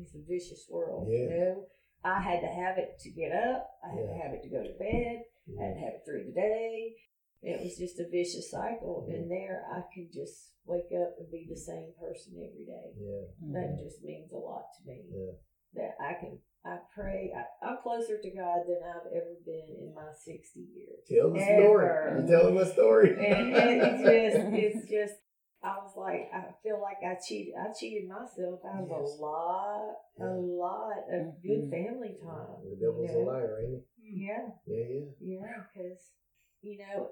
is 0.00 0.14
a 0.14 0.22
vicious 0.26 0.66
world. 0.70 1.08
You 1.10 1.28
know, 1.30 1.66
I 2.04 2.20
had 2.20 2.40
to 2.40 2.46
have 2.48 2.78
it 2.78 2.98
to 3.00 3.10
get 3.10 3.32
up. 3.32 3.68
I 3.84 3.90
had 3.90 3.98
Yeah. 4.04 4.12
to 4.14 4.18
have 4.22 4.32
it 4.34 4.42
to 4.42 4.48
go 4.48 4.62
to 4.62 4.74
bed. 4.78 5.24
I 5.58 5.62
had 5.64 5.74
to 5.74 5.80
have 5.80 5.94
it 5.94 6.02
through 6.04 6.24
the 6.26 6.32
day. 6.32 6.94
It 7.42 7.60
was 7.62 7.76
just 7.78 8.00
a 8.00 8.08
vicious 8.08 8.50
cycle. 8.50 9.06
And 9.10 9.30
there, 9.30 9.64
I 9.70 9.82
can 9.94 10.08
just 10.12 10.52
wake 10.66 10.90
up 10.94 11.14
and 11.18 11.30
be 11.30 11.46
the 11.48 11.56
same 11.56 11.92
person 11.98 12.34
every 12.36 12.66
day. 12.66 12.92
Yeah, 12.98 13.26
That 13.52 13.68
mm-hmm. 13.74 13.84
just 13.84 14.02
means 14.02 14.32
a 14.32 14.36
lot 14.38 14.66
to 14.78 14.88
me. 14.90 15.04
yeah. 15.10 15.32
That 15.74 15.94
I 16.00 16.14
can. 16.18 16.38
I 16.64 16.78
pray. 16.94 17.32
I, 17.36 17.66
I'm 17.66 17.78
closer 17.82 18.18
to 18.20 18.30
God 18.34 18.60
than 18.66 18.80
I've 18.82 19.06
ever 19.14 19.36
been 19.46 19.68
in 19.78 19.94
my 19.94 20.10
60 20.12 20.60
years. 20.60 20.98
Tell 21.08 21.32
the 21.32 21.40
story. 21.40 21.86
Ever. 21.86 22.18
You 22.20 22.26
telling 22.26 22.54
my 22.56 22.64
story. 22.64 23.10
and, 23.14 23.54
and 23.54 23.80
it's 23.82 24.02
just 24.02 24.46
it's 24.52 24.90
just 24.90 25.14
I 25.62 25.76
was 25.78 25.96
like 25.96 26.30
I 26.32 26.54
feel 26.62 26.80
like 26.80 26.98
I 27.02 27.16
cheated 27.20 27.54
I 27.58 27.72
cheated 27.72 28.08
myself 28.08 28.60
out 28.64 28.82
of 28.84 28.88
Yes. 28.88 29.18
a 29.18 29.22
lot 29.22 29.94
Yeah. 30.18 30.26
a 30.26 30.34
lot 30.38 30.98
of 31.10 31.22
Mhm. 31.26 31.42
good 31.42 31.70
family 31.70 32.14
time. 32.22 32.62
The 32.62 32.76
devil's 32.76 33.10
you 33.10 33.18
a 33.18 33.24
liar, 33.24 33.58
ain't 33.60 33.84
Yeah, 33.98 34.50
he? 34.64 34.72
Yeah, 34.72 34.84
yeah. 34.86 35.10
yeah, 35.20 35.64
because 35.72 36.12
you 36.62 36.78
know 36.78 37.10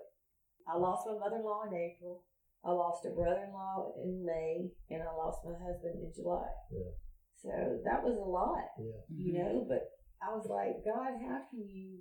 I 0.66 0.76
lost 0.76 1.06
my 1.06 1.18
mother-in-law 1.18 1.64
in 1.68 1.74
April. 1.74 2.22
I 2.64 2.72
lost 2.72 3.04
a 3.06 3.10
brother-in-law 3.10 3.94
in 4.02 4.24
May, 4.24 4.72
and 4.90 5.02
I 5.02 5.12
lost 5.12 5.44
my 5.44 5.54
husband 5.54 6.02
in 6.02 6.12
July. 6.12 6.48
Yeah. 6.70 6.90
So 7.36 7.80
that 7.84 8.02
was 8.02 8.16
a 8.16 8.20
lot 8.20 8.64
Yeah. 8.78 9.02
you 9.08 9.32
know, 9.38 9.64
but 9.68 9.90
I 10.22 10.34
was 10.34 10.46
like, 10.48 10.82
God, 10.84 11.20
how 11.20 11.42
can 11.50 11.68
you, 11.68 12.00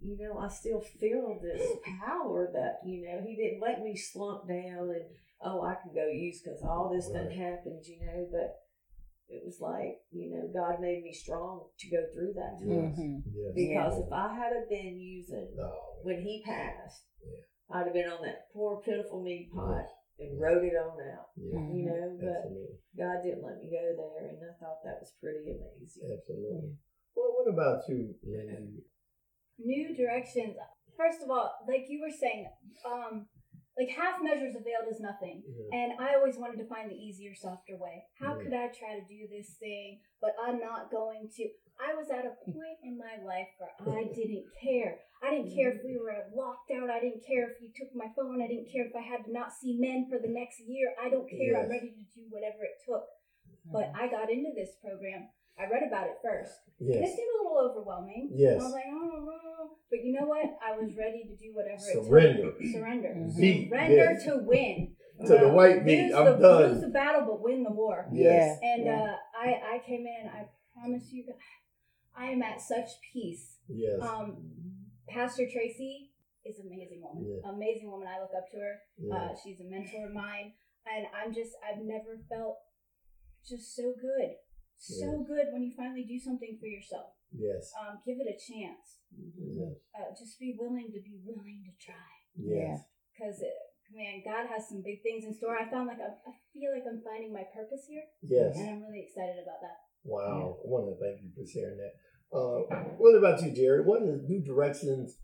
you 0.00 0.16
know, 0.18 0.38
I 0.38 0.48
still 0.48 0.80
feel 0.80 1.38
this 1.42 1.62
power 2.04 2.50
that, 2.52 2.80
you 2.88 3.04
know, 3.06 3.20
He 3.26 3.36
didn't 3.36 3.60
let 3.60 3.82
me 3.82 3.96
slump 3.96 4.48
down 4.48 4.90
and, 4.90 5.04
oh, 5.44 5.62
I 5.62 5.74
can 5.74 5.92
go 5.94 6.06
use 6.08 6.42
because 6.42 6.62
all 6.62 6.90
this 6.92 7.08
done 7.08 7.26
Right. 7.26 7.36
happened, 7.36 7.84
you 7.86 8.00
know, 8.04 8.28
but 8.30 8.58
it 9.28 9.44
was 9.44 9.60
like, 9.60 10.00
you 10.10 10.30
know, 10.30 10.48
God 10.52 10.80
made 10.80 11.02
me 11.02 11.12
strong 11.12 11.68
to 11.78 11.90
go 11.90 12.04
through 12.12 12.32
that 12.34 12.58
time. 12.58 12.68
Yes. 12.68 12.98
Mhm. 12.98 13.22
Yes. 13.32 13.54
Because 13.54 13.98
if 14.06 14.12
I 14.12 14.34
had 14.34 14.52
have 14.54 14.68
been 14.68 14.98
using 15.00 15.54
No. 15.56 15.72
when 16.02 16.20
He 16.22 16.42
passed, 16.44 17.06
Yeah. 17.24 17.38
I'd 17.70 17.84
have 17.86 17.94
been 17.94 18.10
on 18.10 18.22
that 18.24 18.50
poor, 18.52 18.82
pitiful 18.82 19.22
meat 19.22 19.50
pot 19.52 19.86
and 20.18 20.38
wrote 20.38 20.62
it 20.64 20.76
on 20.76 21.00
out, 21.00 21.30
Yeah. 21.36 21.66
you 21.72 21.84
know, 21.84 22.16
but 22.20 22.28
Absolutely. 22.44 22.78
God 22.96 23.22
didn't 23.22 23.42
let 23.42 23.58
me 23.62 23.70
go 23.70 23.96
there, 23.96 24.28
and 24.28 24.38
I 24.44 24.52
thought 24.60 24.82
that 24.84 25.00
was 25.00 25.12
pretty 25.20 25.50
amazing. 25.50 26.12
Absolutely. 26.12 26.76
Well, 27.14 27.32
what 27.32 27.48
about 27.48 27.88
you, 27.88 28.14
Lindsay? 28.22 28.84
New 29.64 29.94
directions. 29.96 30.56
First 30.96 31.22
of 31.22 31.30
all, 31.30 31.50
like 31.68 31.86
you 31.88 32.00
were 32.00 32.10
saying, 32.14 32.46
um, 32.84 33.26
like 33.78 33.88
half 33.88 34.20
measures 34.22 34.52
availed 34.54 34.84
is 34.90 35.00
nothing. 35.00 35.42
Yeah. 35.48 35.78
And 35.80 35.88
I 36.00 36.14
always 36.14 36.36
wanted 36.36 36.58
to 36.60 36.68
find 36.68 36.90
the 36.90 36.94
easier, 36.94 37.34
softer 37.34 37.76
way. 37.80 38.04
How 38.20 38.34
Mhm. 38.36 38.42
could 38.44 38.52
I 38.54 38.68
try 38.68 39.00
to 39.00 39.04
do 39.08 39.26
this 39.28 39.56
thing, 39.56 40.00
but 40.20 40.36
I'm 40.38 40.60
not 40.60 40.90
going 40.90 41.30
to? 41.36 41.48
I 41.80 41.94
was 41.94 42.10
at 42.10 42.26
a 42.26 42.36
point 42.44 42.78
in 42.84 42.98
my 42.98 43.16
life 43.24 43.48
where 43.56 43.72
I 43.96 44.04
didn't 44.12 44.44
care. 44.62 45.00
I 45.22 45.30
didn't 45.30 45.54
care 45.54 45.72
if 45.72 45.82
we 45.84 45.96
were 45.96 46.12
locked 46.34 46.70
out. 46.70 46.90
I 46.90 47.00
didn't 47.00 47.24
care 47.24 47.48
if 47.50 47.62
you 47.62 47.70
took 47.74 47.94
my 47.94 48.12
phone. 48.14 48.42
I 48.42 48.46
didn't 48.46 48.68
care 48.70 48.84
if 48.84 48.94
I 48.94 49.00
had 49.00 49.24
to 49.24 49.32
not 49.32 49.52
see 49.52 49.78
men 49.78 50.06
for 50.10 50.18
the 50.18 50.28
next 50.28 50.60
year. 50.60 50.94
I 51.00 51.08
don't 51.08 51.28
care. 51.30 51.56
I'm 51.56 51.70
ready 51.70 51.90
to 51.96 52.04
do 52.14 52.26
whatever 52.28 52.62
it 52.64 52.76
took. 52.84 53.08
But 53.72 53.90
I 53.94 54.08
got 54.08 54.30
into 54.30 54.50
this 54.54 54.74
program. 54.84 55.30
I 55.58 55.64
read 55.70 55.84
about 55.86 56.08
it 56.08 56.18
first. 56.20 56.60
And 56.80 56.90
it 57.04 57.08
seemed 57.14 57.30
a 57.40 57.42
little 57.42 57.70
overwhelming. 57.70 58.30
Yes. 58.34 58.60
I 58.60 58.64
was 58.64 58.72
like, 58.72 58.84
oh. 58.90 59.51
But 59.92 60.00
you 60.04 60.16
know 60.18 60.24
what? 60.26 60.46
I 60.64 60.72
was 60.80 60.90
ready 60.96 61.22
to 61.28 61.36
do 61.36 61.52
whatever 61.52 61.76
it 61.84 62.06
Surrender. 62.08 62.50
took. 62.56 62.72
Surrender. 62.72 63.12
Beat 63.38 63.68
Surrender 63.68 64.14
this. 64.16 64.24
to 64.24 64.38
win. 64.40 64.96
To 65.28 65.36
the 65.36 65.48
white 65.52 65.84
meat. 65.84 66.08
Lose 66.08 66.14
I'm 66.16 66.24
the, 66.24 66.38
done. 66.40 66.72
Lose 66.72 66.80
the 66.80 66.88
battle, 66.88 67.22
but 67.28 67.42
win 67.44 67.62
the 67.62 67.70
war. 67.70 68.08
Yes. 68.10 68.58
And 68.62 68.86
Yeah. 68.86 69.02
uh, 69.12 69.16
I, 69.38 69.76
I 69.76 69.78
came 69.86 70.06
in 70.08 70.30
I 70.32 70.48
promise 70.72 71.12
you, 71.12 71.24
I 72.16 72.26
am 72.32 72.42
at 72.42 72.60
such 72.60 72.88
peace. 73.12 73.58
Yes. 73.68 74.00
Um, 74.00 74.38
Pastor 75.08 75.44
Tracy 75.52 76.10
is 76.48 76.58
an 76.58 76.66
amazing 76.72 77.02
woman. 77.04 77.28
Yeah. 77.28 77.50
Amazing 77.52 77.90
woman. 77.92 78.08
I 78.08 78.18
look 78.20 78.32
up 78.36 78.48
to 78.50 78.56
her. 78.58 78.74
yeah. 78.96 79.14
Uh, 79.14 79.28
she's 79.44 79.60
a 79.60 79.64
mentor 79.68 80.08
of 80.08 80.14
mine, 80.14 80.54
and 80.88 81.04
I'm 81.14 81.32
just 81.34 81.52
I've 81.62 81.84
never 81.84 82.16
felt 82.32 82.56
just 83.46 83.76
so 83.76 83.92
good, 84.00 84.30
so 84.78 85.04
Yes. 85.20 85.28
good 85.28 85.46
when 85.52 85.62
you 85.62 85.72
finally 85.76 86.04
do 86.08 86.18
something 86.18 86.56
for 86.58 86.66
yourself. 86.66 87.12
Yes. 87.34 87.72
Um, 87.80 87.98
give 88.04 88.18
it 88.20 88.28
a 88.28 88.38
chance. 88.38 89.00
Yes. 89.36 89.76
Uh, 89.92 90.10
just 90.18 90.38
be 90.40 90.56
willing 90.58 90.88
to 90.92 91.00
be 91.04 91.20
willing 91.24 91.60
to 91.68 91.72
try, 91.84 92.08
Yes. 92.36 92.80
because 93.12 93.40
man, 93.92 94.22
God 94.24 94.48
has 94.48 94.68
some 94.68 94.80
big 94.80 95.02
things 95.02 95.24
in 95.24 95.34
store. 95.36 95.56
I 95.58 95.68
found 95.68 95.86
like 95.88 96.00
I'm, 96.00 96.16
I 96.24 96.32
feel 96.56 96.72
like 96.72 96.84
I'm 96.88 97.02
finding 97.04 97.32
my 97.32 97.44
purpose 97.52 97.84
here, 97.88 98.04
Yes. 98.24 98.56
and 98.56 98.68
I'm 98.70 98.80
really 98.82 99.04
excited 99.04 99.36
about 99.42 99.60
that. 99.60 99.78
Wow. 100.04 100.56
I 100.64 100.66
want 100.68 100.88
to 100.88 100.96
thank 100.96 101.20
you 101.22 101.30
for 101.36 101.44
sharing 101.44 101.76
that. 101.76 101.94
Uh, 102.32 102.64
what 102.96 103.12
about 103.14 103.42
you, 103.42 103.52
Jerry? 103.52 103.84
What 103.84 104.02
is 104.02 104.24
New 104.24 104.40
Directions? 104.42 105.18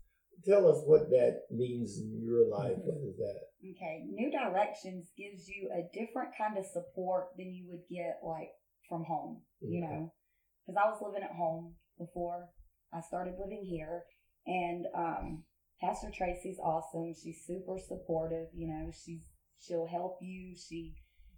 Tell 0.45 0.69
us 0.69 0.83
what 0.85 1.09
that 1.09 1.41
means 1.51 1.97
in 1.99 2.21
your 2.23 2.47
life. 2.47 2.77
What 2.85 3.01
is 3.03 3.17
that? 3.17 3.49
Okay, 3.59 4.05
New 4.07 4.31
Directions 4.31 5.09
gives 5.17 5.49
you 5.49 5.67
a 5.73 5.83
different 5.91 6.29
kind 6.37 6.57
of 6.57 6.63
support 6.65 7.29
than 7.35 7.51
you 7.51 7.65
would 7.67 7.83
get 7.89 8.21
like 8.23 8.53
from 8.87 9.03
home, 9.03 9.41
you 9.59 9.83
Okay. 9.83 9.93
know, 9.99 10.13
because 10.63 10.77
I 10.79 10.87
was 10.87 11.01
living 11.01 11.23
at 11.27 11.35
home 11.35 11.75
before 11.99 12.49
I 12.93 13.01
started 13.01 13.35
living 13.39 13.65
here, 13.69 14.03
and 14.47 14.85
um, 14.95 15.43
Pastor 15.81 16.09
Tracy's 16.09 16.59
awesome. 16.63 17.13
She's 17.13 17.43
super 17.45 17.77
supportive. 17.77 18.47
You 18.55 18.67
know, 18.67 18.91
she's 18.91 19.29
she'll 19.59 19.87
help 19.87 20.17
you. 20.21 20.55
She 20.55 20.95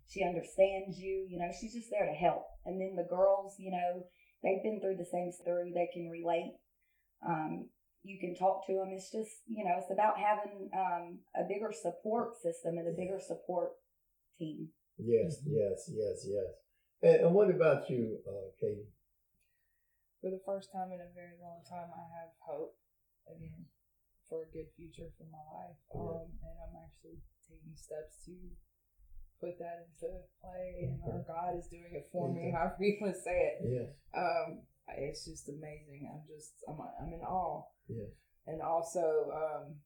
She 0.07 0.23
understands 0.23 0.99
you. 0.99 1.25
You 1.29 1.39
know, 1.39 1.51
she's 1.59 1.73
just 1.73 1.89
there 1.89 2.05
to 2.05 2.13
help. 2.13 2.43
And 2.65 2.79
then 2.79 2.95
the 2.95 3.07
girls, 3.09 3.55
you 3.57 3.71
know, 3.71 4.03
they've 4.43 4.63
been 4.63 4.79
through 4.81 4.97
the 4.97 5.05
same 5.11 5.31
story. 5.31 5.71
They 5.73 5.89
can 5.93 6.09
relate. 6.09 6.53
Um, 7.25 7.69
you 8.03 8.19
can 8.19 8.35
talk 8.35 8.65
to 8.67 8.73
them. 8.73 8.89
It's 8.91 9.11
just, 9.11 9.31
you 9.47 9.63
know, 9.63 9.75
it's 9.77 9.91
about 9.91 10.17
having 10.17 10.69
um, 10.75 11.19
a 11.35 11.43
bigger 11.47 11.71
support 11.71 12.35
system 12.41 12.77
and 12.77 12.87
a 12.87 12.97
bigger 12.97 13.19
support 13.19 13.71
team. 14.37 14.69
Yes, 14.97 15.37
yes, 15.45 15.89
yes, 15.89 16.25
yes. 16.27 16.51
And, 17.01 17.27
and 17.27 17.33
what 17.33 17.49
about 17.49 17.89
you, 17.89 18.17
uh, 18.27 18.49
Katie? 18.59 18.89
For 20.21 20.29
the 20.29 20.45
first 20.45 20.69
time 20.69 20.93
in 20.93 21.01
a 21.01 21.09
very 21.17 21.33
long 21.41 21.65
time, 21.65 21.89
I 21.89 22.05
have 22.21 22.29
hope 22.37 22.77
again 23.25 23.65
for 24.29 24.45
a 24.45 24.53
good 24.53 24.69
future 24.77 25.09
for 25.17 25.25
my 25.33 25.41
life. 25.49 25.81
Um, 25.97 26.29
and 26.45 26.55
I'm 26.61 26.77
actually 26.77 27.25
taking 27.41 27.73
steps 27.73 28.21
to 28.29 28.37
put 29.41 29.57
that 29.57 29.89
into 29.89 30.21
play, 30.37 30.93
and 30.93 31.01
our 31.09 31.25
God 31.25 31.57
is 31.57 31.65
doing 31.73 31.89
it 31.97 32.05
for 32.13 32.29
me, 32.29 32.53
however 32.53 32.77
you 32.85 33.01
want 33.01 33.17
to 33.17 33.21
say 33.25 33.33
it. 33.33 33.55
Yes. 33.65 33.89
Um, 34.13 34.61
it's 34.93 35.25
just 35.25 35.49
amazing. 35.49 36.05
I'm 36.05 36.21
just, 36.29 36.53
I'm, 36.69 36.77
I'm 36.77 37.09
in 37.09 37.25
awe. 37.25 37.65
Yes. 37.89 38.13
And 38.45 38.61
also, 38.61 39.33
um, 39.33 39.81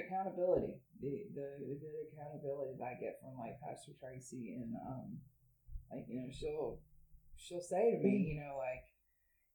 accountability, 0.00 0.80
the, 1.04 1.28
the, 1.36 1.46
the 1.68 1.76
good 1.76 1.96
accountability 2.16 2.80
that 2.80 2.96
I 2.96 2.96
get 2.96 3.20
from 3.20 3.36
like 3.36 3.60
Pastor 3.60 3.92
Tracy 4.00 4.56
and, 4.56 4.72
um, 4.88 5.20
like, 5.92 6.08
you 6.08 6.24
know, 6.24 6.32
she'll, 6.32 6.80
she'll 7.36 7.60
say 7.60 7.92
to 7.92 8.00
me, 8.00 8.32
you 8.32 8.40
know, 8.40 8.56
like, 8.56 8.88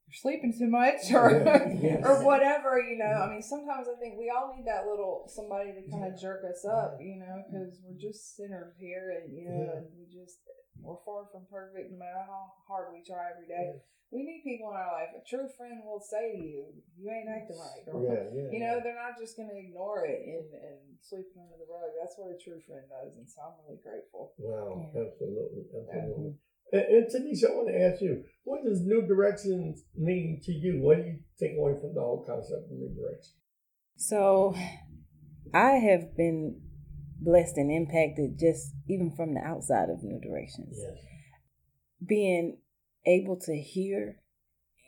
you're 0.07 0.21
sleeping 0.21 0.53
too 0.53 0.67
much 0.69 1.01
or 1.13 1.31
Yes, 1.31 1.77
yes. 1.81 2.01
or 2.05 2.23
whatever 2.23 2.77
you 2.79 2.97
know 2.97 3.05
i 3.09 3.25
mm-hmm. 3.25 3.39
mean 3.39 3.41
sometimes 3.41 3.87
i 3.89 3.97
think 3.99 4.17
we 4.17 4.29
all 4.29 4.53
need 4.55 4.65
that 4.69 4.85
little 4.85 5.25
somebody 5.27 5.73
to 5.73 5.81
kind 5.89 6.05
of 6.05 6.13
jerk 6.19 6.45
us 6.45 6.65
up 6.65 6.97
you 7.01 7.17
know 7.17 7.25
mm-hmm. 7.41 7.49
because 7.49 7.81
we're 7.83 7.97
just 7.97 8.37
sinners 8.37 8.73
here 8.79 9.11
and 9.17 9.33
you 9.33 9.45
know 9.49 9.57
Yeah. 9.65 9.77
and 9.81 9.85
we 9.97 10.05
just 10.09 10.39
we're 10.81 11.01
far 11.05 11.25
from 11.31 11.49
perfect 11.49 11.89
no 11.91 11.97
matter 11.97 12.21
how 12.29 12.53
hard 12.67 12.93
we 12.93 13.01
try 13.01 13.33
every 13.33 13.47
day 13.49 13.73
Yes. 13.73 13.81
we 14.13 14.21
need 14.21 14.45
people 14.45 14.69
in 14.69 14.77
our 14.77 14.93
life 14.93 15.09
a 15.17 15.23
true 15.25 15.49
friend 15.57 15.81
will 15.81 16.03
say 16.03 16.37
to 16.37 16.41
you 16.43 16.69
you 16.99 17.09
ain't 17.09 17.25
acting 17.31 17.57
right 17.57 17.83
or 17.89 18.05
Yeah, 18.05 18.29
yeah. 18.29 18.49
you 18.53 18.59
know 18.61 18.77
they're 18.85 18.93
not 18.99 19.17
just 19.17 19.33
going 19.33 19.49
to 19.49 19.57
ignore 19.57 20.05
it 20.05 20.21
and, 20.21 20.45
and 20.53 20.79
sweep 21.01 21.25
it 21.33 21.37
under 21.41 21.57
the 21.57 21.65
rug 21.65 21.89
that's 21.97 22.13
what 22.21 22.29
a 22.29 22.37
true 22.37 22.61
friend 22.69 22.85
does 22.93 23.17
and 23.17 23.25
so 23.25 23.41
i'm 23.41 23.57
really 23.65 23.81
grateful 23.81 24.37
Wow, 24.37 24.85
Yeah. 24.93 25.09
absolutely, 25.09 25.65
absolutely. 25.73 26.37
And, 26.71 26.81
and 26.81 27.05
Tanisha, 27.07 27.51
I 27.51 27.55
want 27.55 27.69
to 27.69 27.81
ask 27.81 28.01
you, 28.01 28.23
what 28.43 28.63
does 28.63 28.81
New 28.81 29.05
Directions 29.07 29.83
mean 29.95 30.39
to 30.43 30.51
you? 30.51 30.79
What 30.81 30.97
do 30.97 31.03
you 31.03 31.19
take 31.39 31.57
away 31.57 31.73
from 31.79 31.93
the 31.93 32.01
whole 32.01 32.23
concept 32.25 32.71
of 32.71 32.71
New 32.71 32.93
Directions? 32.95 33.33
So 33.97 34.55
I 35.53 35.71
have 35.73 36.15
been 36.15 36.61
blessed 37.19 37.57
and 37.57 37.71
impacted 37.71 38.37
just 38.39 38.73
even 38.89 39.13
from 39.15 39.33
the 39.33 39.41
outside 39.41 39.89
of 39.89 40.03
New 40.03 40.19
Directions. 40.19 40.77
Yes. 40.77 41.03
Being 42.05 42.57
able 43.05 43.39
to 43.45 43.55
hear 43.55 44.17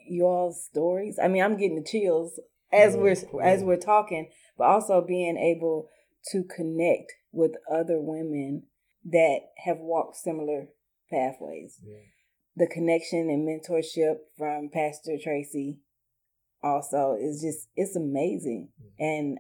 y'all's 0.10 0.64
stories. 0.66 1.20
I 1.22 1.28
mean, 1.28 1.44
I'm 1.44 1.58
getting 1.58 1.82
the 1.82 1.90
chills 1.90 2.40
as 2.72 2.96
we're 2.96 3.16
as 3.42 3.64
we're 3.64 3.78
talking, 3.78 4.30
but 4.58 4.66
also 4.66 5.04
being 5.06 5.38
able 5.38 5.90
to 6.32 6.44
connect 6.44 7.14
with 7.32 7.52
other 7.72 8.00
women 8.00 8.64
that 9.06 9.40
have 9.66 9.78
walked 9.78 10.18
similar 10.18 10.68
pathways. 11.10 11.80
Yeah. 11.84 11.98
The 12.56 12.68
connection 12.68 13.30
and 13.30 13.48
mentorship 13.48 14.16
from 14.38 14.70
Pastor 14.74 15.18
Tracy 15.22 15.80
also 16.64 17.16
is 17.20 17.42
just 17.42 17.70
it's 17.76 17.96
amazing. 17.96 18.70
And 19.00 19.40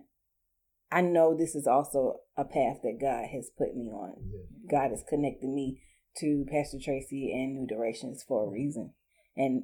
I 0.92 1.02
know 1.02 1.36
this 1.36 1.56
is 1.56 1.68
also 1.68 2.18
a 2.38 2.46
path 2.46 2.78
that 2.84 3.00
God 3.02 3.26
has 3.34 3.50
put 3.58 3.76
me 3.76 3.90
on. 3.90 4.14
Yeah. 4.30 4.80
God 4.80 4.92
has 4.92 5.04
connected 5.08 5.50
me 5.50 5.82
to 6.20 6.46
Pastor 6.50 6.78
Tracy 6.82 7.32
and 7.34 7.56
New 7.56 7.68
Directions 7.68 8.24
for 8.28 8.44
a 8.44 8.46
mm-hmm. 8.46 8.54
reason. 8.54 8.94
And 9.36 9.64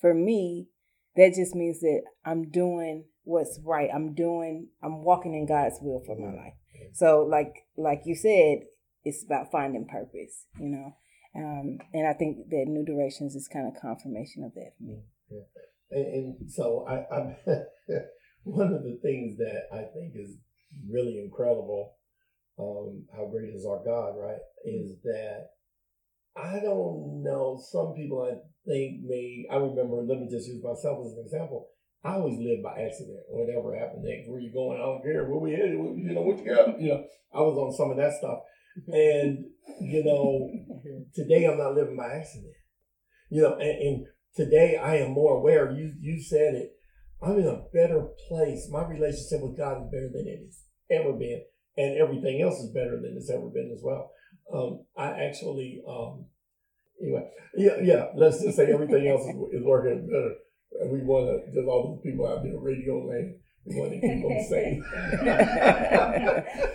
for 0.00 0.14
me, 0.14 0.68
that 1.16 1.34
just 1.34 1.54
means 1.54 1.80
that 1.80 2.02
I'm 2.24 2.50
doing 2.50 3.04
what's 3.24 3.58
right. 3.64 3.90
I'm 3.92 4.14
doing 4.14 4.68
I'm 4.82 5.02
walking 5.04 5.34
in 5.34 5.46
God's 5.46 5.78
will 5.80 6.02
for 6.04 6.16
my 6.16 6.32
Yeah. 6.32 6.42
life. 6.42 6.54
So 6.92 7.22
like 7.22 7.66
like 7.76 8.02
you 8.04 8.14
said, 8.14 8.66
it's 9.04 9.24
about 9.24 9.50
finding 9.50 9.86
purpose, 9.86 10.46
you 10.58 10.68
know. 10.68 10.96
Um, 11.34 11.78
and 11.92 12.08
I 12.08 12.12
think 12.12 12.48
that 12.50 12.64
New 12.66 12.84
Directions 12.84 13.34
is 13.34 13.48
kind 13.48 13.66
of 13.66 13.80
confirmation 13.80 14.44
of 14.44 14.52
that 14.54 14.72
for 14.76 14.84
me. 14.84 15.02
And, 15.90 16.06
and 16.40 16.50
so 16.50 16.86
I, 16.88 17.06
I 17.14 17.36
one 18.44 18.72
of 18.72 18.82
the 18.82 18.98
things 19.02 19.38
that 19.38 19.68
I 19.72 19.82
think 19.94 20.14
is 20.14 20.36
really 20.90 21.20
incredible, 21.20 21.94
um, 22.58 23.04
how 23.14 23.26
great 23.26 23.54
is 23.54 23.66
our 23.66 23.82
God, 23.84 24.18
right? 24.18 24.40
Is 24.64 24.96
that 25.04 25.50
I 26.36 26.60
don't 26.62 27.22
know. 27.22 27.60
Some 27.60 27.94
people 27.94 28.22
I 28.22 28.38
think 28.66 29.02
may. 29.04 29.46
I 29.50 29.56
remember. 29.56 30.02
Let 30.02 30.20
me 30.20 30.28
just 30.30 30.48
use 30.48 30.62
myself 30.62 31.04
as 31.06 31.12
an 31.12 31.22
example. 31.24 31.68
I 32.02 32.14
always 32.14 32.38
lived 32.38 32.62
by 32.62 32.80
accident. 32.80 33.20
Whatever 33.28 33.76
happened 33.76 34.04
next, 34.04 34.28
where 34.28 34.40
you 34.40 34.52
going? 34.52 34.80
I 34.80 34.86
don't 34.86 35.02
care. 35.02 35.24
Where 35.24 35.38
we 35.38 35.52
headed? 35.52 35.74
You 35.74 36.14
know 36.14 36.22
what 36.22 36.38
you 36.38 36.46
got? 36.46 36.80
You 36.80 36.88
know, 36.88 37.04
I 37.34 37.40
was 37.40 37.58
on 37.58 37.76
some 37.76 37.90
of 37.90 37.98
that 37.98 38.14
stuff, 38.18 38.40
and 38.86 39.44
you 39.80 40.04
know, 40.04 40.50
today 41.14 41.46
I'm 41.46 41.58
not 41.58 41.74
living 41.74 41.96
by 41.96 42.12
accident. 42.12 42.52
You 43.30 43.42
know, 43.42 43.54
and, 43.54 43.82
and 43.82 44.06
today 44.34 44.76
I 44.76 44.96
am 44.96 45.12
more 45.12 45.36
aware. 45.36 45.70
You 45.70 45.94
you 46.00 46.22
said 46.22 46.54
it. 46.54 46.72
I'm 47.22 47.38
in 47.38 47.46
a 47.46 47.62
better 47.72 48.08
place. 48.28 48.68
My 48.70 48.86
relationship 48.86 49.42
with 49.42 49.56
God 49.56 49.82
is 49.82 49.90
better 49.90 50.10
than 50.12 50.26
it 50.26 50.40
has 50.44 50.62
ever 50.90 51.12
been, 51.12 51.42
and 51.76 51.98
everything 51.98 52.40
else 52.42 52.58
is 52.58 52.72
better 52.72 53.00
than 53.00 53.14
it's 53.16 53.30
ever 53.30 53.48
been 53.48 53.70
as 53.74 53.82
well. 53.82 54.10
Um, 54.52 54.84
I 54.96 55.10
actually, 55.26 55.82
um, 55.86 56.24
anyway, 57.00 57.30
yeah, 57.56 57.76
yeah. 57.82 58.06
Let's 58.16 58.42
just 58.42 58.56
say 58.56 58.72
everything 58.72 59.06
else 59.06 59.22
is, 59.22 59.60
is 59.60 59.64
working 59.64 60.06
better. 60.06 60.34
And 60.80 60.90
we 60.92 61.02
want 61.02 61.26
to 61.26 61.52
just 61.52 61.68
all 61.68 61.94
those 61.94 62.02
people 62.02 62.26
out 62.26 62.42
there, 62.42 62.58
radio 62.58 63.04
land. 63.06 63.34
We 63.66 63.76
want 63.76 63.92
to 63.92 64.00
keep 64.00 64.22
them 64.22 64.40
safe. 64.48 64.82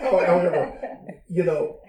However, 0.00 0.72
you 1.28 1.42
know, 1.44 1.80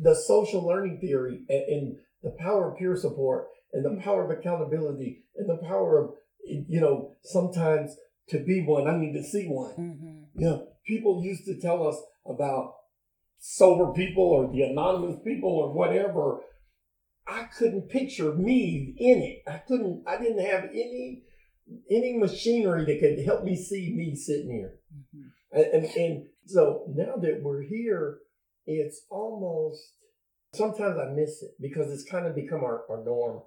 the 0.00 0.14
social 0.14 0.66
learning 0.66 0.98
theory 1.00 1.44
and, 1.48 1.62
and 1.68 1.96
the 2.22 2.36
power 2.38 2.70
of 2.70 2.78
peer 2.78 2.96
support 2.96 3.48
and 3.72 3.84
the 3.84 4.02
power 4.02 4.24
of 4.24 4.36
accountability 4.36 5.24
and 5.36 5.48
the 5.48 5.66
power 5.66 5.98
of, 5.98 6.10
you 6.44 6.80
know, 6.80 7.16
sometimes 7.22 7.96
to 8.28 8.38
be 8.38 8.62
one, 8.64 8.86
I 8.86 8.96
need 8.96 9.14
to 9.14 9.24
see 9.24 9.46
one. 9.46 9.72
Mm-hmm. 9.72 10.40
You 10.40 10.46
know, 10.46 10.68
people 10.86 11.22
used 11.24 11.44
to 11.46 11.60
tell 11.60 11.86
us 11.86 11.96
about 12.26 12.74
sober 13.38 13.92
people 13.92 14.24
or 14.24 14.52
the 14.52 14.62
anonymous 14.62 15.16
people 15.24 15.50
or 15.50 15.74
whatever. 15.74 16.40
I 17.26 17.44
couldn't 17.56 17.88
picture 17.88 18.34
me 18.34 18.94
in 18.98 19.22
it. 19.22 19.42
I 19.46 19.58
couldn't, 19.58 20.04
I 20.06 20.18
didn't 20.18 20.44
have 20.44 20.64
any, 20.64 21.22
any 21.90 22.18
machinery 22.18 22.84
that 22.84 23.00
could 23.00 23.24
help 23.24 23.44
me 23.44 23.56
see 23.56 23.94
me 23.94 24.16
sitting 24.16 24.50
here. 24.50 24.74
And, 25.52 25.64
and, 25.64 25.96
and 25.96 26.26
so 26.46 26.84
now 26.94 27.16
that 27.16 27.40
we're 27.42 27.62
here, 27.62 28.18
it's 28.66 29.02
almost 29.10 29.80
sometimes 30.54 30.98
I 30.98 31.12
miss 31.12 31.42
it 31.42 31.52
because 31.60 31.90
it's 31.90 32.08
kind 32.08 32.26
of 32.26 32.34
become 32.34 32.62
our, 32.64 32.82
our 32.90 33.04
norm 33.04 33.40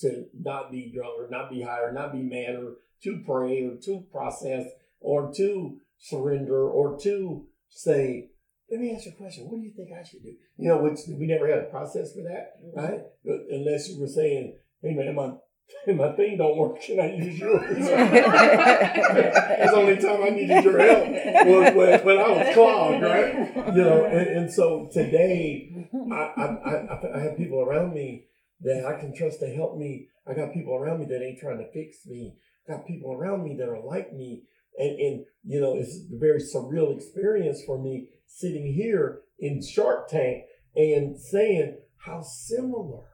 to 0.00 0.26
not 0.38 0.70
be 0.70 0.92
drunk 0.94 1.14
or 1.18 1.28
not 1.30 1.50
be 1.50 1.62
high 1.62 1.80
or 1.80 1.92
not 1.92 2.12
be 2.12 2.22
mad 2.22 2.56
or 2.56 2.74
to 3.04 3.22
pray 3.24 3.64
or 3.64 3.76
to 3.76 4.04
process 4.12 4.66
or 5.00 5.32
to 5.34 5.78
surrender 5.98 6.68
or 6.68 6.98
to 7.00 7.46
say, 7.68 8.28
let 8.70 8.80
me 8.80 8.94
ask 8.94 9.06
you 9.06 9.12
a 9.12 9.14
question. 9.14 9.44
What 9.44 9.56
do 9.56 9.62
you 9.62 9.72
think 9.72 9.90
I 9.92 10.04
should 10.04 10.22
do? 10.22 10.34
You 10.56 10.68
know, 10.68 10.78
which 10.78 11.00
we 11.08 11.26
never 11.26 11.48
had 11.48 11.58
a 11.58 11.70
process 11.70 12.12
for 12.14 12.22
that, 12.22 12.62
mm-hmm. 12.62 12.78
right? 12.78 13.00
But 13.24 13.40
Unless 13.50 13.88
you 13.88 14.00
were 14.00 14.06
saying, 14.06 14.56
hey 14.82 14.94
man, 14.94 15.14
my 15.14 15.32
my 15.86 16.12
thing 16.12 16.36
don't 16.38 16.56
work. 16.56 16.80
Can 16.80 17.00
I 17.00 17.14
use 17.14 17.38
yours? 17.38 17.86
That's 17.88 19.70
the 19.70 19.76
only 19.76 19.96
time 19.96 20.22
I 20.22 20.30
needed 20.30 20.64
your 20.64 20.78
help 20.78 21.08
was 21.46 21.74
when, 21.74 22.04
when 22.04 22.18
I 22.18 22.28
was 22.28 22.54
clogged, 22.54 23.02
right? 23.02 23.34
You 23.74 23.82
know, 23.82 24.04
and, 24.04 24.28
and 24.28 24.52
so 24.52 24.88
today 24.92 25.88
I, 26.12 26.14
I, 26.14 26.44
I, 26.44 27.16
I 27.16 27.20
have 27.20 27.36
people 27.36 27.60
around 27.60 27.94
me 27.94 28.26
that 28.60 28.86
I 28.86 29.00
can 29.00 29.14
trust 29.14 29.40
to 29.40 29.46
help 29.46 29.76
me. 29.76 30.08
I 30.26 30.34
got 30.34 30.54
people 30.54 30.74
around 30.74 31.00
me 31.00 31.06
that 31.06 31.22
ain't 31.22 31.40
trying 31.40 31.58
to 31.58 31.72
fix 31.72 32.06
me. 32.06 32.36
I 32.68 32.72
got 32.72 32.86
people 32.86 33.12
around 33.12 33.42
me 33.42 33.56
that 33.58 33.68
are 33.68 33.82
like 33.82 34.12
me. 34.12 34.44
And, 34.78 34.98
and, 34.98 35.24
you 35.44 35.60
know, 35.60 35.76
it's 35.76 35.96
a 35.96 36.18
very 36.18 36.40
surreal 36.40 36.96
experience 36.96 37.62
for 37.66 37.82
me 37.82 38.08
sitting 38.26 38.72
here 38.72 39.22
in 39.38 39.60
Shark 39.62 40.08
Tank 40.08 40.44
and 40.76 41.18
saying 41.18 41.78
how 41.98 42.22
similar 42.22 43.04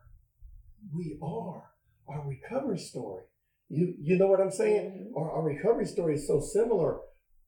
we 0.95 1.19
are. 1.23 1.65
Our 2.09 2.27
recovery 2.27 2.79
story. 2.79 3.25
You, 3.69 3.95
you 4.01 4.17
know 4.19 4.29
what 4.29 4.41
I'm 4.41 4.51
saying? 4.51 5.09
Mm-hmm. 5.09 5.17
Our, 5.19 5.31
our 5.33 5.43
recovery 5.43 5.87
story 5.87 6.15
is 6.15 6.27
so 6.27 6.41
similar. 6.41 7.01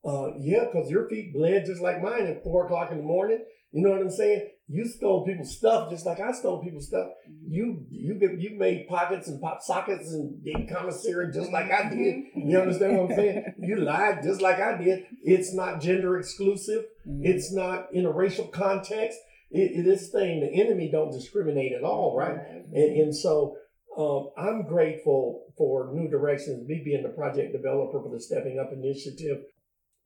Uh, 0.05 0.33
yeah, 0.39 0.65
because 0.65 0.91
your 0.91 1.09
feet 1.09 1.33
bled 1.35 1.65
just 1.67 1.83
like 1.83 2.03
mine 2.03 2.27
at 2.27 2.43
four 2.43 2.65
o'clock 2.65 2.91
in 2.91 2.99
the 2.99 3.05
morning. 3.05 3.45
You 3.73 3.83
know 3.83 3.91
what 3.91 4.01
I'm 4.01 4.11
saying? 4.11 4.49
You 4.67 4.87
stole 4.87 5.25
people's 5.25 5.57
stuff 5.57 5.91
just 5.91 6.05
like 6.07 6.21
I 6.21 6.33
stole 6.33 6.63
people's 6.63 6.89
stuff. 6.89 7.09
Mm-hmm. 7.29 7.53
You 7.53 7.87
you 7.91 8.37
you 8.39 8.59
made 8.59 8.89
pockets 8.89 9.29
and 9.29 9.41
pop 9.41 9.63
sockets 9.63 10.13
and 10.13 10.43
did 10.45 10.69
commissary 10.69 11.33
just 11.33 11.51
like 11.53 11.71
I 11.71 11.89
did. 11.89 12.15
Mm-hmm. 12.15 12.51
You 12.51 12.61
understand 12.61 12.99
what 12.99 13.11
I'm 13.11 13.17
saying? 13.17 13.55
You 13.63 13.77
lied 13.81 14.23
just 14.23 14.41
like 14.41 14.61
I 14.61 14.77
did. 14.77 15.05
It's 15.23 15.55
not 15.55 15.81
gender 15.81 16.19
exclusive. 16.19 16.85
It's 17.23 17.53
not 17.53 17.89
in 17.93 18.07
a 18.07 18.13
racial 18.13 18.47
context. 18.47 19.19
it, 19.51 19.85
this 19.85 20.11
thing, 20.11 20.41
the 20.41 20.53
enemy 20.63 20.89
don't 20.91 21.11
discriminate 21.11 21.73
at 21.73 21.83
all, 21.83 22.17
right? 22.17 22.39
And, 22.73 23.01
and 23.01 23.17
so 23.17 23.57
um, 23.97 24.31
I'm 24.37 24.67
grateful 24.67 25.53
for 25.57 25.91
New 25.93 26.09
Directions, 26.09 26.67
me 26.69 26.83
being 26.85 27.03
the 27.03 27.09
project 27.11 27.53
developer 27.53 28.01
for 28.01 28.11
the 28.11 28.21
Stepping 28.21 28.59
Up 28.59 28.73
Initiative 28.73 29.39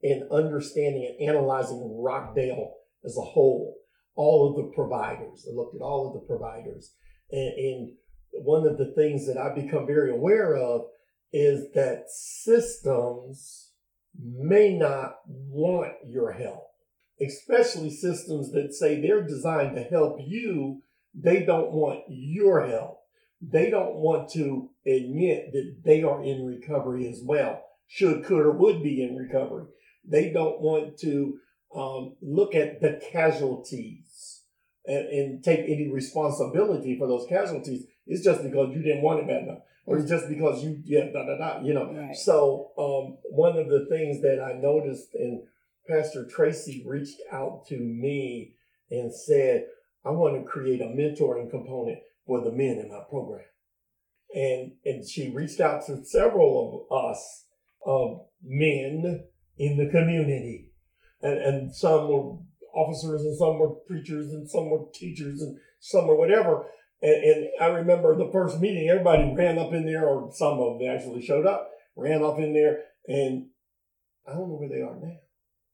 and 0.01 0.29
understanding 0.31 1.15
and 1.19 1.29
analyzing 1.29 1.99
Rockdale 2.01 2.73
as 3.03 3.17
a 3.17 3.21
whole, 3.21 3.75
all 4.15 4.49
of 4.49 4.55
the 4.55 4.71
providers. 4.75 5.47
I 5.49 5.55
looked 5.55 5.75
at 5.75 5.81
all 5.81 6.07
of 6.07 6.13
the 6.13 6.27
providers. 6.27 6.93
And, 7.31 7.53
and 7.57 7.91
one 8.43 8.67
of 8.67 8.77
the 8.77 8.93
things 8.95 9.27
that 9.27 9.37
I've 9.37 9.55
become 9.55 9.85
very 9.85 10.11
aware 10.11 10.55
of 10.55 10.85
is 11.31 11.71
that 11.73 12.05
systems 12.09 13.71
may 14.19 14.77
not 14.77 15.15
want 15.27 15.93
your 16.07 16.31
help, 16.31 16.67
especially 17.21 17.91
systems 17.91 18.51
that 18.51 18.73
say 18.73 18.99
they're 18.99 19.25
designed 19.25 19.75
to 19.75 19.83
help 19.83 20.17
you. 20.25 20.81
They 21.13 21.43
don't 21.43 21.71
want 21.71 22.01
your 22.09 22.67
help. 22.67 22.99
They 23.51 23.69
don't 23.69 23.95
want 23.95 24.29
to 24.31 24.69
admit 24.85 25.51
that 25.53 25.75
they 25.83 26.03
are 26.03 26.23
in 26.23 26.45
recovery 26.45 27.07
as 27.07 27.21
well, 27.23 27.63
should, 27.87 28.23
could, 28.23 28.45
or 28.45 28.51
would 28.51 28.81
be 28.81 29.03
in 29.03 29.15
recovery. 29.15 29.65
They 30.07 30.31
don't 30.31 30.61
want 30.61 30.97
to 30.99 31.37
um, 31.75 32.15
look 32.21 32.55
at 32.55 32.81
the 32.81 33.01
casualties 33.11 34.41
and, 34.85 35.07
and, 35.07 35.43
take 35.43 35.61
any 35.61 35.89
responsibility 35.91 36.97
for 36.97 37.07
those 37.07 37.25
casualties. 37.27 37.85
It's 38.07 38.23
just 38.23 38.43
because 38.43 38.73
you 38.73 38.81
didn't 38.81 39.01
want 39.01 39.19
it 39.19 39.27
bad 39.27 39.43
enough, 39.43 39.63
or 39.85 39.97
it's 39.97 40.09
just 40.09 40.29
because 40.29 40.63
you, 40.63 40.81
yeah, 40.85 41.11
da 41.11 41.25
da 41.25 41.37
da, 41.37 41.61
you 41.61 41.73
know. 41.73 41.91
Right. 41.91 42.15
So, 42.15 42.71
um, 42.77 43.17
one 43.29 43.57
of 43.57 43.67
the 43.67 43.87
things 43.89 44.21
that 44.21 44.39
I 44.39 44.53
noticed, 44.53 45.13
and 45.15 45.43
Pastor 45.87 46.25
Tracy 46.25 46.83
reached 46.87 47.19
out 47.31 47.65
to 47.67 47.77
me 47.77 48.53
and 48.89 49.13
said, 49.13 49.65
I 50.05 50.11
want 50.11 50.35
to 50.35 50.49
create 50.49 50.81
a 50.81 50.85
mentoring 50.85 51.49
component 51.49 51.99
for 52.25 52.43
the 52.43 52.51
men 52.51 52.79
in 52.83 52.89
my 52.89 53.01
program. 53.09 53.45
And, 54.33 54.73
and 54.83 55.07
she 55.07 55.31
reached 55.31 55.59
out 55.59 55.85
to 55.85 56.03
several 56.03 56.87
of 56.89 57.13
us, 57.13 57.45
of 57.85 58.25
men 58.43 59.25
in 59.57 59.77
the 59.77 59.89
community. 59.89 60.71
And, 61.21 61.37
and 61.37 61.75
some 61.75 62.09
were 62.09 62.37
officers 62.73 63.21
and 63.21 63.37
some 63.37 63.59
were 63.59 63.75
preachers 63.87 64.33
and 64.33 64.49
some 64.49 64.69
were 64.69 64.85
teachers 64.93 65.41
and 65.41 65.57
some 65.79 66.07
were 66.07 66.17
whatever. 66.17 66.65
And, 67.01 67.23
and, 67.23 67.47
I 67.61 67.67
remember 67.67 68.15
the 68.15 68.31
first 68.31 68.59
meeting, 68.59 68.89
everybody 68.89 69.33
ran 69.35 69.57
up 69.57 69.73
in 69.73 69.85
there, 69.85 70.07
or 70.07 70.31
some 70.33 70.59
of 70.59 70.79
them 70.79 70.89
actually 70.89 71.21
showed 71.21 71.45
up, 71.45 71.69
ran 71.95 72.23
up 72.23 72.39
in 72.39 72.53
there, 72.53 72.79
and 73.07 73.47
I 74.27 74.31
don't 74.31 74.49
know 74.49 74.55
where 74.55 74.69
they 74.69 74.81
are 74.81 74.95
now. 74.95 75.17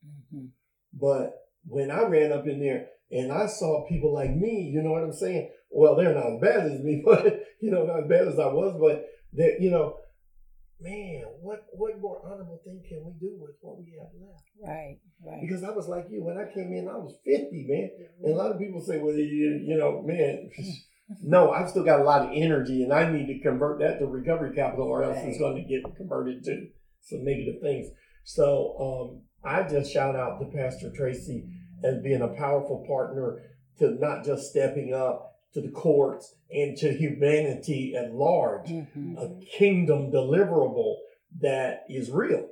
Mm-hmm. 0.06 0.45
But 0.93 1.34
when 1.66 1.91
I 1.91 2.04
ran 2.04 2.32
up 2.32 2.47
in 2.47 2.60
there 2.60 2.88
and 3.12 3.32
I 3.32 3.47
saw 3.47 3.88
people 3.88 4.14
like 4.14 4.32
me, 4.36 4.72
you 4.74 4.82
know 4.82 4.91
what 4.91 5.04
I'm 5.04 5.14
saying? 5.14 5.49
Well, 5.72 5.95
they're 5.95 6.13
not 6.13 6.34
as 6.34 6.41
bad 6.41 6.72
as 6.72 6.80
me, 6.82 7.01
but 7.05 7.43
you 7.61 7.72
know, 7.72 7.86
not 7.86 8.03
as 8.03 8.09
bad 8.09 8.28
as 8.28 8.39
I 8.39 8.47
was, 8.47 8.78
but 8.80 9.05
they 9.34 9.57
you 9.59 9.72
know, 9.72 9.97
man, 10.80 11.24
what 11.41 11.65
what 11.74 11.99
more 11.99 12.22
honorable 12.26 12.61
thing 12.63 12.82
can 12.88 13.03
we 13.05 13.13
do 13.19 13.36
with 13.39 13.55
what 13.61 13.78
we 13.78 13.97
have 13.99 14.11
left? 14.19 14.43
Right, 14.61 14.99
right. 15.26 15.41
Because 15.41 15.63
I 15.63 15.72
was 15.72 15.88
like 15.88 16.07
you 16.09 16.24
when 16.24 16.38
I 16.38 16.51
came 16.53 16.74
in, 16.74 16.88
I 16.88 16.97
was 16.97 17.15
fifty, 17.26 17.65
man, 17.67 17.89
and 18.24 18.34
a 18.34 18.38
lot 18.38 18.51
of 18.51 18.59
people 18.59 18.82
say, 18.82 18.97
well, 18.99 19.15
you, 19.15 19.61
you 19.63 19.78
know, 19.78 20.01
man. 20.05 20.49
no, 21.22 21.51
I've 21.51 21.69
still 21.69 21.84
got 21.84 21.99
a 21.99 22.03
lot 22.03 22.22
of 22.22 22.32
energy, 22.34 22.84
and 22.84 22.93
I 22.93 23.11
need 23.11 23.28
to 23.28 23.39
convert 23.39 23.80
that 23.80 23.99
to 23.99 24.05
recovery 24.05 24.55
capital, 24.55 24.88
or 24.88 25.03
else 25.03 25.17
it's 25.24 25.39
going 25.39 25.57
to 25.57 25.63
get 25.63 25.84
converted 25.97 26.43
to 26.45 26.67
some 27.01 27.26
negative 27.26 27.61
things. 27.61 27.89
So 28.24 28.78
um, 28.80 29.22
I 29.43 29.63
just 29.67 29.91
shout 29.91 30.15
out 30.15 30.39
to 30.39 30.45
Pastor 30.45 30.91
Tracy 30.95 31.49
as 31.84 32.01
being 32.03 32.22
a 32.22 32.28
powerful 32.30 32.86
partner 32.88 33.41
to 33.80 33.91
not 33.99 34.24
just 34.24 34.51
stepping 34.51 34.93
up 34.93 35.30
to 35.54 35.62
the 35.62 35.72
courts 35.72 36.36
and 36.49 36.78
to 36.78 36.93
humanity 36.93 37.93
at 37.95 38.14
large, 38.14 38.68
mm-hmm. 38.68 39.16
a 39.18 39.39
kingdom 39.58 40.12
deliverable 40.12 40.95
that 41.39 41.84
is 41.89 42.10
real. 42.10 42.47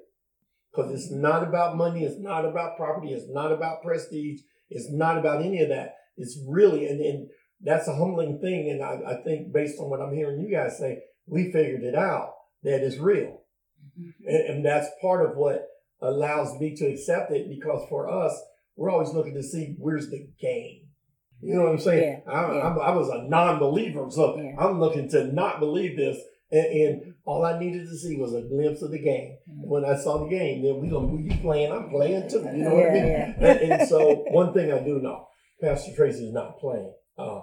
Because 0.72 0.92
it's 0.92 1.12
not 1.12 1.44
about 1.44 1.78
money, 1.78 2.04
it's 2.04 2.20
not 2.20 2.46
about 2.46 2.78
property, 2.78 3.12
it's 3.12 3.30
not 3.30 3.52
about 3.52 3.82
prestige, 3.82 4.42
it's 4.70 4.92
not 4.92 5.18
about 5.18 5.44
any 5.44 5.62
of 5.62 5.70
that. 5.70 5.96
It's 6.18 6.40
really, 6.48 6.88
and, 6.88 7.02
and 7.02 7.30
that's 7.62 7.88
a 7.88 7.96
humbling 7.96 8.40
thing. 8.40 8.70
And 8.70 8.84
I, 8.84 9.14
I 9.14 9.24
think 9.24 9.52
based 9.52 9.80
on 9.80 9.90
what 9.90 10.02
I'm 10.02 10.14
hearing 10.14 10.42
you 10.42 10.56
guys 10.56 10.78
say, 10.78 11.00
we 11.26 11.52
figured 11.52 11.84
it 11.84 11.96
out 11.96 12.34
that 12.64 12.84
it's 12.84 12.98
real. 12.98 13.42
Mm-hmm. 14.00 14.28
And, 14.28 14.50
and 14.50 14.66
that's 14.66 14.88
part 15.02 15.28
of 15.28 15.38
what 15.38 15.66
allows 16.02 16.60
me 16.60 16.76
to 16.76 16.86
accept 16.86 17.32
it 17.32 17.50
because 17.50 17.86
for 17.90 18.10
us, 18.10 18.40
we're 18.76 18.92
always 18.92 19.10
looking 19.10 19.34
to 19.34 19.44
see 19.44 19.76
where's 19.78 20.10
the 20.10 20.30
gain 20.40 20.89
you 21.42 21.56
know 21.56 21.64
what 21.64 21.72
I'm 21.74 21.80
saying? 21.80 22.24
Yeah, 22.26 22.32
I, 22.32 22.54
yeah. 22.54 22.60
I, 22.62 22.76
I, 22.76 22.96
was 22.96 23.10
a 23.10 23.30
non-believer, 23.30 24.08
so 24.10 24.38
yeah. 24.38 24.56
I'm 24.60 24.80
looking 24.80 25.10
to 25.10 25.32
not 25.32 25.60
believe 25.60 25.98
this. 25.98 26.18
And, 26.52 26.66
and, 26.66 27.14
all 27.26 27.46
I 27.46 27.60
needed 27.60 27.86
to 27.86 27.96
see 27.96 28.18
was 28.18 28.34
a 28.34 28.42
glimpse 28.42 28.82
of 28.82 28.90
the 28.90 28.98
game. 28.98 29.38
Mm-hmm. 29.48 29.70
When 29.70 29.86
I 29.86 29.96
saw 29.96 30.24
the 30.24 30.30
game, 30.30 30.64
then 30.64 30.80
we 30.82 30.90
gonna 30.90 31.22
you 31.22 31.40
playing, 31.42 31.72
I'm 31.72 31.90
playing 31.92 32.28
too. 32.28 32.40
You 32.40 32.64
know 32.64 32.74
what 32.74 32.90
I 32.90 32.94
mean? 32.94 33.36
And, 33.38 33.72
and, 33.72 33.88
so 33.88 34.24
one 34.32 34.52
thing 34.52 34.72
I 34.72 34.80
do 34.80 35.00
know, 35.00 35.28
Pastor 35.62 35.92
Tracy 35.96 36.26
is 36.26 36.34
not 36.34 36.58
playing. 36.58 36.92
Uh, 37.20 37.42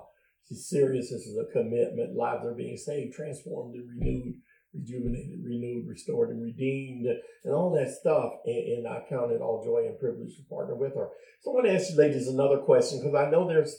she's 0.48 0.68
serious. 0.68 1.10
This 1.10 1.22
is 1.22 1.38
a 1.38 1.52
commitment. 1.52 2.16
Lives 2.16 2.44
are 2.44 2.54
being 2.54 2.76
saved, 2.76 3.14
transformed, 3.14 3.76
and 3.76 3.88
renewed, 3.88 4.34
rejuvenated, 4.78 5.40
renewed, 5.44 5.88
restored, 5.88 6.30
and 6.30 6.42
redeemed, 6.42 7.06
and 7.44 7.54
all 7.54 7.74
that 7.74 7.90
stuff. 7.90 8.32
And, 8.44 8.84
and 8.84 8.88
I 8.88 9.02
count 9.08 9.32
it 9.32 9.40
all 9.40 9.64
joy 9.64 9.86
and 9.86 9.98
privilege 9.98 10.36
to 10.36 10.42
partner 10.48 10.74
with 10.74 10.94
her. 10.94 11.08
So 11.42 11.50
I 11.50 11.54
want 11.54 11.66
to 11.66 11.74
ask 11.74 11.90
you 11.90 11.96
ladies 11.96 12.28
another 12.28 12.58
question 12.58 13.00
because 13.00 13.14
I 13.14 13.30
know 13.30 13.48
there's 13.48 13.76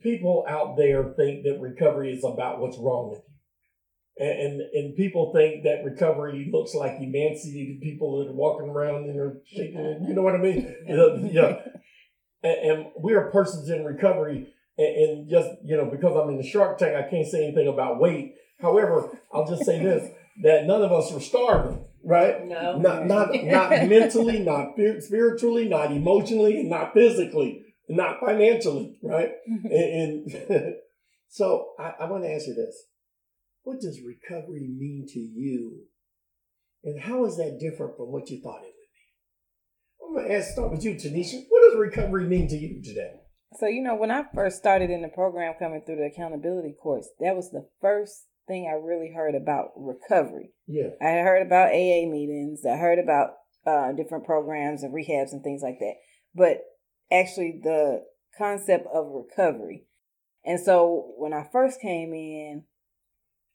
people 0.00 0.44
out 0.48 0.76
there 0.76 1.14
think 1.16 1.44
that 1.44 1.60
recovery 1.60 2.12
is 2.12 2.24
about 2.24 2.60
what's 2.60 2.78
wrong 2.78 3.10
with 3.10 3.18
you. 3.18 3.32
And, 4.18 4.40
and, 4.40 4.60
and 4.72 4.96
people 4.96 5.32
think 5.34 5.64
that 5.64 5.84
recovery 5.84 6.48
looks 6.52 6.74
like 6.74 7.00
emancipated 7.00 7.80
people 7.80 8.18
that 8.18 8.30
are 8.30 8.34
walking 8.34 8.68
around 8.68 9.08
and 9.08 9.18
are 9.18 9.40
shaking 9.46 9.78
it. 9.78 9.98
You 10.06 10.14
know 10.14 10.22
what 10.22 10.34
I 10.34 10.38
mean? 10.38 10.74
yeah. 11.32 11.56
And, 12.42 12.70
and 12.70 12.86
we 13.00 13.14
are 13.14 13.30
persons 13.30 13.70
in 13.70 13.84
recovery. 13.84 14.52
And, 14.76 14.96
and 14.96 15.30
just, 15.30 15.48
you 15.64 15.76
know, 15.76 15.90
because 15.90 16.16
I'm 16.16 16.28
in 16.30 16.38
the 16.38 16.46
shark 16.46 16.78
tank, 16.78 16.94
I 16.94 17.08
can't 17.08 17.26
say 17.26 17.44
anything 17.44 17.68
about 17.68 18.00
weight. 18.00 18.34
However, 18.60 19.18
I'll 19.32 19.46
just 19.46 19.64
say 19.64 19.82
this, 19.82 20.08
that 20.42 20.66
none 20.66 20.82
of 20.82 20.92
us 20.92 21.12
were 21.12 21.20
starving 21.20 21.84
right? 22.04 22.44
No. 22.44 22.78
Not 22.78 23.06
not 23.06 23.32
not 23.32 23.70
mentally, 23.88 24.40
not 24.40 24.70
spiritually, 24.98 25.68
not 25.68 25.92
emotionally, 25.92 26.58
and 26.58 26.68
not 26.68 26.94
physically 26.94 27.62
not 27.88 28.20
financially, 28.20 28.98
right? 29.02 29.30
Mm-hmm. 29.50 29.66
and, 29.66 30.32
and 30.50 30.74
so 31.28 31.70
I, 31.78 31.92
I 32.00 32.10
want 32.10 32.24
to 32.24 32.32
ask 32.32 32.46
you 32.46 32.54
this. 32.54 32.76
What 33.64 33.80
does 33.80 34.00
recovery 34.00 34.68
mean 34.68 35.06
to 35.08 35.20
you? 35.20 35.84
And 36.84 37.00
how 37.00 37.24
is 37.26 37.36
that 37.36 37.58
different 37.60 37.96
from 37.96 38.10
what 38.10 38.28
you 38.28 38.40
thought 38.42 38.62
it 38.62 38.74
would 38.74 40.16
be? 40.16 40.24
I'm 40.24 40.26
going 40.26 40.28
to 40.28 40.36
ask, 40.36 40.52
start 40.52 40.72
with 40.72 40.84
you, 40.84 40.94
Tanisha. 40.94 41.44
What 41.48 41.62
does 41.62 41.78
recovery 41.78 42.24
mean 42.24 42.48
to 42.48 42.56
you 42.56 42.82
today? 42.82 43.12
So, 43.60 43.66
you 43.68 43.82
know, 43.82 43.94
when 43.94 44.10
I 44.10 44.24
first 44.34 44.56
started 44.56 44.90
in 44.90 45.02
the 45.02 45.08
program 45.08 45.54
coming 45.60 45.82
through 45.86 45.96
the 45.96 46.10
accountability 46.12 46.74
course, 46.82 47.08
that 47.20 47.36
was 47.36 47.50
the 47.50 47.68
first 47.80 48.26
thing 48.52 48.68
I 48.70 48.76
really 48.76 49.12
heard 49.14 49.34
about 49.34 49.70
recovery. 49.76 50.50
Yeah. 50.66 50.90
I 51.00 51.22
heard 51.22 51.46
about 51.46 51.70
AA 51.72 52.06
meetings, 52.06 52.64
I 52.66 52.76
heard 52.76 52.98
about 52.98 53.30
uh, 53.66 53.92
different 53.92 54.24
programs 54.24 54.82
and 54.82 54.94
rehabs 54.94 55.32
and 55.32 55.42
things 55.42 55.62
like 55.62 55.78
that. 55.80 55.94
But 56.34 56.58
actually 57.10 57.60
the 57.62 58.04
concept 58.36 58.86
of 58.92 59.06
recovery. 59.06 59.86
And 60.44 60.60
so 60.60 61.12
when 61.16 61.32
I 61.32 61.48
first 61.50 61.80
came 61.80 62.12
in, 62.12 62.64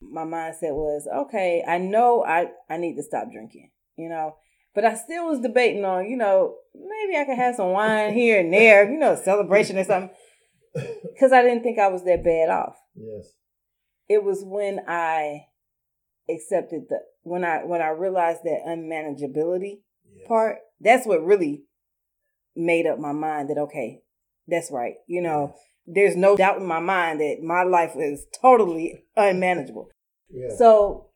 my 0.00 0.22
mindset 0.22 0.74
was, 0.74 1.08
okay, 1.26 1.62
I 1.66 1.78
know 1.78 2.24
I, 2.24 2.48
I 2.70 2.76
need 2.76 2.96
to 2.96 3.02
stop 3.02 3.30
drinking, 3.32 3.70
you 3.96 4.08
know, 4.08 4.36
but 4.74 4.84
I 4.84 4.94
still 4.94 5.26
was 5.26 5.40
debating 5.40 5.84
on, 5.84 6.08
you 6.08 6.16
know, 6.16 6.56
maybe 6.74 7.18
I 7.18 7.24
could 7.24 7.36
have 7.36 7.56
some 7.56 7.70
wine 7.70 8.14
here 8.14 8.40
and 8.40 8.52
there, 8.52 8.90
you 8.90 8.98
know, 8.98 9.16
celebration 9.16 9.78
or 9.78 9.84
something. 9.84 10.10
Because 10.74 11.32
I 11.32 11.42
didn't 11.42 11.64
think 11.64 11.80
I 11.80 11.88
was 11.88 12.04
that 12.04 12.22
bad 12.22 12.50
off. 12.50 12.76
Yes. 12.94 13.32
It 14.08 14.24
was 14.24 14.42
when 14.44 14.80
I 14.88 15.46
accepted 16.28 16.82
the 16.88 17.00
when 17.22 17.44
I 17.44 17.64
when 17.64 17.82
I 17.82 17.88
realized 17.88 18.40
that 18.44 18.62
unmanageability 18.66 19.80
yes. 20.16 20.26
part. 20.26 20.58
That's 20.80 21.06
what 21.06 21.24
really 21.24 21.64
made 22.54 22.86
up 22.86 22.98
my 22.98 23.12
mind 23.12 23.50
that 23.50 23.58
okay, 23.58 24.02
that's 24.46 24.70
right. 24.70 24.94
You 25.06 25.22
know, 25.22 25.54
there's 25.86 26.16
no 26.16 26.36
doubt 26.36 26.58
in 26.58 26.66
my 26.66 26.80
mind 26.80 27.20
that 27.20 27.38
my 27.42 27.62
life 27.62 27.92
is 27.96 28.26
totally 28.40 29.04
unmanageable. 29.16 29.88
Yeah. 30.30 30.54
So 30.56 31.08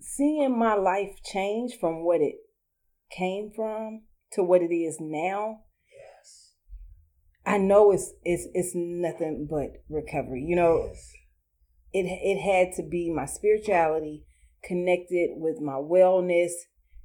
seeing 0.00 0.58
my 0.58 0.74
life 0.74 1.22
change 1.24 1.74
from 1.78 2.04
what 2.04 2.20
it 2.20 2.36
came 3.10 3.50
from 3.54 4.02
to 4.32 4.42
what 4.42 4.62
it 4.62 4.72
is 4.72 4.98
now. 5.00 5.60
Yes. 5.92 6.52
I 7.44 7.58
know 7.58 7.90
it's 7.92 8.12
it's 8.24 8.46
it's 8.54 8.72
nothing 8.74 9.48
but 9.50 9.82
recovery. 9.88 10.44
You 10.46 10.56
know, 10.56 10.86
yes. 10.86 11.12
It 11.92 12.06
it 12.06 12.40
had 12.40 12.74
to 12.76 12.82
be 12.88 13.10
my 13.10 13.26
spirituality 13.26 14.24
connected 14.62 15.30
with 15.36 15.60
my 15.60 15.74
wellness, 15.74 16.50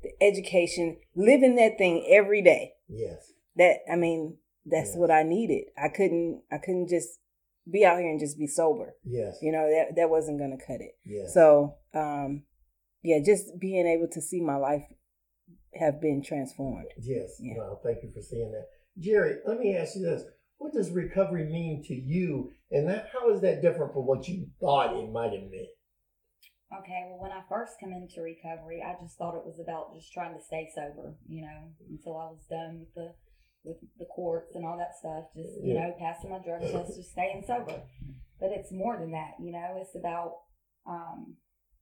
the 0.04 0.12
education, 0.22 0.98
living 1.16 1.56
that 1.56 1.78
thing 1.78 2.06
every 2.10 2.42
day. 2.42 2.74
Yes 2.88 3.32
that 3.56 3.78
I 3.92 3.96
mean, 3.96 4.38
that's 4.66 4.92
Yes. 4.92 4.98
what 4.98 5.12
I 5.12 5.24
needed. 5.24 5.66
I 5.78 5.90
couldn't 5.90 6.44
I 6.52 6.58
couldn't 6.58 6.90
just 6.90 7.20
be 7.70 7.84
out 7.86 8.00
here 8.00 8.10
and 8.10 8.20
just 8.20 8.38
be 8.38 8.48
sober. 8.48 8.96
Yes. 9.04 9.40
You 9.42 9.52
know, 9.52 9.70
that 9.70 9.96
that 9.96 10.10
wasn't 10.10 10.40
gonna 10.40 10.58
cut 10.58 10.82
it. 10.82 10.98
Yes. 11.06 11.34
So 11.34 11.76
um 11.94 12.44
yeah, 13.04 13.20
just 13.24 13.60
being 13.60 13.86
able 13.88 14.08
to 14.12 14.22
see 14.22 14.42
my 14.42 14.56
life 14.58 14.84
have 15.76 16.02
been 16.02 16.24
transformed. 16.24 16.88
Yes. 17.00 17.38
Yeah. 17.40 17.58
Wow. 17.58 17.80
Thank 17.84 18.04
you 18.04 18.12
for 18.12 18.22
saying 18.22 18.52
that, 18.52 18.68
Jerry. 18.98 19.38
Let 19.46 19.60
me 19.60 19.76
ask 19.76 19.96
you 19.96 20.04
this: 20.04 20.24
does 20.76 20.92
recovery 20.92 21.46
mean 21.46 21.84
to 21.88 21.96
you, 21.96 22.52
and 22.70 22.88
that, 22.90 23.10
how 23.14 23.30
is 23.32 23.42
that 23.42 23.62
different 23.62 23.94
from 23.94 24.06
what 24.06 24.28
you 24.28 24.48
thought 24.60 24.96
it 24.96 25.12
might 25.12 25.32
have 25.32 25.50
meant? 25.50 25.72
Okay, 26.82 27.08
well, 27.08 27.22
when 27.22 27.32
I 27.32 27.42
first 27.48 27.80
come 27.80 27.94
into 27.94 28.22
recovery, 28.22 28.84
I 28.84 29.00
just 29.02 29.18
thought 29.18 29.36
it 29.36 29.46
was 29.46 29.60
about 29.60 29.94
just 29.94 30.12
trying 30.12 30.36
to 30.36 30.44
stay 30.44 30.68
sober, 30.74 31.16
you 31.28 31.42
know, 31.42 31.72
until 31.90 32.18
I 32.18 32.26
was 32.26 32.44
done 32.50 32.80
with 32.80 32.94
the 32.94 33.14
with 33.64 33.78
the 33.98 34.06
courts 34.06 34.54
and 34.56 34.66
all 34.66 34.78
that 34.78 34.96
stuff. 34.98 35.26
Just 35.36 35.64
you 35.64 35.74
Yeah. 35.74 35.88
know, 35.88 35.96
passing 35.98 36.30
my 36.30 36.40
drug 36.40 36.62
test, 36.62 36.98
just 36.98 37.12
staying 37.12 37.44
sober. 37.44 37.82
But 38.40 38.52
it's 38.52 38.72
more 38.72 38.98
than 38.98 39.12
that, 39.12 39.36
you 39.40 39.52
know. 39.52 39.78
It's 39.78 39.96
about 39.96 40.42
um, 40.86 41.38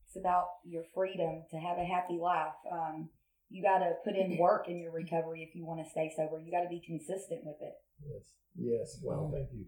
it's 0.06 0.16
about 0.16 0.48
your 0.64 0.84
freedom 0.94 1.44
to 1.50 1.56
have 1.56 1.78
a 1.78 1.84
happy 1.84 2.18
life. 2.18 2.54
Um, 2.70 3.10
you 3.48 3.62
got 3.62 3.78
to 3.78 3.94
put 4.04 4.16
in 4.16 4.36
work 4.38 4.68
in 4.68 4.78
your 4.78 4.92
recovery 4.92 5.42
if 5.42 5.56
you 5.56 5.64
want 5.64 5.84
to 5.84 5.90
stay 5.90 6.12
sober. 6.14 6.38
You 6.40 6.52
got 6.52 6.62
to 6.62 6.68
be 6.68 6.80
consistent 6.86 7.44
with 7.44 7.60
it. 7.60 7.74
Yes. 8.02 8.34
Yes. 8.56 9.00
Wow. 9.02 9.30
Mhm. 9.30 9.32
Thank 9.32 9.50
you. 9.52 9.66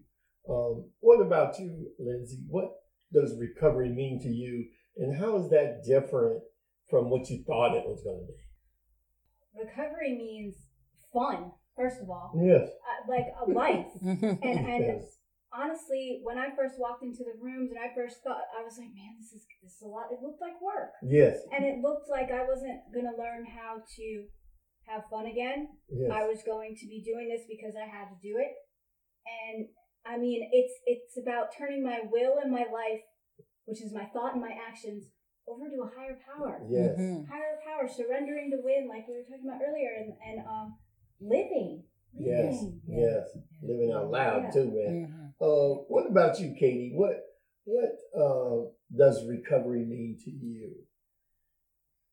Um, 0.53 0.91
what 0.99 1.21
about 1.21 1.59
you, 1.59 1.91
Lindsay? 1.99 2.43
What 2.47 2.71
does 3.11 3.37
recovery 3.39 3.89
mean 3.89 4.19
to 4.21 4.29
you, 4.29 4.69
and 4.97 5.15
how 5.17 5.35
is 5.37 5.49
that 5.49 5.83
different 5.85 6.41
from 6.89 7.09
what 7.09 7.29
you 7.29 7.43
thought 7.43 7.75
it 7.75 7.85
was 7.87 8.01
going 8.03 8.25
to 8.25 8.33
be? 8.33 8.39
Recovery 9.67 10.15
means 10.15 10.55
fun, 11.11 11.51
first 11.75 12.01
of 12.01 12.09
all, 12.09 12.31
Yes. 12.41 12.69
uh, 12.69 13.09
like 13.11 13.25
a 13.41 13.51
life. 13.51 13.87
And 14.03 14.23
and 14.43 14.83
Yes. 14.85 15.17
honestly, 15.51 16.21
when 16.23 16.37
I 16.37 16.55
first 16.55 16.75
walked 16.79 17.03
into 17.03 17.23
the 17.23 17.35
rooms 17.41 17.71
and 17.71 17.79
I 17.79 17.93
first 17.95 18.23
thought, 18.23 18.43
I 18.57 18.63
was 18.63 18.77
like, 18.77 18.93
man, 18.93 19.15
this 19.19 19.33
is 19.33 19.45
this 19.63 19.73
is 19.75 19.81
a 19.81 19.87
lot. 19.87 20.11
It 20.11 20.21
looked 20.21 20.41
like 20.41 20.61
work, 20.61 20.91
Yes. 21.03 21.39
and 21.51 21.65
it 21.65 21.79
looked 21.81 22.09
like 22.09 22.31
I 22.31 22.45
wasn't 22.45 22.79
gonna 22.93 23.17
learn 23.17 23.45
how 23.45 23.81
to 23.97 24.27
have 24.87 25.03
fun 25.11 25.25
again. 25.27 25.67
Yes. 25.89 26.11
I 26.11 26.25
was 26.25 26.41
going 26.43 26.75
to 26.79 26.85
be 26.87 27.03
doing 27.03 27.29
this 27.29 27.43
because 27.47 27.75
I 27.75 27.85
had 27.87 28.07
to 28.09 28.17
do 28.23 28.35
it. 28.39 28.53
And 29.27 29.67
I 30.05 30.17
mean, 30.17 30.47
it's 30.51 30.73
it's 30.85 31.17
about 31.19 31.51
turning 31.57 31.83
my 31.83 31.99
will 32.09 32.39
and 32.41 32.51
my 32.51 32.65
life, 32.71 33.03
which 33.65 33.81
is 33.81 33.93
my 33.93 34.05
thought 34.13 34.33
and 34.33 34.41
my 34.41 34.55
actions, 34.55 35.05
over 35.47 35.67
to 35.67 35.83
a 35.83 35.91
higher 35.95 36.17
power. 36.23 36.63
Yes. 36.69 36.97
Mhm. 36.99 37.27
Higher 37.27 37.59
power, 37.65 37.87
surrendering 37.87 38.51
to 38.51 38.57
win, 38.63 38.87
like 38.87 39.07
we 39.07 39.15
were 39.15 39.23
talking 39.23 39.47
about 39.47 39.61
earlier, 39.61 39.91
and, 39.99 40.13
and 40.25 40.47
um, 40.47 40.77
living. 41.19 41.83
Yes. 42.13 42.63
Living. 42.63 42.81
Yes. 42.87 43.37
Living 43.61 43.91
out 43.91 44.09
loud 44.09 44.43
Yeah. 44.43 44.51
too, 44.51 44.71
man. 44.71 44.95
Mhm. 45.07 45.33
Uh, 45.39 45.83
what 45.89 46.07
about 46.07 46.39
you, 46.39 46.55
Katie? 46.57 46.93
What 46.95 47.21
what 47.65 47.99
uh, 48.15 48.71
does 48.95 49.27
recovery 49.27 49.83
mean 49.83 50.17
to 50.23 50.31
you? 50.31 50.86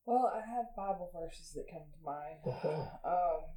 Well, 0.05 0.29
I 0.29 0.45
have 0.45 0.77
Bible 0.77 1.09
verses 1.13 1.53
that 1.57 1.65
come 1.71 1.89
to 1.89 2.03
mind. 2.05 2.45
Okay. 2.45 2.89
Um, 3.05 3.57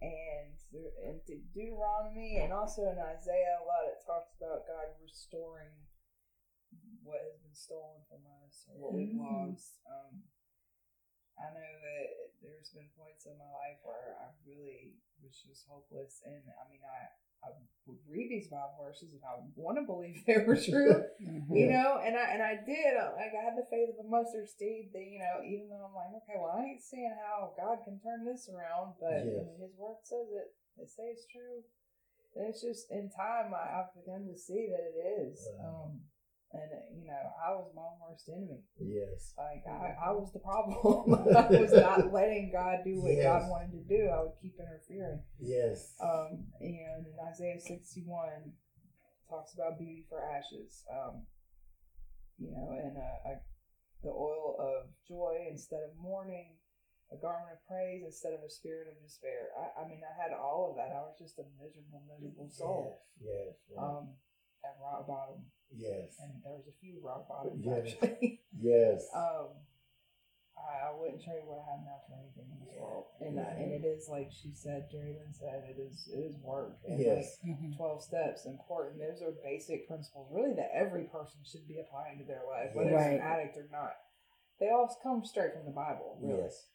and 0.00 0.54
in 0.72 1.20
Deuteronomy 1.54 2.38
and 2.38 2.52
also 2.52 2.84
in 2.92 3.00
Isaiah, 3.00 3.58
a 3.58 3.64
lot 3.64 3.88
it 3.88 4.04
talks 4.04 4.36
about 4.36 4.68
God 4.68 4.92
restoring 5.02 5.88
what 7.02 7.24
has 7.24 7.40
been 7.40 7.56
stolen 7.56 8.04
from 8.06 8.28
us 8.44 8.68
or 8.68 8.76
what 8.76 8.92
we've 8.92 9.16
Mm. 9.16 9.24
lost. 9.48 9.80
Um, 9.88 10.28
I 11.38 11.48
know 11.54 11.72
that 11.80 12.08
there's 12.42 12.70
been 12.70 12.90
points 12.92 13.24
in 13.24 13.38
my 13.38 13.48
life 13.48 13.78
where 13.82 14.18
I 14.20 14.28
really 14.44 15.00
was 15.22 15.40
just 15.40 15.66
hopeless, 15.66 16.20
and 16.26 16.44
I 16.60 16.68
mean, 16.68 16.82
I 16.84 17.08
I 17.44 17.48
would 17.86 17.98
read 18.10 18.28
these 18.28 18.48
Bible 18.50 18.76
verses 18.82 19.12
and 19.14 19.22
I 19.24 19.38
would 19.40 19.52
want 19.56 19.78
to 19.78 19.86
believe 19.86 20.20
they 20.26 20.42
were 20.44 20.56
true 20.58 21.00
Mhm. 21.22 21.50
you 21.54 21.66
know, 21.70 21.98
and 22.04 22.16
I 22.16 22.24
and 22.34 22.42
I 22.42 22.54
did. 22.62 22.92
uh, 22.98 23.14
Like 23.16 23.32
I 23.34 23.42
had 23.42 23.56
the 23.56 23.66
faith 23.70 23.90
of 23.94 24.04
a 24.04 24.08
mustard 24.08 24.48
seed. 24.48 24.90
That 24.92 25.02
you 25.06 25.18
know, 25.18 25.40
even 25.44 25.68
though 25.70 25.86
I'm 25.88 25.94
like, 25.94 26.12
okay, 26.22 26.36
well, 26.38 26.54
I 26.54 26.62
ain't 26.64 26.82
seeing 26.82 27.14
how 27.18 27.54
God 27.56 27.78
can 27.84 27.98
turn 28.00 28.24
this 28.24 28.48
around, 28.52 28.94
but 29.00 29.24
Yes. 29.24 29.46
His 29.58 29.74
word 29.78 29.98
says 30.04 30.28
it. 30.30 30.48
It 30.78 30.88
says 30.90 31.18
it's 31.18 31.26
true, 31.32 31.62
and 32.36 32.46
it's 32.50 32.62
just 32.62 32.90
in 32.90 33.10
time 33.10 33.50
I, 33.54 33.82
I've 33.82 33.90
begun 33.98 34.28
to 34.30 34.36
see 34.38 34.68
that 34.70 34.84
it 34.94 34.98
is. 35.26 35.42
Wow. 35.58 35.90
Um, 35.90 36.00
and 36.52 36.70
uh, 36.72 36.80
you 36.96 37.04
know, 37.06 37.24
I 37.44 37.52
was 37.52 37.68
my 37.76 37.82
own 37.82 37.98
worst 38.00 38.28
enemy. 38.28 38.64
Yes. 38.80 39.34
Like 39.36 39.62
I, 39.68 40.08
I 40.08 40.10
was 40.12 40.32
the 40.32 40.40
problem. 40.40 41.12
I 41.36 41.46
was 41.60 41.72
not 41.72 42.12
letting 42.12 42.50
God 42.52 42.80
do 42.84 43.00
what 43.02 43.12
Yes. 43.12 43.24
God 43.24 43.50
wanted 43.50 43.72
to 43.76 43.84
do. 43.84 44.08
I 44.08 44.22
would 44.24 44.36
keep 44.40 44.56
interfering. 44.56 45.20
Yes. 45.40 45.94
Um, 46.00 46.48
and 46.60 47.04
in 47.04 47.16
Isaiah 47.28 47.60
61 47.60 48.52
talks 49.28 49.52
about 49.54 49.78
beauty 49.78 50.06
for 50.08 50.24
ashes. 50.24 50.84
Um, 50.88 51.26
you 52.38 52.50
know, 52.50 52.72
and 52.80 52.96
uh, 52.96 53.28
I, 53.28 53.32
the 54.02 54.08
oil 54.14 54.56
of 54.58 54.88
joy 55.06 55.48
instead 55.50 55.82
of 55.84 55.92
mourning, 56.00 56.56
a 57.12 57.16
garment 57.20 57.52
of 57.52 57.60
praise 57.68 58.00
instead 58.06 58.32
of 58.32 58.40
a 58.40 58.48
spirit 58.48 58.88
of 58.88 58.96
despair. 59.04 59.52
I, 59.58 59.84
I 59.84 59.88
mean, 59.88 60.00
I 60.00 60.14
had 60.16 60.32
all 60.32 60.70
of 60.72 60.76
that. 60.80 60.94
I 60.96 61.02
was 61.04 61.18
just 61.18 61.36
a 61.40 61.44
miserable, 61.60 62.00
miserable 62.08 62.48
soul. 62.48 63.04
Yes. 63.20 63.58
Yes. 63.68 63.76
Um, 63.76 64.16
at 64.64 64.78
rock 64.80 65.06
bottom, 65.06 65.44
yes. 65.74 66.16
and 66.20 66.42
there 66.44 66.54
was 66.54 66.66
a 66.68 66.76
few 66.80 66.98
rock 67.02 67.28
bottoms 67.28 67.64
Yes. 67.64 67.94
actually. 68.02 68.40
Yes. 68.60 69.06
um, 69.14 69.48
I, 70.58 70.90
I 70.90 70.98
wouldn't 70.98 71.22
trade 71.22 71.42
what 71.46 71.62
I 71.62 71.70
have 71.70 71.80
now 71.86 71.98
for 72.08 72.18
anything 72.18 72.50
in 72.50 72.58
this 72.66 72.74
world, 72.80 73.06
and 73.20 73.38
uh, 73.38 73.46
and 73.56 73.70
it 73.72 73.86
is 73.86 74.08
like 74.10 74.30
she 74.34 74.50
said, 74.52 74.88
Jerry 74.90 75.14
Lynn 75.14 75.32
said, 75.32 75.62
it 75.70 75.78
is 75.80 76.08
it 76.12 76.18
is 76.18 76.34
work. 76.42 76.78
And 76.86 76.98
yes. 76.98 77.38
Mhm. 77.46 77.76
12 77.76 78.02
steps 78.02 78.44
important 78.46 78.98
those 78.98 79.22
are 79.22 79.32
basic 79.44 79.86
principles 79.86 80.28
really 80.32 80.54
that 80.54 80.70
every 80.74 81.04
person 81.04 81.40
should 81.44 81.66
be 81.68 81.78
applying 81.78 82.18
to 82.18 82.24
their 82.24 82.42
life 82.48 82.70
whether 82.74 82.90
Right. 82.90 83.12
it's 83.14 83.22
an 83.22 83.26
addict 83.26 83.56
or 83.56 83.68
not 83.70 83.92
they 84.58 84.70
all 84.70 84.90
come 85.02 85.24
straight 85.24 85.52
from 85.54 85.64
the 85.64 85.70
bible 85.70 86.18
really 86.20 86.42
Yes. 86.42 86.66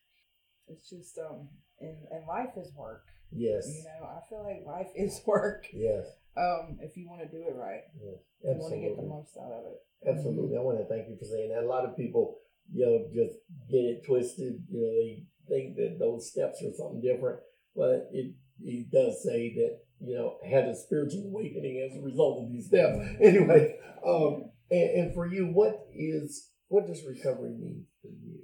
it's 0.67 0.89
just 0.89 1.17
um 1.19 1.49
and, 1.81 1.97
and 2.11 2.25
life 2.25 2.55
is 2.55 2.71
work 2.73 3.03
Yes. 3.31 3.67
you 3.67 3.83
know 3.83 4.07
i 4.07 4.21
feel 4.29 4.43
like 4.43 4.65
life 4.65 4.91
is 4.95 5.21
work 5.27 5.67
Yes. 5.73 6.05
Um 6.37 6.77
if 6.81 6.95
you 6.97 7.07
want 7.07 7.21
to 7.21 7.27
do 7.29 7.43
it 7.47 7.55
right 7.55 7.83
Yes. 7.99 8.19
you 8.43 8.61
want 8.61 8.73
to 8.73 8.79
get 8.81 8.95
the 8.97 9.03
most 9.07 9.37
out 9.37 9.51
of 9.51 9.65
it 9.71 9.79
Absolutely. 10.05 10.57
I 10.57 10.61
want 10.61 10.79
to 10.79 10.85
thank 10.91 11.07
you 11.07 11.15
for 11.15 11.23
saying 11.23 11.47
that. 11.55 11.63
A 11.63 11.65
lot 11.71 11.85
of 11.85 11.95
people, 11.95 12.35
you 12.73 12.83
know, 12.85 13.07
just 13.15 13.39
get 13.71 13.77
it 13.87 14.05
twisted. 14.05 14.59
You 14.69 14.81
know, 14.83 14.91
they 14.91 15.23
think 15.47 15.77
that 15.77 15.95
those 15.97 16.29
steps 16.29 16.61
are 16.61 16.75
something 16.75 16.99
different, 16.99 17.39
but 17.73 18.09
it 18.11 18.35
it 18.61 18.91
does 18.91 19.23
say 19.23 19.53
that 19.55 19.79
you 20.03 20.15
know 20.15 20.39
had 20.43 20.65
a 20.67 20.75
spiritual 20.75 21.23
awakening 21.31 21.87
as 21.89 21.95
a 21.97 22.03
result 22.03 22.43
of 22.43 22.51
these 22.51 22.67
steps. 22.67 22.99
Anyway, 23.21 23.79
um, 24.05 24.51
and, 24.69 24.89
and 24.99 25.13
for 25.13 25.25
you, 25.25 25.47
what 25.47 25.87
is 25.95 26.51
what 26.67 26.85
does 26.85 26.99
recovery 27.07 27.55
mean 27.55 27.85
for 28.01 28.09
you? 28.09 28.43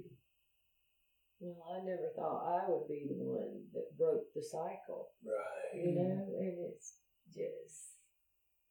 Well, 1.40 1.60
I 1.76 1.84
never 1.84 2.08
thought 2.16 2.64
I 2.64 2.70
would 2.70 2.88
be 2.88 3.04
the 3.08 3.20
one 3.20 3.64
that 3.74 3.96
broke 3.98 4.32
the 4.34 4.42
cycle, 4.42 5.12
Right. 5.24 5.76
you 5.84 5.92
know, 5.92 6.24
and 6.40 6.56
it's 6.72 6.99
just, 7.32 7.98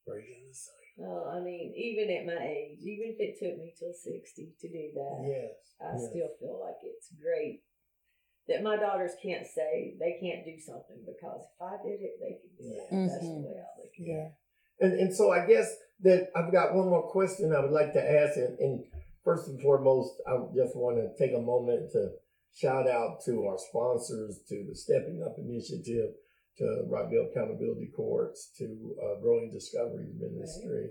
Breaking 0.06 0.48
the 0.48 0.54
cycle. 0.54 0.96
well, 0.96 1.32
I 1.36 1.40
mean, 1.44 1.72
even 1.76 2.08
at 2.10 2.26
my 2.26 2.40
age, 2.42 2.80
even 2.82 3.14
if 3.14 3.20
it 3.20 3.36
took 3.38 3.58
me 3.60 3.72
till 3.78 3.92
60 3.92 4.56
to 4.60 4.68
do 4.68 4.84
that, 4.96 5.18
Yes. 5.28 5.54
I 5.80 5.92
yes. 5.96 6.08
still 6.10 6.30
feel 6.40 6.58
like 6.60 6.80
it's 6.82 7.12
great 7.20 7.62
that 8.48 8.62
my 8.64 8.76
daughters 8.76 9.12
can't 9.22 9.46
say 9.46 9.94
they 10.00 10.18
can't 10.20 10.44
do 10.44 10.58
something 10.58 10.98
because 11.06 11.44
if 11.46 11.60
I 11.62 11.76
did 11.84 12.00
it, 12.00 12.18
they 12.18 12.40
could 12.40 12.56
do 12.58 12.64
it. 12.74 12.88
Yeah. 12.90 13.06
That's 13.06 13.20
the 13.22 13.44
way 13.44 13.60
I 13.60 13.70
look 13.78 13.92
at 13.94 14.00
it. 14.00 14.08
Yeah. 14.08 14.28
And 14.80 14.92
and 14.98 15.14
so 15.14 15.30
I 15.30 15.46
guess 15.46 15.70
that 16.02 16.30
I've 16.34 16.50
got 16.50 16.74
one 16.74 16.88
more 16.88 17.08
question 17.12 17.52
I 17.54 17.60
would 17.60 17.70
like 17.76 17.92
to 17.92 18.02
ask, 18.02 18.36
and, 18.36 18.58
and 18.58 18.84
first 19.22 19.46
and 19.48 19.60
foremost, 19.60 20.14
I 20.26 20.38
just 20.56 20.74
want 20.74 20.96
to 20.96 21.12
take 21.20 21.36
a 21.36 21.40
moment 21.40 21.92
to 21.92 22.12
shout 22.56 22.88
out 22.88 23.20
to 23.26 23.46
our 23.46 23.58
sponsors, 23.58 24.40
to 24.48 24.64
the 24.68 24.74
Stepping 24.74 25.22
Up 25.24 25.36
Initiative, 25.38 26.14
to 26.58 26.84
Rockdale 26.88 27.28
Accountability 27.30 27.90
Courts, 27.96 28.50
to 28.58 28.94
uh, 29.02 29.20
Growing 29.20 29.50
Discoveries 29.52 30.14
Ministry. 30.18 30.90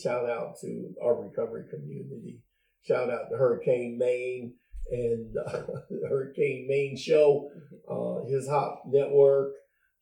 Shout 0.00 0.28
out 0.28 0.54
to 0.62 0.94
our 1.04 1.22
recovery 1.22 1.64
community. 1.70 2.40
Shout 2.82 3.10
out 3.10 3.28
to 3.30 3.36
Hurricane 3.36 3.98
Maine 3.98 4.54
and 4.90 5.34
uh, 5.36 5.62
Hurricane 6.08 6.66
Maine 6.68 6.96
Show, 6.96 7.50
uh, 7.88 8.26
His 8.28 8.48
Hop 8.48 8.84
Network, 8.86 9.52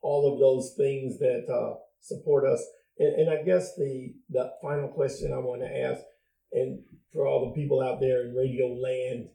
all 0.03 0.33
of 0.33 0.41
those 0.41 0.75
things 0.77 1.19
that 1.19 1.47
uh, 1.53 1.79
support 2.01 2.47
us. 2.47 2.65
And, 2.99 3.23
and 3.23 3.31
I 3.31 3.43
guess 3.43 3.75
the 3.77 4.15
the 4.31 4.51
final 4.63 4.89
question 4.89 5.33
I 5.33 5.39
want 5.39 5.63
to 5.63 5.79
ask, 5.79 6.03
and 6.53 6.81
for 7.13 7.27
all 7.27 7.47
the 7.47 7.61
people 7.61 7.83
out 7.83 8.01
there 8.01 8.27
in 8.27 8.35
radio 8.35 8.67
land, 8.67 9.29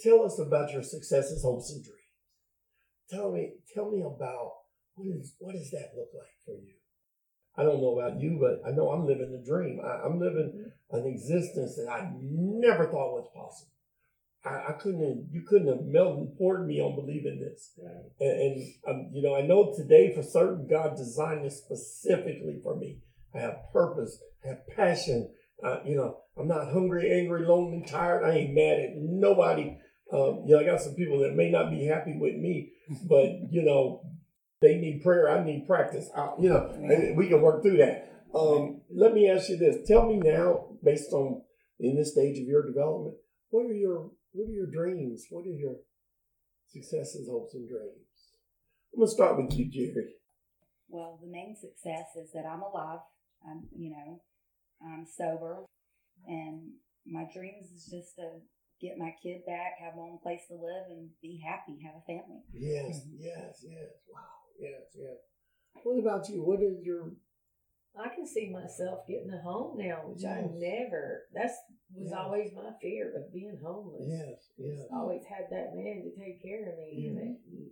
tell 0.00 0.24
us 0.24 0.38
about 0.38 0.72
your 0.72 0.82
successes, 0.82 1.42
hopes, 1.42 1.70
and 1.72 1.84
dreams. 1.84 2.01
Tell 3.12 3.30
me, 3.30 3.52
tell 3.74 3.90
me 3.90 4.00
about 4.00 4.52
what 4.94 5.06
is 5.06 5.34
what 5.38 5.52
does 5.52 5.70
that 5.72 5.92
look 5.94 6.08
like 6.16 6.32
for 6.46 6.54
you? 6.54 6.72
I 7.56 7.62
don't 7.62 7.82
know 7.82 7.98
about 7.98 8.18
you, 8.18 8.38
but 8.40 8.66
I 8.66 8.74
know 8.74 8.88
I'm 8.90 9.06
living 9.06 9.30
the 9.30 9.46
dream. 9.46 9.80
I, 9.84 10.06
I'm 10.06 10.18
living 10.18 10.70
an 10.90 11.06
existence 11.06 11.76
that 11.76 11.90
I 11.90 12.10
never 12.18 12.86
thought 12.86 13.12
was 13.12 13.28
possible. 13.34 13.72
I, 14.44 14.72
I 14.72 14.72
couldn't 14.80 15.06
have, 15.06 15.24
you 15.30 15.42
couldn't 15.46 15.68
have 15.68 15.84
melted 15.84 16.36
poured 16.38 16.66
me 16.66 16.80
on 16.80 16.96
believing 16.96 17.40
this. 17.40 17.72
And, 18.18 18.40
and 18.40 18.62
um, 18.88 19.10
you 19.12 19.22
know, 19.22 19.36
I 19.36 19.42
know 19.42 19.74
today 19.76 20.14
for 20.14 20.22
certain 20.22 20.66
God 20.66 20.96
designed 20.96 21.44
this 21.44 21.58
specifically 21.58 22.60
for 22.62 22.76
me. 22.76 23.00
I 23.34 23.40
have 23.40 23.70
purpose, 23.72 24.18
I 24.44 24.48
have 24.48 24.66
passion. 24.74 25.30
Uh, 25.62 25.78
you 25.84 25.94
know, 25.94 26.18
I'm 26.36 26.48
not 26.48 26.72
hungry, 26.72 27.12
angry, 27.12 27.46
lonely, 27.46 27.84
tired. 27.86 28.24
I 28.24 28.36
ain't 28.36 28.54
mad 28.54 28.80
at 28.80 28.90
nobody. 28.96 29.76
Um, 30.12 30.42
you 30.46 30.54
know, 30.54 30.60
I 30.60 30.64
got 30.64 30.82
some 30.82 30.94
people 30.94 31.20
that 31.20 31.34
may 31.34 31.50
not 31.50 31.70
be 31.70 31.86
happy 31.86 32.14
with 32.18 32.36
me, 32.36 32.72
but 33.08 33.50
you 33.50 33.62
know, 33.62 34.02
they 34.60 34.76
need 34.76 35.02
prayer. 35.02 35.30
I 35.30 35.44
need 35.44 35.66
practice. 35.66 36.10
I, 36.16 36.30
you 36.38 36.48
know, 36.48 36.68
and 36.74 37.16
we 37.16 37.28
can 37.28 37.40
work 37.40 37.62
through 37.62 37.78
that. 37.78 38.12
Um, 38.34 38.82
let 38.90 39.14
me 39.14 39.28
ask 39.28 39.48
you 39.48 39.56
this. 39.56 39.86
Tell 39.86 40.06
me 40.06 40.16
now, 40.16 40.66
based 40.82 41.12
on 41.12 41.42
in 41.80 41.96
this 41.96 42.12
stage 42.12 42.38
of 42.38 42.46
your 42.46 42.64
development, 42.66 43.16
what 43.50 43.66
are 43.66 43.74
your 43.74 44.10
what 44.32 44.48
are 44.48 44.52
your 44.52 44.66
dreams? 44.66 45.26
What 45.30 45.46
are 45.46 45.56
your 45.56 45.76
successes, 46.68 47.28
hopes, 47.30 47.54
and 47.54 47.68
dreams? 47.68 48.12
I'm 48.94 49.00
gonna 49.00 49.10
start 49.10 49.36
with 49.36 49.56
you, 49.56 49.70
Jerry. 49.70 50.14
Well, 50.88 51.18
the 51.22 51.30
main 51.30 51.56
success 51.56 52.16
is 52.16 52.32
that 52.32 52.44
I'm 52.44 52.62
alive. 52.62 53.00
I'm, 53.48 53.64
you 53.74 53.90
know, 53.90 54.20
I'm 54.84 55.06
sober, 55.06 55.64
and 56.26 56.72
my 57.06 57.24
dreams 57.34 57.72
is 57.74 57.86
just 57.86 58.16
to 58.16 58.40
get 58.82 58.98
my 58.98 59.14
kid 59.22 59.46
back, 59.46 59.78
have 59.80 59.94
my 59.96 60.02
own 60.10 60.18
place 60.22 60.42
to 60.48 60.54
live, 60.54 60.90
and 60.90 61.08
be 61.22 61.40
happy, 61.46 61.78
have 61.86 61.94
a 61.96 62.04
family. 62.04 62.42
Yes, 62.52 63.06
yes, 63.16 63.64
yes. 63.64 63.90
Wow. 64.12 64.20
Yes, 64.60 64.82
yes. 64.98 65.16
What 65.84 65.98
about 66.00 66.28
you? 66.28 66.42
What 66.42 66.60
is 66.60 66.84
your 66.84 67.12
I 67.94 68.08
can 68.08 68.26
see 68.26 68.48
myself 68.50 69.06
getting 69.06 69.30
a 69.30 69.40
home 69.42 69.76
now, 69.78 70.00
which 70.06 70.24
I 70.24 70.48
never. 70.52 71.24
That's 71.34 71.52
was 71.94 72.08
Yes. 72.08 72.16
always 72.18 72.50
my 72.54 72.72
fear 72.80 73.12
of 73.14 73.32
being 73.32 73.58
homeless. 73.62 74.08
yes, 74.08 74.48
yes. 74.56 74.88
I 74.90 74.96
always 74.96 75.24
had 75.28 75.44
that 75.50 75.74
man 75.76 76.02
to 76.02 76.10
take 76.18 76.42
care 76.42 76.68
of 76.72 76.78
me, 76.78 77.06
and 77.08 77.18
Mm-hmm. 77.18 77.66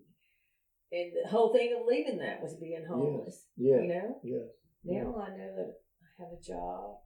it, 0.92 0.92
and 0.92 1.12
the 1.24 1.28
whole 1.28 1.52
thing 1.54 1.72
of 1.72 1.86
leaving 1.86 2.18
that 2.18 2.42
was 2.42 2.54
being 2.56 2.84
homeless. 2.84 3.46
Yes, 3.56 3.80
You 3.82 3.88
know. 3.88 4.20
yes. 4.22 4.48
Now 4.84 5.16
I 5.20 5.30
know 5.36 5.56
that 5.56 5.74
I 6.02 6.22
have 6.22 6.32
a 6.32 6.42
job. 6.42 6.98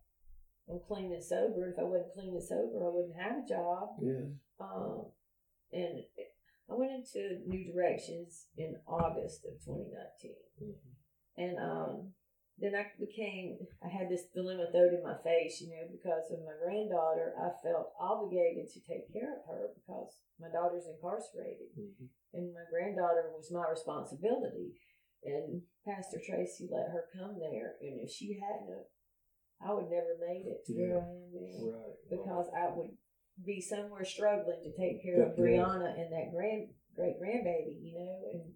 I'm 0.69 0.81
clean 0.89 1.13
and 1.13 1.23
sober. 1.23 1.69
If 1.69 1.79
I 1.79 1.85
wasn't 1.85 2.15
clean 2.15 2.35
and 2.35 2.43
sober, 2.43 2.85
I 2.85 2.91
wouldn't 2.91 3.21
have 3.21 3.45
a 3.45 3.49
job. 3.49 3.97
Yes. 4.01 4.33
Um, 4.61 5.07
and 5.73 6.01
I 6.71 6.75
went 6.75 6.93
into 6.93 7.45
New 7.47 7.73
Directions 7.73 8.47
in 8.57 8.77
August 8.87 9.45
of 9.45 9.61
2019. 9.61 10.33
Mm-hmm. 10.63 10.95
And 11.37 11.59
um, 11.59 12.15
then 12.57 12.73
I 12.73 12.87
became, 12.97 13.59
I 13.85 13.91
had 13.91 14.09
this 14.09 14.31
dilemma 14.33 14.71
thrown 14.71 14.95
in 14.95 15.03
my 15.03 15.19
face, 15.21 15.61
you 15.61 15.75
know, 15.75 15.91
because 15.91 16.31
of 16.31 16.41
my 16.47 16.57
granddaughter. 16.57 17.35
I 17.37 17.53
felt 17.61 17.93
obligated 18.01 18.71
to 18.73 18.81
take 18.81 19.13
care 19.13 19.37
of 19.37 19.45
her 19.51 19.75
because 19.75 20.23
my 20.41 20.49
daughter's 20.49 20.87
incarcerated. 20.89 21.75
Mhm. 21.77 22.09
And 22.33 22.55
my 22.55 22.65
granddaughter 22.71 23.31
was 23.37 23.53
my 23.53 23.69
responsibility. 23.69 24.79
And 25.25 25.63
Pastor 25.85 26.21
Tracy 26.25 26.69
let 26.71 26.91
her 26.91 27.09
come 27.13 27.39
there. 27.41 27.77
And 27.81 28.01
if 28.01 28.11
she 28.11 28.39
hadn't, 28.39 28.87
I 29.67 29.73
would 29.73 29.89
never 29.91 30.17
made 30.21 30.45
it 30.47 30.65
to 30.67 30.73
where 30.75 30.99
I 31.01 31.09
am 31.09 31.33
now 31.33 31.79
Right. 31.79 31.97
because 32.11 32.47
I 32.57 32.69
would 32.77 32.91
be 33.45 33.61
somewhere 33.61 34.05
struggling 34.05 34.63
to 34.63 34.73
take 34.77 35.03
care 35.03 35.23
of 35.23 35.39
Yeah, 35.39 35.45
Brianna 35.45 35.99
and 35.99 36.13
that 36.13 36.31
grand 36.33 36.69
great 36.95 37.19
grandbaby, 37.21 37.83
you 37.83 37.95
know, 37.99 38.19
and 38.33 38.53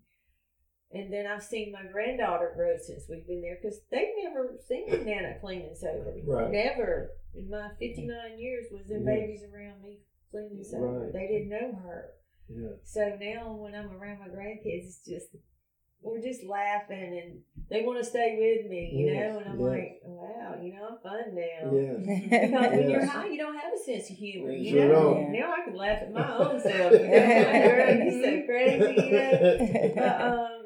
and 0.90 1.12
then 1.12 1.26
I've 1.26 1.42
seen 1.42 1.70
my 1.72 1.84
granddaughter 1.90 2.52
grow 2.56 2.76
since 2.78 3.04
we've 3.10 3.26
been 3.26 3.42
there 3.42 3.58
because 3.60 3.80
they've 3.90 4.14
never 4.22 4.56
seen 4.68 5.04
Nana 5.04 5.38
clean 5.40 5.62
and 5.62 5.76
sober. 5.76 6.14
Right. 6.26 6.50
Never 6.50 7.10
in 7.34 7.50
my 7.50 7.68
fifty 7.78 8.06
nine 8.06 8.38
years 8.38 8.66
was 8.70 8.86
there 8.88 8.98
Yeah. 9.00 9.04
babies 9.04 9.44
around 9.44 9.82
me 9.82 10.00
clean 10.30 10.50
and 10.52 10.64
sober. 10.66 10.86
Right. 11.04 11.12
They 11.12 11.26
didn't 11.26 11.48
know 11.50 11.72
her. 11.82 12.14
Yeah. 12.48 12.68
So 12.84 13.16
now 13.20 13.54
when 13.56 13.74
I'm 13.74 13.90
around 13.96 14.20
my 14.20 14.28
grandkids, 14.28 14.86
it's 14.86 15.04
just 15.04 15.28
we're 16.00 16.20
just 16.22 16.44
laughing 16.44 17.20
and 17.22 17.40
they 17.70 17.82
want 17.82 17.98
to 17.98 18.04
stay 18.04 18.36
with 18.38 18.70
me, 18.70 18.92
you 18.94 19.06
Yes, 19.12 19.32
know. 19.32 19.38
And 19.40 19.48
I'm 19.48 19.58
yes. 19.60 19.68
like, 19.68 20.00
wow, 20.04 20.54
you 20.62 20.72
know, 20.74 20.88
I'm 20.90 20.98
fun 21.02 21.34
now. 21.34 21.72
Yes. 21.74 22.30
Because 22.50 22.72
when 22.78 22.90
you're 22.90 23.04
high, 23.06 23.26
you 23.28 23.36
don't 23.38 23.56
have 23.58 23.72
a 23.74 23.78
sense 23.84 24.08
of 24.10 24.16
humor. 24.16 24.52
You 24.52 24.70
Sure 24.70 24.88
know? 24.88 25.14
don't. 25.14 25.32
Now 25.32 25.52
I 25.52 25.64
can 25.64 25.76
laugh 25.76 26.02
at 26.02 26.12
my 26.12 26.34
own 26.38 26.60
self. 26.60 26.92
You 26.92 26.98
know? 26.98 27.14
like, 27.14 27.64
girl, 27.64 27.94
you 27.96 28.22
so 28.22 28.42
crazy. 28.46 29.06
You 29.06 29.12
know? 29.12 29.92
But, 29.96 30.20
um, 30.22 30.62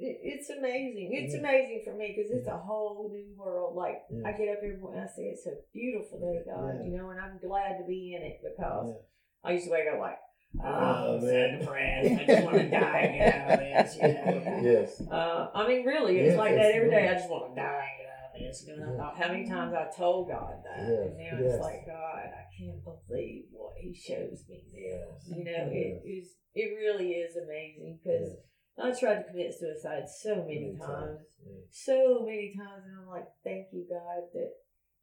it, 0.00 0.16
it's 0.22 0.50
amazing. 0.50 1.10
It's 1.12 1.34
Yeah. 1.34 1.40
amazing 1.40 1.82
for 1.84 1.94
me 1.94 2.14
because 2.16 2.30
it's 2.32 2.48
a 2.48 2.56
whole 2.56 3.10
new 3.12 3.34
world. 3.36 3.76
Like 3.76 4.02
I 4.26 4.32
get 4.32 4.48
up 4.48 4.58
every 4.62 4.76
morning, 4.78 5.02
I 5.02 5.06
say 5.06 5.24
it's 5.34 5.46
a 5.46 5.54
beautiful 5.72 6.18
day, 6.20 6.42
God. 6.50 6.74
Yeah. 6.80 6.86
You 6.90 6.96
know, 6.98 7.10
and 7.10 7.20
I'm 7.20 7.38
glad 7.38 7.78
to 7.78 7.84
be 7.86 8.14
in 8.18 8.22
it 8.26 8.40
because 8.42 8.88
Yes. 8.88 8.96
I 9.44 9.52
used 9.52 9.66
to 9.66 9.70
wake 9.70 9.86
up 9.92 10.00
like, 10.00 10.18
oh, 10.60 10.64
Oh, 10.64 11.20
man. 11.20 11.58
depressed. 11.60 12.20
I 12.20 12.26
just 12.26 12.44
want 12.44 12.56
to 12.58 12.70
die. 12.70 12.98
and 13.00 13.18
Get 13.18 13.34
out 13.34 13.52
of 13.52 13.58
this. 13.60 13.96
You 13.96 14.02
know? 14.08 14.60
Yes. 14.62 15.02
Uh, 15.10 15.50
I 15.54 15.68
mean, 15.68 15.84
really, 15.84 16.18
it's 16.18 16.30
Yes, 16.32 16.38
like 16.38 16.54
that 16.54 16.72
every 16.74 16.90
day. 16.90 17.08
I 17.08 17.14
just 17.14 17.28
want 17.30 17.54
to 17.54 17.60
die 17.60 17.88
and 17.88 17.98
get 17.98 18.08
out 18.08 18.34
of 18.34 18.40
this. 18.40 18.66
And 18.68 18.84
I 18.84 18.88
Yes. 18.88 18.96
thought 18.98 19.16
how 19.16 19.28
many 19.32 19.48
times 19.48 19.74
I 19.74 19.86
told 19.96 20.28
God 20.28 20.54
that, 20.64 20.88
Yes, 20.88 20.98
and 21.06 21.16
now 21.18 21.38
yes. 21.38 21.54
it's 21.54 21.62
like 21.62 21.86
God, 21.86 22.24
I 22.26 22.44
can't 22.58 22.80
believe 22.84 23.44
what 23.52 23.74
He 23.78 23.92
shows 23.94 24.44
me. 24.48 24.64
Yes. 24.72 25.28
You 25.28 25.44
know, 25.44 25.68
it 25.70 26.02
is. 26.06 26.34
It 26.54 26.74
really 26.76 27.12
is 27.12 27.36
amazing 27.36 28.00
because 28.02 28.30
I 28.78 28.90
tried 28.98 29.22
to 29.22 29.30
commit 29.30 29.54
suicide 29.54 30.08
so 30.08 30.36
many, 30.42 30.74
Many 30.74 30.78
times, 30.78 31.20
Yes. 31.44 31.64
so 31.70 32.22
many 32.24 32.54
times, 32.56 32.82
and 32.86 32.98
I'm 33.02 33.08
like, 33.08 33.26
thank 33.44 33.66
you, 33.72 33.86
God, 33.88 34.22
that 34.34 34.50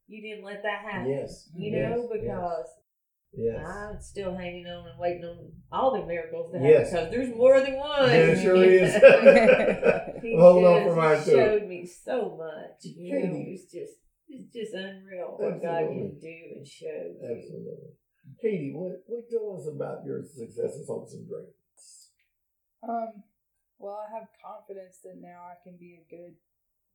you 0.08 0.22
didn't 0.22 0.44
let 0.46 0.64
that 0.64 0.82
happen. 0.84 1.12
Yes. 1.12 1.50
You 1.56 1.72
Yes. 1.72 1.92
know, 1.96 2.08
because 2.12 2.26
Yes. 2.26 2.80
I'm 3.38 4.00
still 4.02 4.36
hanging 4.36 4.66
on 4.68 4.88
and 4.90 5.00
waiting 5.00 5.24
on 5.26 5.52
all 5.72 5.92
the 6.00 6.06
miracles 6.06 6.52
to 6.54 6.58
happen 6.60 6.70
Yes. 6.72 6.92
because 6.92 7.12
there's 7.12 7.36
more 7.36 7.60
than 7.62 7.76
one. 7.78 8.08
There 8.08 8.36
sure 8.42 8.56
is. 8.64 8.94
He 10.26 10.36
Hold 10.40 10.66
on 10.66 10.82
just 10.82 10.90
for 10.90 10.96
mine 10.96 11.24
too. 11.24 11.32
showed 11.32 11.68
me 11.68 11.86
so 11.86 12.36
much. 12.40 12.82
You 12.82 13.14
know, 13.14 13.22
Katie. 13.22 13.54
it's 13.54 13.72
just 13.72 13.94
it's 14.28 14.50
just 14.54 14.74
unreal 14.74 15.36
what 15.38 15.62
God 15.62 15.86
can 15.86 16.18
do 16.20 16.36
and 16.56 16.66
show. 16.66 16.88
you. 16.90 17.22
Absolutely. 17.22 17.94
Katie, 18.42 18.74
what 18.74 19.04
what 19.06 19.30
tell 19.30 19.54
us 19.60 19.68
about 19.70 20.02
your 20.06 20.24
successes, 20.24 20.88
hopes, 20.90 21.14
and 21.14 21.28
dreams? 21.30 22.10
Um, 22.82 23.22
well, 23.78 24.02
I 24.02 24.10
have 24.18 24.28
confidence 24.42 24.98
that 25.04 25.22
now 25.22 25.46
I 25.46 25.62
can 25.64 25.78
be 25.78 26.00
a 26.02 26.10
good 26.10 26.34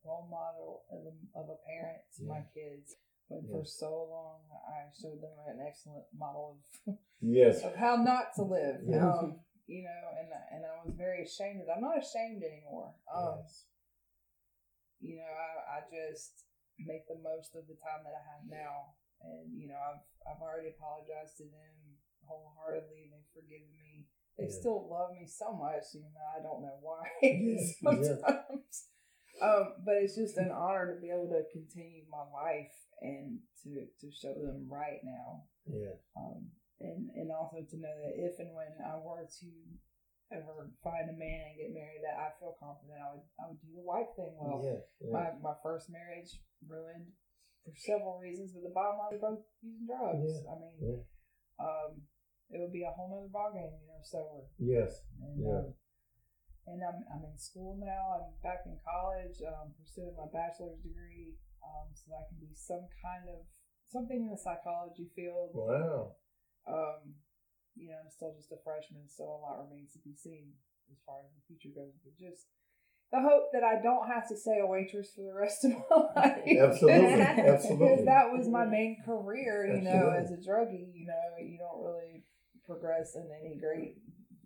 role 0.03 0.27
model 0.27 0.83
of 0.91 1.07
a, 1.07 1.13
of 1.39 1.45
a 1.55 1.57
parent 1.63 2.01
to 2.17 2.23
my 2.25 2.43
kids. 2.53 2.95
But 3.29 3.47
for 3.49 3.63
so 3.65 3.89
long, 4.11 4.39
I 4.51 4.91
showed 4.91 5.21
them 5.21 5.35
an 5.47 5.59
excellent 5.65 6.05
model 6.17 6.59
of 6.87 6.95
Yes. 7.21 7.63
of 7.63 7.75
how 7.75 7.95
not 7.97 8.33
to 8.35 8.43
live. 8.43 8.81
Yeah. 8.87 9.07
Um, 9.07 9.39
you 9.67 9.83
know, 9.87 10.01
and 10.19 10.27
and 10.51 10.65
I 10.67 10.83
was 10.83 10.93
very 10.97 11.23
ashamed. 11.23 11.63
I'm 11.71 11.79
not 11.81 11.95
ashamed 11.97 12.43
anymore. 12.43 12.91
Um, 13.07 13.39
yes. 13.39 13.65
you 14.99 15.15
know, 15.15 15.31
I, 15.31 15.79
I 15.79 15.87
just 15.87 16.43
make 16.79 17.07
the 17.07 17.15
most 17.23 17.55
of 17.55 17.67
the 17.71 17.77
time 17.79 18.03
that 18.03 18.11
I 18.17 18.23
have 18.35 18.43
now. 18.51 18.97
And, 19.23 19.53
you 19.55 19.69
know, 19.69 19.79
I've 19.79 20.03
I've 20.27 20.41
already 20.43 20.73
apologized 20.75 21.37
to 21.39 21.45
them 21.47 21.71
wholeheartedly 22.25 23.07
and 23.07 23.13
they've 23.15 23.31
forgiven 23.31 23.71
me. 23.71 24.09
They 24.35 24.49
Yeah. 24.51 24.59
still 24.59 24.89
love 24.91 25.13
me 25.15 25.23
so 25.29 25.53
much, 25.55 25.87
even 25.95 26.11
though 26.11 26.31
I 26.35 26.41
don't 26.43 26.61
know 26.65 26.77
why 26.81 27.05
Yes, 27.21 27.77
yeah. 27.79 28.17
Um, 29.41 29.73
but 29.85 29.95
it's 30.03 30.15
just 30.15 30.37
an 30.37 30.51
honor 30.51 30.93
to 30.93 30.99
be 30.99 31.09
able 31.09 31.29
to 31.29 31.43
continue 31.53 32.03
my 32.11 32.25
life 32.29 32.75
and 33.01 33.41
to, 33.63 33.85
to 33.99 34.07
show 34.13 34.33
them 34.33 34.69
right 34.69 35.01
now. 35.03 35.43
Yeah. 35.65 35.97
Um, 36.17 36.49
and, 36.79 37.09
and 37.13 37.29
also 37.29 37.61
to 37.61 37.77
know 37.77 37.93
that 38.05 38.17
if 38.17 38.39
and 38.39 38.53
when 38.53 38.73
I 38.81 38.97
were 38.97 39.25
to 39.25 39.49
ever 40.33 40.71
find 40.81 41.09
a 41.09 41.17
man 41.17 41.51
and 41.51 41.57
get 41.59 41.75
married, 41.75 42.01
that 42.05 42.17
I 42.17 42.33
feel 42.39 42.55
confident 42.57 42.97
I 42.97 43.13
would 43.13 43.25
I 43.37 43.43
would 43.51 43.61
do 43.61 43.75
the 43.75 43.85
wife 43.85 44.09
thing 44.15 44.33
well. 44.39 44.63
yes. 44.63 44.81
yes. 45.01 45.11
My 45.13 45.27
my 45.43 45.55
first 45.61 45.91
marriage 45.91 46.41
ruined 46.65 47.13
for 47.61 47.73
several 47.77 48.17
reasons, 48.17 48.53
but 48.53 48.65
the 48.65 48.73
bottom 48.73 48.97
line, 48.97 49.13
we 49.13 49.21
both 49.21 49.45
using 49.61 49.85
drugs. 49.85 50.25
Yeah, 50.25 50.49
I 50.49 50.55
mean, 50.57 50.77
yeah. 50.81 51.01
um, 51.61 51.91
it 52.49 52.57
would 52.57 52.73
be 52.73 52.81
a 52.81 52.89
whole 52.89 53.13
nother 53.13 53.29
ballgame, 53.29 53.77
you 53.77 53.85
know, 53.85 54.01
sober. 54.01 54.49
Yes. 54.57 55.05
And, 55.21 55.37
Yeah. 55.45 55.61
um, 55.61 55.73
and 56.65 56.79
I'm, 56.81 57.05
I'm 57.09 57.23
in 57.29 57.37
school 57.37 57.77
now. 57.77 58.17
I'm 58.17 58.33
back 58.41 58.65
in 58.65 58.77
college, 58.81 59.37
um, 59.45 59.73
pursuing 59.77 60.17
my 60.17 60.29
bachelor's 60.33 60.81
degree, 60.81 61.37
um, 61.63 61.89
so 61.93 62.13
I 62.13 62.25
can 62.29 62.37
be 62.41 62.53
some 62.53 62.85
kind 63.01 63.29
of 63.29 63.45
something 63.89 64.17
in 64.25 64.29
the 64.31 64.37
psychology 64.39 65.09
field. 65.15 65.51
Wow. 65.53 66.15
Um, 66.67 67.15
you 67.75 67.89
know, 67.89 67.97
I'm 68.03 68.11
still 68.11 68.33
just 68.35 68.51
a 68.51 68.59
freshman, 68.63 69.07
so 69.07 69.23
a 69.25 69.39
lot 69.41 69.63
remains 69.63 69.93
to 69.93 69.99
be 70.03 70.13
seen 70.15 70.53
as 70.91 70.99
far 71.05 71.23
as 71.23 71.31
the 71.31 71.43
future 71.47 71.71
goes. 71.73 71.95
But 72.03 72.15
just 72.19 72.47
the 73.11 73.19
hope 73.19 73.51
that 73.51 73.63
I 73.63 73.81
don't 73.81 74.07
have 74.07 74.27
to 74.29 74.35
stay 74.37 74.59
a 74.63 74.67
waitress 74.67 75.11
for 75.15 75.23
the 75.23 75.35
rest 75.35 75.63
of 75.65 75.71
my 75.71 75.99
life. 76.15 76.47
Absolutely. 76.47 77.21
Absolutely. 77.21 78.05
that 78.11 78.31
was 78.31 78.47
my 78.47 78.65
main 78.65 78.97
career, 79.03 79.67
you 79.67 79.81
know, 79.83 80.11
as 80.15 80.31
a 80.31 80.39
druggie. 80.39 80.91
You 80.95 81.07
know, 81.07 81.23
you 81.39 81.57
don't 81.59 81.83
really 81.83 82.23
progress 82.65 83.15
in 83.15 83.27
any 83.43 83.59
great, 83.59 83.95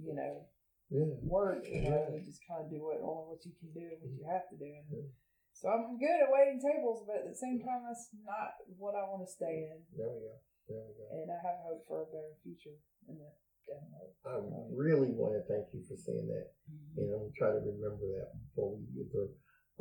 you 0.01 0.15
know, 0.15 0.45
Yeah. 0.89 1.13
work. 1.21 1.65
You 1.69 1.89
know, 1.89 2.09
you 2.13 2.25
just 2.25 2.41
kind 2.49 2.63
of 2.65 2.69
do 2.71 2.81
what 2.81 2.97
only 3.05 3.25
what 3.37 3.45
you 3.45 3.53
can 3.59 3.69
do 3.73 3.85
and 3.85 4.01
what 4.01 4.13
you 4.17 4.25
have 4.29 4.49
to 4.49 4.57
do. 4.57 4.65
And 4.65 5.09
so 5.55 5.71
I'm 5.71 5.95
good 5.95 6.19
at 6.19 6.27
waiting 6.27 6.59
tables, 6.59 7.07
but 7.07 7.23
at 7.23 7.27
the 7.31 7.39
same 7.39 7.63
time, 7.63 7.87
that's 7.87 8.11
not 8.27 8.59
what 8.75 8.91
I 8.91 9.07
want 9.07 9.23
to 9.23 9.31
stay 9.31 9.71
in. 9.71 9.79
There 9.95 10.11
we 10.11 10.19
go. 10.19 10.35
There 10.67 10.83
we 10.83 10.93
go. 10.99 11.05
And 11.15 11.31
I 11.31 11.39
have 11.39 11.63
hope 11.63 11.87
for 11.87 12.03
a 12.03 12.11
better 12.11 12.35
future 12.43 12.75
in 13.07 13.15
the 13.15 13.31
down 13.65 13.87
the. 13.89 14.03
I 14.27 14.35
really 14.69 15.09
want 15.15 15.33
to 15.37 15.43
thank 15.47 15.71
you 15.73 15.81
for 15.85 15.97
saying 15.97 16.27
that. 16.29 16.53
And 16.99 17.07
I'm 17.09 17.31
trying 17.37 17.57
to 17.57 17.63
remember 17.65 18.05
that 18.19 18.35
before 18.49 18.77
we 18.77 18.83
get 18.93 19.09
through. 19.09 19.31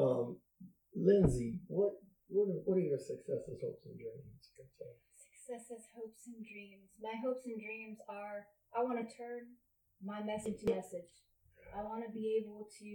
Um, 0.01 0.41
Lindsay, 0.97 1.61
what 1.67 1.99
what 2.31 2.49
are, 2.49 2.63
what 2.65 2.79
are 2.79 2.87
your 2.87 3.01
successes, 3.01 3.61
hopes, 3.61 3.85
and 3.85 3.99
dreams? 3.99 4.41
Successes, 5.19 5.85
hopes, 5.93 6.25
and 6.31 6.41
dreams. 6.41 6.89
My 7.03 7.19
hopes 7.21 7.45
and 7.45 7.61
dreams 7.61 8.01
are 8.09 8.49
I 8.73 8.83
want 8.83 9.03
to 9.03 9.09
turn 9.11 9.59
my 10.03 10.23
message 10.23 10.65
to 10.65 10.75
message. 10.75 11.13
I 11.75 11.83
want 11.83 12.05
to 12.07 12.11
be 12.13 12.41
able 12.41 12.69
to 12.81 12.89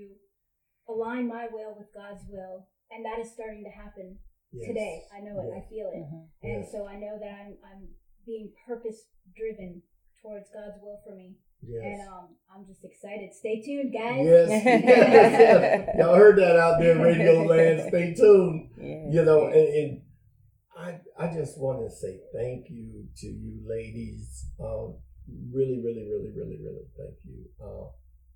align 0.89 1.27
my 1.27 1.47
will 1.51 1.75
with 1.77 1.87
God's 1.93 2.23
will, 2.29 2.67
and 2.91 3.05
that 3.05 3.19
is 3.19 3.31
starting 3.31 3.63
to 3.63 3.69
happen 3.69 4.17
Yes. 4.51 4.67
today. 4.67 5.03
I 5.15 5.19
know 5.21 5.37
it. 5.41 5.53
I 5.55 5.61
feel 5.69 5.89
it, 5.93 6.03
and 6.41 6.63
Yes. 6.63 6.71
so 6.71 6.87
I 6.87 6.95
know 6.99 7.17
that 7.21 7.31
I'm 7.31 7.53
I'm 7.63 7.87
being 8.25 8.51
purpose 8.67 9.05
driven 9.37 9.81
towards 10.21 10.49
God's 10.51 10.81
will 10.81 10.99
for 11.05 11.13
me, 11.15 11.35
Yes. 11.61 11.81
and 11.85 12.01
um 12.09 12.35
I'm 12.49 12.65
just 12.65 12.83
excited. 12.83 13.31
Stay 13.33 13.61
tuned, 13.61 13.93
guys. 13.93 14.25
Yes, 14.25 14.49
yes, 14.65 14.83
yes. 14.85 15.95
Y'all 15.99 16.15
heard 16.15 16.37
that 16.39 16.57
out 16.57 16.79
there, 16.79 16.97
Radio 16.97 17.43
Land. 17.43 17.89
Stay 17.89 18.13
tuned. 18.15 18.69
Yeah. 18.77 19.09
You 19.11 19.23
know, 19.25 19.45
and, 19.47 19.67
and 19.79 20.01
I 20.75 20.99
I 21.17 21.31
just 21.33 21.59
want 21.59 21.81
to 21.87 21.89
say 21.95 22.19
thank 22.33 22.69
you 22.69 23.05
to 23.17 23.27
you 23.27 23.59
ladies. 23.69 24.45
Um, 24.59 24.97
really, 25.53 25.77
really, 25.85 26.07
really, 26.09 26.31
really, 26.35 26.57
really 26.57 26.87
thank 26.97 27.15
you. 27.23 27.45
Uh, 27.61 27.85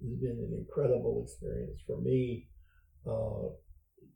it's 0.03 0.21
been 0.21 0.31
an 0.31 0.53
incredible 0.57 1.23
experience 1.23 1.79
for 1.87 1.99
me. 2.01 2.47
Uh, 3.07 3.55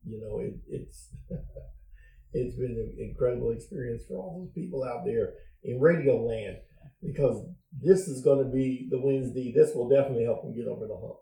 you 0.05 0.19
know, 0.21 0.39
it, 0.39 0.53
it's 0.69 1.09
it's 2.33 2.55
been 2.55 2.75
an 2.77 2.95
incredible 2.99 3.51
experience 3.51 4.03
for 4.07 4.17
all 4.17 4.39
those 4.41 4.53
people 4.53 4.83
out 4.83 5.05
there 5.05 5.33
in 5.63 5.79
Radio 5.79 6.23
Land 6.23 6.57
because 7.01 7.45
this 7.81 8.07
is 8.07 8.23
going 8.23 8.43
to 8.43 8.51
be 8.51 8.87
the 8.89 8.99
Wednesday. 9.01 9.53
This 9.55 9.73
will 9.73 9.89
definitely 9.89 10.25
help 10.25 10.43
them 10.43 10.55
get 10.55 10.67
over 10.67 10.87
the 10.87 10.95
hump. 10.95 11.19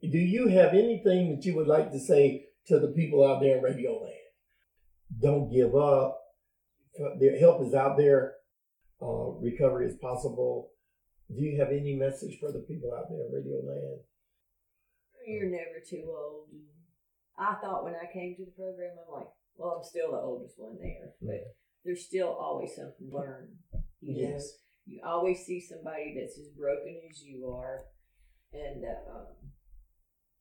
Do 0.00 0.18
you 0.18 0.48
have 0.48 0.74
anything 0.74 1.34
that 1.34 1.44
you 1.44 1.56
would 1.56 1.66
like 1.66 1.90
to 1.90 1.98
say 1.98 2.46
to 2.66 2.78
the 2.78 2.88
people 2.88 3.26
out 3.26 3.40
there 3.40 3.58
in 3.58 3.64
Radio 3.64 3.98
Land? 3.98 4.14
Don't 5.20 5.52
give 5.52 5.74
up. 5.74 6.20
Their 7.18 7.38
help 7.38 7.66
is 7.66 7.74
out 7.74 7.96
there. 7.96 8.34
Uh, 9.00 9.30
recovery 9.40 9.86
is 9.86 9.96
possible. 10.00 10.70
Do 11.28 11.42
you 11.42 11.58
have 11.60 11.68
any 11.68 11.94
message 11.94 12.38
for 12.40 12.52
the 12.52 12.60
people 12.60 12.92
out 12.94 13.08
there 13.10 13.26
in 13.26 13.32
Radio 13.32 13.60
Land? 13.64 14.00
You're 15.26 15.50
never 15.50 15.80
too 15.84 16.04
old. 16.08 16.48
I 17.38 17.54
thought 17.60 17.84
when 17.84 17.94
I 17.94 18.10
came 18.12 18.34
to 18.36 18.44
the 18.46 18.50
program, 18.56 18.96
I'm 18.96 19.12
like, 19.12 19.28
well, 19.56 19.76
I'm 19.78 19.84
still 19.84 20.12
the 20.12 20.18
oldest 20.18 20.54
one 20.58 20.78
there, 20.80 21.12
but 21.20 21.54
there's 21.84 22.06
still 22.06 22.28
always 22.32 22.74
something 22.74 23.10
to 23.10 23.16
learn. 23.16 23.48
You 24.00 24.14
know, 24.14 24.28
Yes. 24.34 24.58
you 24.86 25.00
always 25.04 25.44
see 25.44 25.60
somebody 25.60 26.16
that's 26.18 26.38
as 26.38 26.48
broken 26.56 27.00
as 27.10 27.22
you 27.22 27.46
are, 27.50 27.84
and 28.52 28.82
uh, 28.84 29.10
um, 29.18 29.26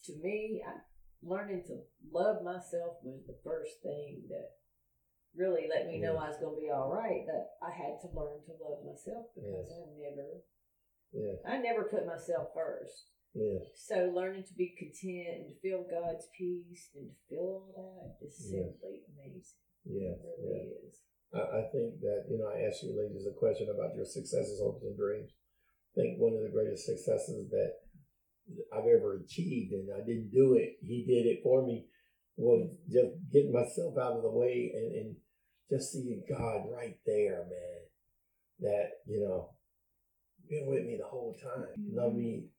to 0.06 0.14
me, 0.24 0.64
I, 0.66 0.80
learning 1.22 1.64
to 1.68 1.82
love 2.12 2.44
myself 2.44 2.98
was 3.04 3.26
the 3.28 3.38
first 3.44 3.82
thing 3.84 4.24
that 4.30 4.52
really 5.36 5.68
let 5.70 5.88
me 5.88 6.00
know 6.00 6.16
I 6.18 6.30
was 6.30 6.38
going 6.40 6.56
to 6.56 6.62
be 6.62 6.72
all 6.72 6.90
right. 6.90 7.26
That 7.28 7.46
I 7.62 7.72
had 7.76 8.00
to 8.02 8.16
learn 8.16 8.40
to 8.46 8.54
love 8.64 8.86
myself 8.86 9.26
because 9.36 9.68
Yes. 9.68 9.78
I 9.78 9.86
never, 10.00 10.28
Yes. 11.14 11.38
I 11.48 11.58
never 11.58 11.84
put 11.84 12.06
myself 12.06 12.50
first. 12.54 13.12
Yes. 13.34 13.64
So 13.76 14.12
learning 14.16 14.44
to 14.50 14.54
be 14.54 14.74
content 14.78 15.46
and 15.46 15.48
to 15.54 15.62
feel 15.62 15.86
God's 15.86 16.28
peace 16.38 16.90
and 16.96 17.10
to 17.10 17.18
feel 17.30 17.70
all 17.76 18.18
that 18.20 18.26
is 18.26 18.36
simply 18.38 19.06
amazing. 19.14 19.62
Yes. 19.86 20.18
It 20.20 20.38
really 20.42 20.74
is. 20.88 21.00
I, 21.34 21.40
I 21.40 21.64
think 21.72 22.02
that, 22.02 22.26
you 22.30 22.38
know, 22.40 22.50
I 22.50 22.66
asked 22.66 22.84
you 22.84 22.98
ladies 22.98 23.28
a 23.28 23.38
question 23.38 23.68
about 23.70 23.96
your 23.96 24.06
successes, 24.06 24.60
hopes, 24.64 24.84
and 24.84 24.98
dreams. 24.98 25.32
I 25.94 26.02
think 26.02 26.18
one 26.18 26.34
of 26.34 26.42
the 26.42 26.54
greatest 26.54 26.86
successes 26.86 27.50
that 27.50 27.72
I've 28.74 28.88
ever 28.88 29.20
achieved, 29.22 29.74
and 29.74 29.90
I 29.94 30.06
didn't 30.06 30.32
do 30.32 30.56
it, 30.56 30.78
he 30.82 31.04
did 31.06 31.28
it 31.28 31.44
for 31.44 31.66
me, 31.66 31.86
was 32.38 32.70
just 32.88 33.18
getting 33.34 33.52
myself 33.52 33.98
out 33.98 34.18
of 34.18 34.24
the 34.24 34.32
way 34.32 34.72
and, 34.74 34.94
and 34.96 35.16
just 35.70 35.92
seeing 35.92 36.24
God 36.30 36.70
right 36.72 36.98
there, 37.06 37.46
man. 37.50 37.82
That, 38.60 38.90
you 39.06 39.20
know, 39.22 39.57
been 40.50 40.68
with 40.68 40.86
me 40.86 40.98
the 41.00 41.08
whole 41.08 41.36
time. 41.42 41.66
What 41.76 42.04
I 42.04 42.08
mm-hmm. 42.08 42.18
mean? 42.18 42.50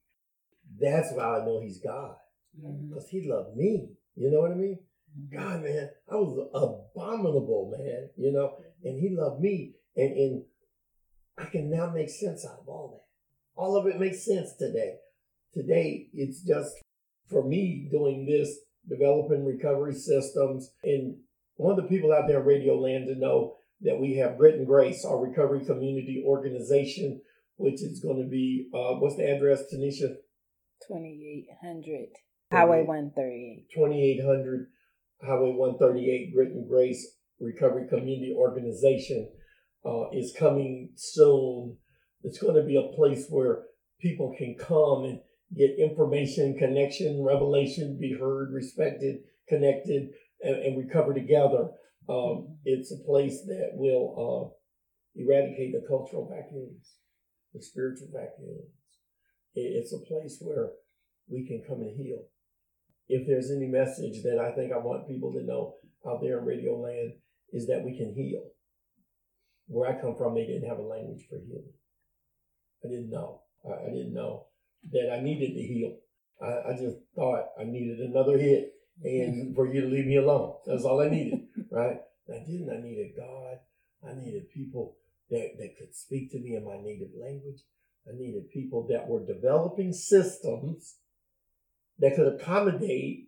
That's 0.79 1.11
why 1.13 1.39
I 1.39 1.45
know 1.45 1.61
he's 1.61 1.79
God. 1.79 2.15
Mm-hmm. 2.59 2.89
Because 2.89 3.09
he 3.09 3.27
loved 3.27 3.55
me. 3.55 3.89
You 4.15 4.31
know 4.31 4.41
what 4.41 4.51
I 4.51 4.55
mean? 4.55 4.79
Mm-hmm. 5.17 5.37
God, 5.37 5.63
man, 5.63 5.89
I 6.11 6.15
was 6.15 6.49
abominable, 6.53 7.75
man, 7.77 8.09
you 8.17 8.31
know, 8.31 8.57
and 8.83 8.99
he 8.99 9.15
loved 9.15 9.41
me. 9.41 9.73
And, 9.95 10.17
and 10.17 10.43
I 11.37 11.45
can 11.45 11.69
now 11.69 11.91
make 11.91 12.09
sense 12.09 12.45
out 12.45 12.59
of 12.61 12.67
all 12.67 12.89
that. 12.93 13.61
All 13.61 13.75
of 13.77 13.87
it 13.87 13.99
makes 13.99 14.25
sense 14.25 14.53
today. 14.57 14.95
Today, 15.53 16.07
it's 16.13 16.41
just 16.41 16.75
for 17.29 17.43
me 17.43 17.87
doing 17.91 18.25
this, 18.25 18.59
developing 18.87 19.45
recovery 19.45 19.93
systems. 19.93 20.71
And 20.83 21.17
one 21.55 21.77
of 21.77 21.83
the 21.83 21.89
people 21.89 22.13
out 22.13 22.27
there 22.27 22.39
in 22.39 22.45
Radio 22.45 22.79
Land 22.79 23.07
to 23.07 23.15
know 23.15 23.57
that 23.81 23.99
we 23.99 24.15
have 24.17 24.37
Grit 24.37 24.55
and 24.55 24.67
Grace, 24.67 25.05
our 25.05 25.19
recovery 25.19 25.65
community 25.65 26.23
organization, 26.25 27.21
which 27.59 27.83
is 27.83 27.99
going 27.99 28.23
to 28.23 28.29
be, 28.29 28.69
uh, 28.73 28.95
what's 28.99 29.17
the 29.17 29.29
address, 29.29 29.63
Tanisha? 29.71 30.15
2800 30.87 32.07
Highway 32.51 32.83
138. 32.83 33.67
2800 33.75 34.67
Highway 35.21 35.51
138 35.51 36.33
Grit 36.33 36.51
and 36.53 36.67
Grace 36.67 37.15
Recovery 37.39 37.87
Community 37.87 38.33
Organization 38.35 39.29
uh, 39.85 40.09
is 40.13 40.33
coming 40.37 40.91
soon. 40.95 41.77
It's 42.23 42.39
going 42.39 42.55
to 42.55 42.63
be 42.63 42.77
a 42.77 42.95
place 42.95 43.27
where 43.29 43.63
people 44.01 44.33
can 44.37 44.55
come 44.57 45.03
and 45.03 45.19
get 45.55 45.77
information, 45.77 46.57
connection, 46.57 47.23
revelation, 47.23 47.97
be 47.99 48.15
heard, 48.17 48.53
respected, 48.53 49.17
connected, 49.47 50.09
and, 50.41 50.55
and 50.55 50.77
recover 50.77 51.13
together. 51.13 51.69
Um, 52.07 52.57
it's 52.65 52.91
a 52.91 53.05
place 53.05 53.41
that 53.47 53.71
will 53.73 54.15
uh, 54.17 55.21
eradicate 55.21 55.73
the 55.73 55.85
cultural 55.87 56.29
vacuums, 56.29 56.93
the 57.53 57.61
spiritual 57.61 58.07
vacuums. 58.13 58.71
It's 59.55 59.93
a 59.93 60.05
place 60.05 60.37
where 60.41 60.71
we 61.27 61.45
can 61.45 61.63
come 61.67 61.81
and 61.81 61.95
heal 61.97 62.23
if 63.09 63.27
there's 63.27 63.51
any 63.51 63.65
message 63.65 64.21
that 64.23 64.39
I 64.39 64.51
think 64.55 64.71
I 64.71 64.77
want 64.77 65.07
people 65.07 65.33
to 65.33 65.43
know 65.43 65.75
out 66.07 66.21
there 66.21 66.39
in 66.39 66.45
Radio 66.45 66.79
Land 66.79 67.13
is 67.51 67.67
that 67.67 67.83
we 67.83 67.97
can 67.97 68.13
heal. 68.13 68.43
Where 69.67 69.89
I 69.89 69.99
come 69.99 70.15
from, 70.15 70.35
they 70.35 70.45
didn't 70.45 70.69
have 70.69 70.77
a 70.77 70.83
language 70.83 71.25
for 71.27 71.39
healing. 71.39 71.73
I 72.85 72.87
didn't 72.87 73.09
know. 73.09 73.41
I, 73.65 73.87
I 73.87 73.89
didn't 73.89 74.13
know 74.13 74.45
that 74.91 75.11
I 75.11 75.21
needed 75.21 75.55
to 75.55 75.61
heal. 75.61 75.97
I, 76.41 76.71
I 76.71 76.77
just 76.77 76.97
thought 77.15 77.47
I 77.59 77.63
needed 77.63 77.99
another 77.99 78.37
hit 78.37 78.73
and 79.03 79.55
for 79.55 79.73
you 79.73 79.81
to 79.81 79.87
leave 79.87 80.05
me 80.05 80.17
alone. 80.17 80.53
That's 80.65 80.85
all 80.85 81.01
I 81.01 81.09
needed, 81.09 81.39
right? 81.71 81.97
I 82.29 82.45
didn't. 82.45 82.69
I 82.69 82.81
needed 82.81 83.11
God. 83.17 83.57
I 84.07 84.13
needed 84.13 84.51
people 84.51 84.97
that, 85.29 85.51
that 85.59 85.77
could 85.77 85.95
speak 85.95 86.31
to 86.31 86.39
me 86.39 86.55
in 86.55 86.65
my 86.65 86.77
native 86.81 87.09
language. 87.19 87.61
I 88.07 88.11
needed 88.17 88.49
people 88.51 88.87
that 88.89 89.07
were 89.07 89.25
developing 89.25 89.93
systems 89.93 90.95
that 91.99 92.15
could 92.15 92.33
accommodate 92.33 93.27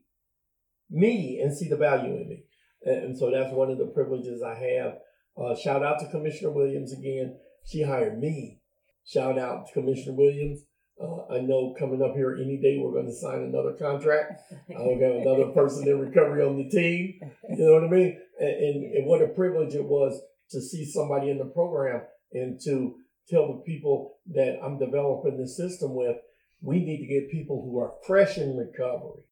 me 0.90 1.40
and 1.42 1.56
see 1.56 1.70
the 1.70 1.78
value 1.78 2.16
in 2.16 2.30
me. 2.30 2.44
And, 2.84 3.18
so 3.18 3.30
that's 3.30 3.54
one 3.54 3.70
of 3.70 3.78
the 3.78 3.86
privileges 3.86 4.42
I 4.42 4.56
have. 4.56 4.98
Uh, 5.38 5.56
shout 5.56 5.84
out 5.84 6.00
to 6.00 6.10
Commissioner 6.10 6.52
Williams 6.52 6.94
again. 6.94 7.38
She 7.66 7.84
hired 7.84 8.20
me. 8.20 8.60
Shout 9.06 9.38
out 9.38 9.68
to 9.68 9.74
Commissioner 9.74 10.16
Williams. 10.16 10.62
Uh, 11.00 11.34
I 11.34 11.40
know 11.42 11.76
coming 11.78 12.02
up 12.02 12.16
here 12.16 12.36
any 12.36 12.58
day 12.58 12.78
we're 12.78 12.92
going 12.92 13.08
to 13.08 13.14
sign 13.14 13.42
another 13.42 13.74
contract. 13.74 14.42
I'll 14.76 15.00
have 15.00 15.22
another 15.22 15.52
person 15.54 15.88
in 15.88 16.00
recovery 16.00 16.44
on 16.44 16.58
the 16.58 16.70
team. 16.70 17.20
You 17.50 17.66
know 17.66 17.74
what 17.74 17.84
I 17.84 17.88
mean? 17.88 18.20
And, 18.40 18.50
and, 18.50 18.94
and 18.96 19.06
what 19.06 19.22
a 19.22 19.28
privilege 19.28 19.76
it 19.76 19.86
was 19.86 20.20
to 20.52 20.62
see 20.62 20.86
somebody 20.86 21.30
in 21.30 21.38
the 21.38 21.46
program 21.46 22.02
and 22.34 22.60
to 22.66 22.96
tell 23.30 23.48
the 23.48 23.62
people 23.66 24.18
that 24.34 24.60
I'm 24.64 24.78
developing 24.80 25.38
the 25.38 25.48
system 25.48 25.96
with, 25.96 26.18
we 26.62 26.80
need 26.80 27.00
to 27.00 27.08
get 27.08 27.32
people 27.32 27.62
who 27.64 27.80
are 27.80 27.94
fresh 28.06 28.38
in 28.38 28.56
recovery 28.58 29.24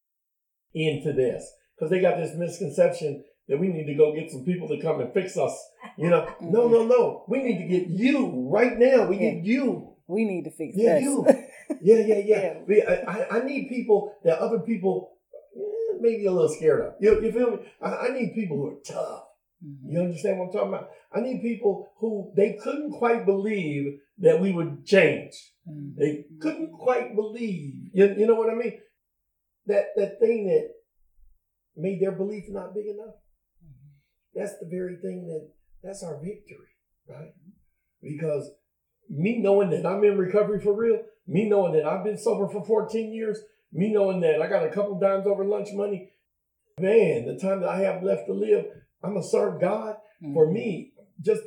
into 0.74 1.12
this 1.12 1.50
because 1.76 1.90
they 1.90 2.00
got 2.00 2.16
this 2.16 2.34
misconception 2.36 3.24
that 3.48 3.58
we 3.58 3.68
need 3.68 3.86
to 3.86 3.94
go 3.94 4.14
get 4.14 4.30
some 4.30 4.44
people 4.44 4.68
to 4.68 4.80
come 4.80 5.00
and 5.00 5.12
fix 5.12 5.36
us. 5.36 5.56
You 5.96 6.10
know, 6.10 6.28
no, 6.40 6.68
no, 6.68 6.86
no. 6.86 7.24
We 7.28 7.42
need 7.42 7.58
to 7.58 7.66
get 7.68 7.88
you 7.88 8.48
right 8.50 8.78
now. 8.78 9.06
We 9.06 9.18
need 9.18 9.44
you. 9.44 9.94
We 10.06 10.24
need 10.24 10.44
to 10.44 10.50
fix 10.50 10.74
Yeah, 10.76 10.94
this. 10.94 11.04
you. 11.04 11.26
Yeah, 11.82 11.98
yeah, 12.04 12.18
yeah. 12.24 12.54
Yeah. 12.66 13.04
I- 13.06 13.38
I 13.38 13.44
need 13.44 13.68
people 13.68 14.12
that 14.24 14.38
other 14.40 14.58
people 14.58 15.12
eh, 15.56 15.98
maybe 16.00 16.26
a 16.26 16.32
little 16.32 16.48
scared 16.48 16.80
of. 16.80 16.94
You, 17.00 17.22
you 17.22 17.30
feel 17.30 17.52
me? 17.52 17.58
I, 17.80 18.08
I 18.08 18.12
need 18.12 18.34
people 18.34 18.56
who 18.56 18.66
are 18.70 18.80
tough. 18.84 19.22
Mhm. 19.64 19.92
You 19.92 20.00
understand 20.00 20.38
what 20.38 20.46
I'm 20.46 20.52
talking 20.52 20.68
about? 20.68 20.90
I 21.12 21.20
need 21.20 21.42
people 21.42 21.92
who 21.98 22.32
they 22.36 22.54
couldn't 22.54 22.92
quite 22.92 23.26
believe 23.26 24.00
that 24.18 24.40
we 24.40 24.52
would 24.52 24.84
change. 24.84 25.54
Mhm. 25.68 25.96
They 25.96 26.24
couldn't 26.40 26.72
quite 26.72 27.14
believe. 27.14 27.90
You, 27.92 28.14
you 28.14 28.26
know 28.26 28.36
what 28.36 28.50
I 28.50 28.54
mean? 28.54 28.80
That 29.66 29.88
that 29.96 30.18
thing 30.18 30.46
that 30.46 30.70
made 31.76 32.00
their 32.00 32.12
belief 32.12 32.44
not 32.48 32.74
big 32.74 32.86
enough. 32.86 33.16
That's 34.34 34.58
the 34.58 34.66
very 34.66 34.96
thing 34.96 35.26
that 35.28 35.50
that's 35.82 36.02
our 36.02 36.20
victory, 36.22 36.68
right? 37.08 37.32
Because 38.00 38.50
me 39.08 39.38
knowing 39.38 39.70
that 39.70 39.84
I'm 39.84 40.04
in 40.04 40.16
recovery 40.16 40.60
for 40.60 40.72
real, 40.72 41.02
me 41.26 41.48
knowing 41.48 41.72
that 41.72 41.84
I've 41.84 42.04
been 42.04 42.18
sober 42.18 42.48
for 42.48 42.64
14 42.64 43.12
years, 43.12 43.42
me 43.72 43.92
knowing 43.92 44.20
that 44.20 44.40
I 44.40 44.48
got 44.48 44.66
a 44.66 44.70
couple 44.70 44.98
dimes 44.98 45.26
over 45.26 45.44
lunch 45.44 45.68
money, 45.72 46.12
man, 46.78 47.26
the 47.26 47.38
time 47.38 47.60
that 47.60 47.68
I 47.68 47.80
have 47.80 48.02
left 48.02 48.26
to 48.26 48.32
live, 48.32 48.66
I'm 49.02 49.14
gonna 49.14 49.26
serve 49.26 49.60
God. 49.60 49.96
Mm-hmm. 50.22 50.34
For 50.34 50.50
me, 50.50 50.92
just 51.22 51.42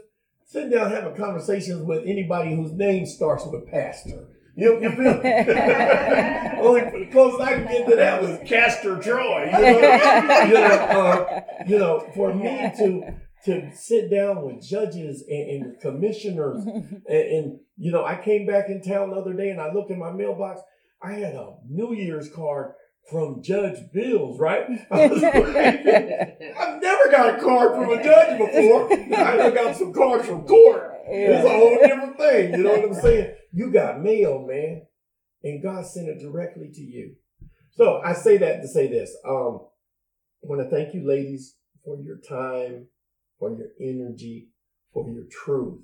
sitting 0.45 0.71
down 0.71 0.91
having 0.91 1.15
conversations 1.15 1.83
with 1.83 2.03
anybody 2.05 2.55
whose 2.55 2.71
name 2.71 3.05
starts 3.05 3.45
with 3.45 3.67
pastor. 3.67 4.27
You, 4.55 4.79
you 4.81 4.91
feel 4.91 5.13
Only 6.63 6.81
the 6.81 7.09
closest 7.11 7.41
I 7.41 7.53
can 7.55 7.65
get 7.65 7.89
to 7.89 7.95
that 7.95 8.21
was 8.21 8.39
Castor 8.47 8.99
Troy. 8.99 9.45
You 9.45 9.51
know, 9.51 10.43
you 10.45 10.53
know, 10.53 10.59
uh, 10.59 11.41
you 11.65 11.79
know 11.79 12.07
for 12.13 12.33
me 12.35 12.71
to 12.77 13.15
to 13.45 13.75
sit 13.75 14.09
down 14.09 14.41
with 14.45 14.61
judges 14.61 15.23
and, 15.27 15.49
and 15.49 15.81
commissioners, 15.81 16.63
and, 16.65 17.01
and, 17.07 17.59
you 17.75 17.91
know, 17.91 18.05
I 18.05 18.15
came 18.15 18.45
back 18.45 18.69
in 18.69 18.81
town 18.81 19.09
the 19.09 19.17
other 19.17 19.33
day 19.33 19.49
and 19.49 19.59
I 19.59 19.73
looked 19.73 19.91
in 19.91 19.99
my 19.99 20.11
mailbox. 20.11 20.61
I 21.01 21.13
had 21.13 21.35
a 21.35 21.55
New 21.67 21.93
Year's 21.93 22.29
card 22.29 22.73
from 23.09 23.43
Judge 23.43 23.77
Bills, 23.93 24.39
right? 24.39 24.65
I've 24.91 26.81
never 26.81 27.11
got 27.11 27.37
a 27.37 27.41
card 27.41 27.75
from 27.75 27.91
a 27.91 28.03
judge 28.03 28.37
before. 28.37 28.93
I 28.93 29.49
got 29.51 29.75
some 29.75 29.93
cards 29.93 30.25
from 30.27 30.45
court. 30.45 30.91
It's 31.05 31.45
a 31.45 31.49
whole 31.49 31.77
different 31.77 32.17
thing. 32.17 32.53
You 32.53 32.63
know 32.63 32.71
what 32.71 32.85
I'm 32.85 33.01
saying? 33.01 33.35
You 33.51 33.71
got 33.71 34.01
mail, 34.01 34.45
man, 34.47 34.87
and 35.43 35.61
God 35.61 35.85
sent 35.85 36.07
it 36.07 36.19
directly 36.19 36.69
to 36.73 36.81
you. 36.81 37.15
So 37.71 38.01
I 38.03 38.13
say 38.13 38.37
that 38.37 38.61
to 38.61 38.67
say 38.67 38.87
this. 38.87 39.15
Um, 39.27 39.59
I 40.43 40.47
want 40.47 40.61
to 40.61 40.75
thank 40.75 40.93
you, 40.93 41.07
ladies, 41.07 41.55
for 41.83 41.97
your 41.99 42.17
time, 42.17 42.87
for 43.39 43.49
your 43.51 43.67
energy, 43.81 44.49
for 44.93 45.09
your 45.09 45.25
truth. 45.31 45.79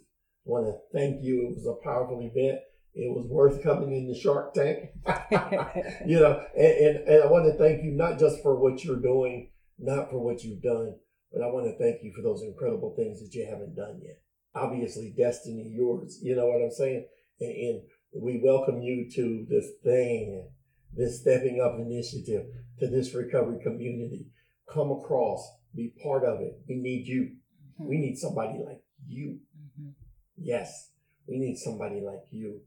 I 0.46 0.50
want 0.50 0.66
to 0.68 0.98
thank 0.98 1.24
you. 1.24 1.50
It 1.50 1.56
was 1.58 1.68
a 1.68 1.84
powerful 1.84 2.20
event. 2.22 2.60
It 3.00 3.16
was 3.16 3.26
worth 3.28 3.64
coming 3.64 3.96
in 3.96 4.08
the 4.10 4.20
Shark 4.20 4.54
Tank. 4.54 4.90
you 6.06 6.20
know, 6.20 6.44
and, 6.56 6.74
and, 6.74 7.08
and 7.08 7.24
I 7.24 7.28
want 7.28 7.46
to 7.46 7.58
thank 7.58 7.82
you 7.82 7.92
not 7.92 8.20
just 8.20 8.44
for 8.44 8.60
what 8.60 8.84
you're 8.84 9.00
doing, 9.00 9.52
not 9.78 10.10
for 10.10 10.20
what 10.20 10.44
you've 10.44 10.62
done, 10.62 10.96
but 11.32 11.42
I 11.42 11.48
want 11.48 11.66
to 11.66 11.78
thank 11.78 12.04
you 12.04 12.12
for 12.14 12.22
those 12.22 12.44
incredible 12.44 12.94
things 12.98 13.22
that 13.22 13.34
you 13.34 13.48
haven't 13.50 13.76
done 13.76 14.02
yet. 14.04 14.20
Obviously, 14.54 15.14
destiny 15.18 15.72
yours. 15.74 16.20
You 16.22 16.36
know 16.36 16.48
what 16.48 16.62
I'm 16.62 16.72
saying? 16.72 17.06
And, 17.40 17.52
and 17.52 17.82
we 18.22 18.42
welcome 18.44 18.82
you 18.82 19.10
to 19.16 19.46
this 19.50 19.68
thing, 19.82 20.50
this 20.94 21.22
stepping 21.22 21.62
up 21.62 21.80
initiative, 21.80 22.48
to 22.80 22.88
this 22.88 23.16
recovery 23.16 23.60
community. 23.64 24.26
Come 24.68 24.92
across, 24.92 25.48
be 25.74 25.94
part 26.04 26.26
of 26.26 26.42
it. 26.42 26.60
We 26.68 26.76
need 26.76 27.08
you. 27.08 27.32
Mm-hmm. 27.80 27.88
We 27.88 27.98
need 27.98 28.18
somebody 28.18 28.60
like 28.66 28.82
you. 29.08 29.40
Mm-hmm. 29.58 29.92
Yes, 30.38 30.92
we 31.28 31.38
need 31.38 31.58
somebody 31.58 32.02
like 32.02 32.26
you. 32.32 32.62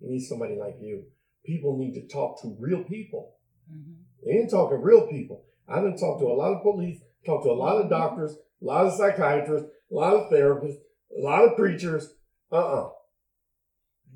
We 0.00 0.14
need 0.14 0.20
somebody 0.20 0.56
like 0.56 0.76
you. 0.80 1.04
People 1.44 1.78
need 1.78 1.94
to 1.94 2.06
talk 2.08 2.40
to 2.42 2.56
real 2.58 2.84
people. 2.84 3.34
Mm-hmm. 3.72 3.92
They 4.24 4.32
ain't 4.32 4.50
talking 4.50 4.82
real 4.82 5.06
people. 5.08 5.44
I've 5.68 5.82
been 5.82 5.96
talking 5.96 6.26
to 6.26 6.32
a 6.32 6.34
lot 6.34 6.54
of 6.54 6.62
police, 6.62 7.00
talked 7.24 7.44
to 7.44 7.50
a 7.50 7.52
lot 7.52 7.80
of 7.80 7.90
doctors, 7.90 8.36
a 8.62 8.64
lot 8.64 8.86
of 8.86 8.94
psychiatrists, 8.94 9.68
a 9.90 9.94
lot 9.94 10.14
of 10.14 10.30
therapists, 10.32 10.78
a 11.16 11.20
lot 11.20 11.44
of 11.44 11.56
preachers. 11.56 12.14
Uh-uh. 12.52 12.90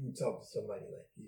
You 0.02 0.12
talk 0.12 0.42
to 0.42 0.46
somebody 0.46 0.82
like 0.82 1.08
you. 1.16 1.26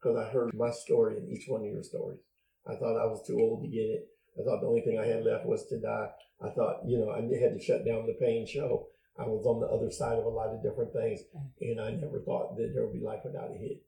Because 0.00 0.16
I 0.16 0.30
heard 0.32 0.54
my 0.54 0.70
story 0.70 1.16
in 1.18 1.30
each 1.30 1.44
one 1.48 1.62
of 1.62 1.66
your 1.66 1.82
stories. 1.82 2.20
I 2.66 2.76
thought 2.76 3.00
I 3.00 3.06
was 3.06 3.26
too 3.26 3.38
old 3.38 3.62
to 3.62 3.68
get 3.68 3.80
it. 3.80 4.08
I 4.38 4.44
thought 4.44 4.60
the 4.60 4.66
only 4.66 4.82
thing 4.82 4.98
I 4.98 5.06
had 5.06 5.24
left 5.24 5.46
was 5.46 5.66
to 5.68 5.80
die. 5.80 6.08
I 6.42 6.50
thought, 6.50 6.80
you 6.86 6.98
know, 6.98 7.10
I 7.10 7.22
had 7.40 7.54
to 7.54 7.64
shut 7.64 7.86
down 7.86 8.06
the 8.06 8.16
pain 8.20 8.46
show. 8.46 8.88
I 9.18 9.22
was 9.22 9.46
on 9.46 9.60
the 9.60 9.68
other 9.68 9.90
side 9.90 10.18
of 10.18 10.24
a 10.24 10.28
lot 10.28 10.50
of 10.50 10.62
different 10.62 10.92
things, 10.92 11.20
and 11.60 11.80
I 11.80 11.92
never 11.92 12.18
thought 12.20 12.56
that 12.56 12.72
there 12.74 12.84
would 12.84 12.98
be 12.98 13.04
life 13.04 13.20
without 13.24 13.50
a 13.50 13.58
hit. 13.58 13.82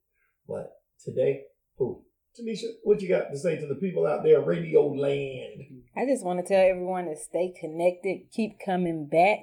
But 0.49 0.72
today, 1.03 1.44
who? 1.76 2.03
Tanisha, 2.38 2.66
what 2.84 3.01
you 3.01 3.09
got 3.09 3.30
to 3.30 3.38
say 3.38 3.57
to 3.59 3.66
the 3.66 3.74
people 3.74 4.07
out 4.07 4.22
there, 4.22 4.40
radio 4.40 4.86
land? 4.86 5.82
I 5.97 6.05
just 6.05 6.24
want 6.24 6.38
to 6.38 6.47
tell 6.47 6.61
everyone 6.61 7.07
to 7.07 7.16
stay 7.16 7.55
connected, 7.59 8.30
keep 8.30 8.59
coming 8.64 9.07
back. 9.07 9.40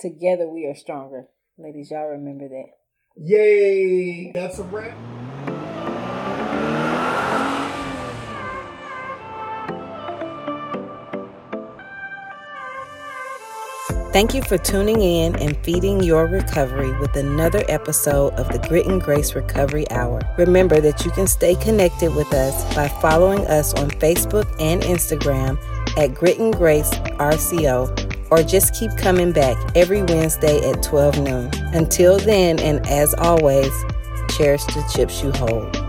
Together 0.00 0.48
we 0.48 0.66
are 0.66 0.74
stronger. 0.74 1.26
Ladies, 1.58 1.90
y'all 1.90 2.06
remember 2.06 2.48
that. 2.48 2.66
Yay! 3.16 4.30
That's 4.32 4.58
a 4.58 4.62
wrap. 4.64 4.96
Thank 14.16 14.32
you 14.32 14.40
for 14.40 14.56
tuning 14.56 15.02
in 15.02 15.36
and 15.36 15.54
feeding 15.58 16.02
your 16.02 16.26
recovery 16.26 16.90
with 17.00 17.14
another 17.16 17.62
episode 17.68 18.32
of 18.36 18.48
the 18.48 18.58
Grit 18.66 18.86
and 18.86 18.98
Grace 18.98 19.34
Recovery 19.34 19.84
Hour. 19.90 20.22
Remember 20.38 20.80
that 20.80 21.04
you 21.04 21.10
can 21.10 21.26
stay 21.26 21.54
connected 21.56 22.14
with 22.14 22.32
us 22.32 22.74
by 22.74 22.88
following 22.88 23.46
us 23.46 23.74
on 23.74 23.90
Facebook 23.90 24.50
and 24.58 24.80
Instagram 24.84 25.58
at 25.98 26.14
Grit 26.14 26.38
and 26.38 26.54
Grace 26.54 26.88
RCO 27.18 28.30
or 28.30 28.42
just 28.42 28.74
keep 28.74 28.90
coming 28.96 29.32
back 29.32 29.54
every 29.76 30.02
Wednesday 30.02 30.66
at 30.66 30.82
12 30.82 31.18
noon. 31.18 31.50
Until 31.74 32.16
then, 32.16 32.58
and 32.60 32.86
as 32.86 33.12
always, 33.18 33.70
cherish 34.30 34.64
the 34.64 34.90
chips 34.94 35.22
you 35.22 35.30
hold. 35.32 35.85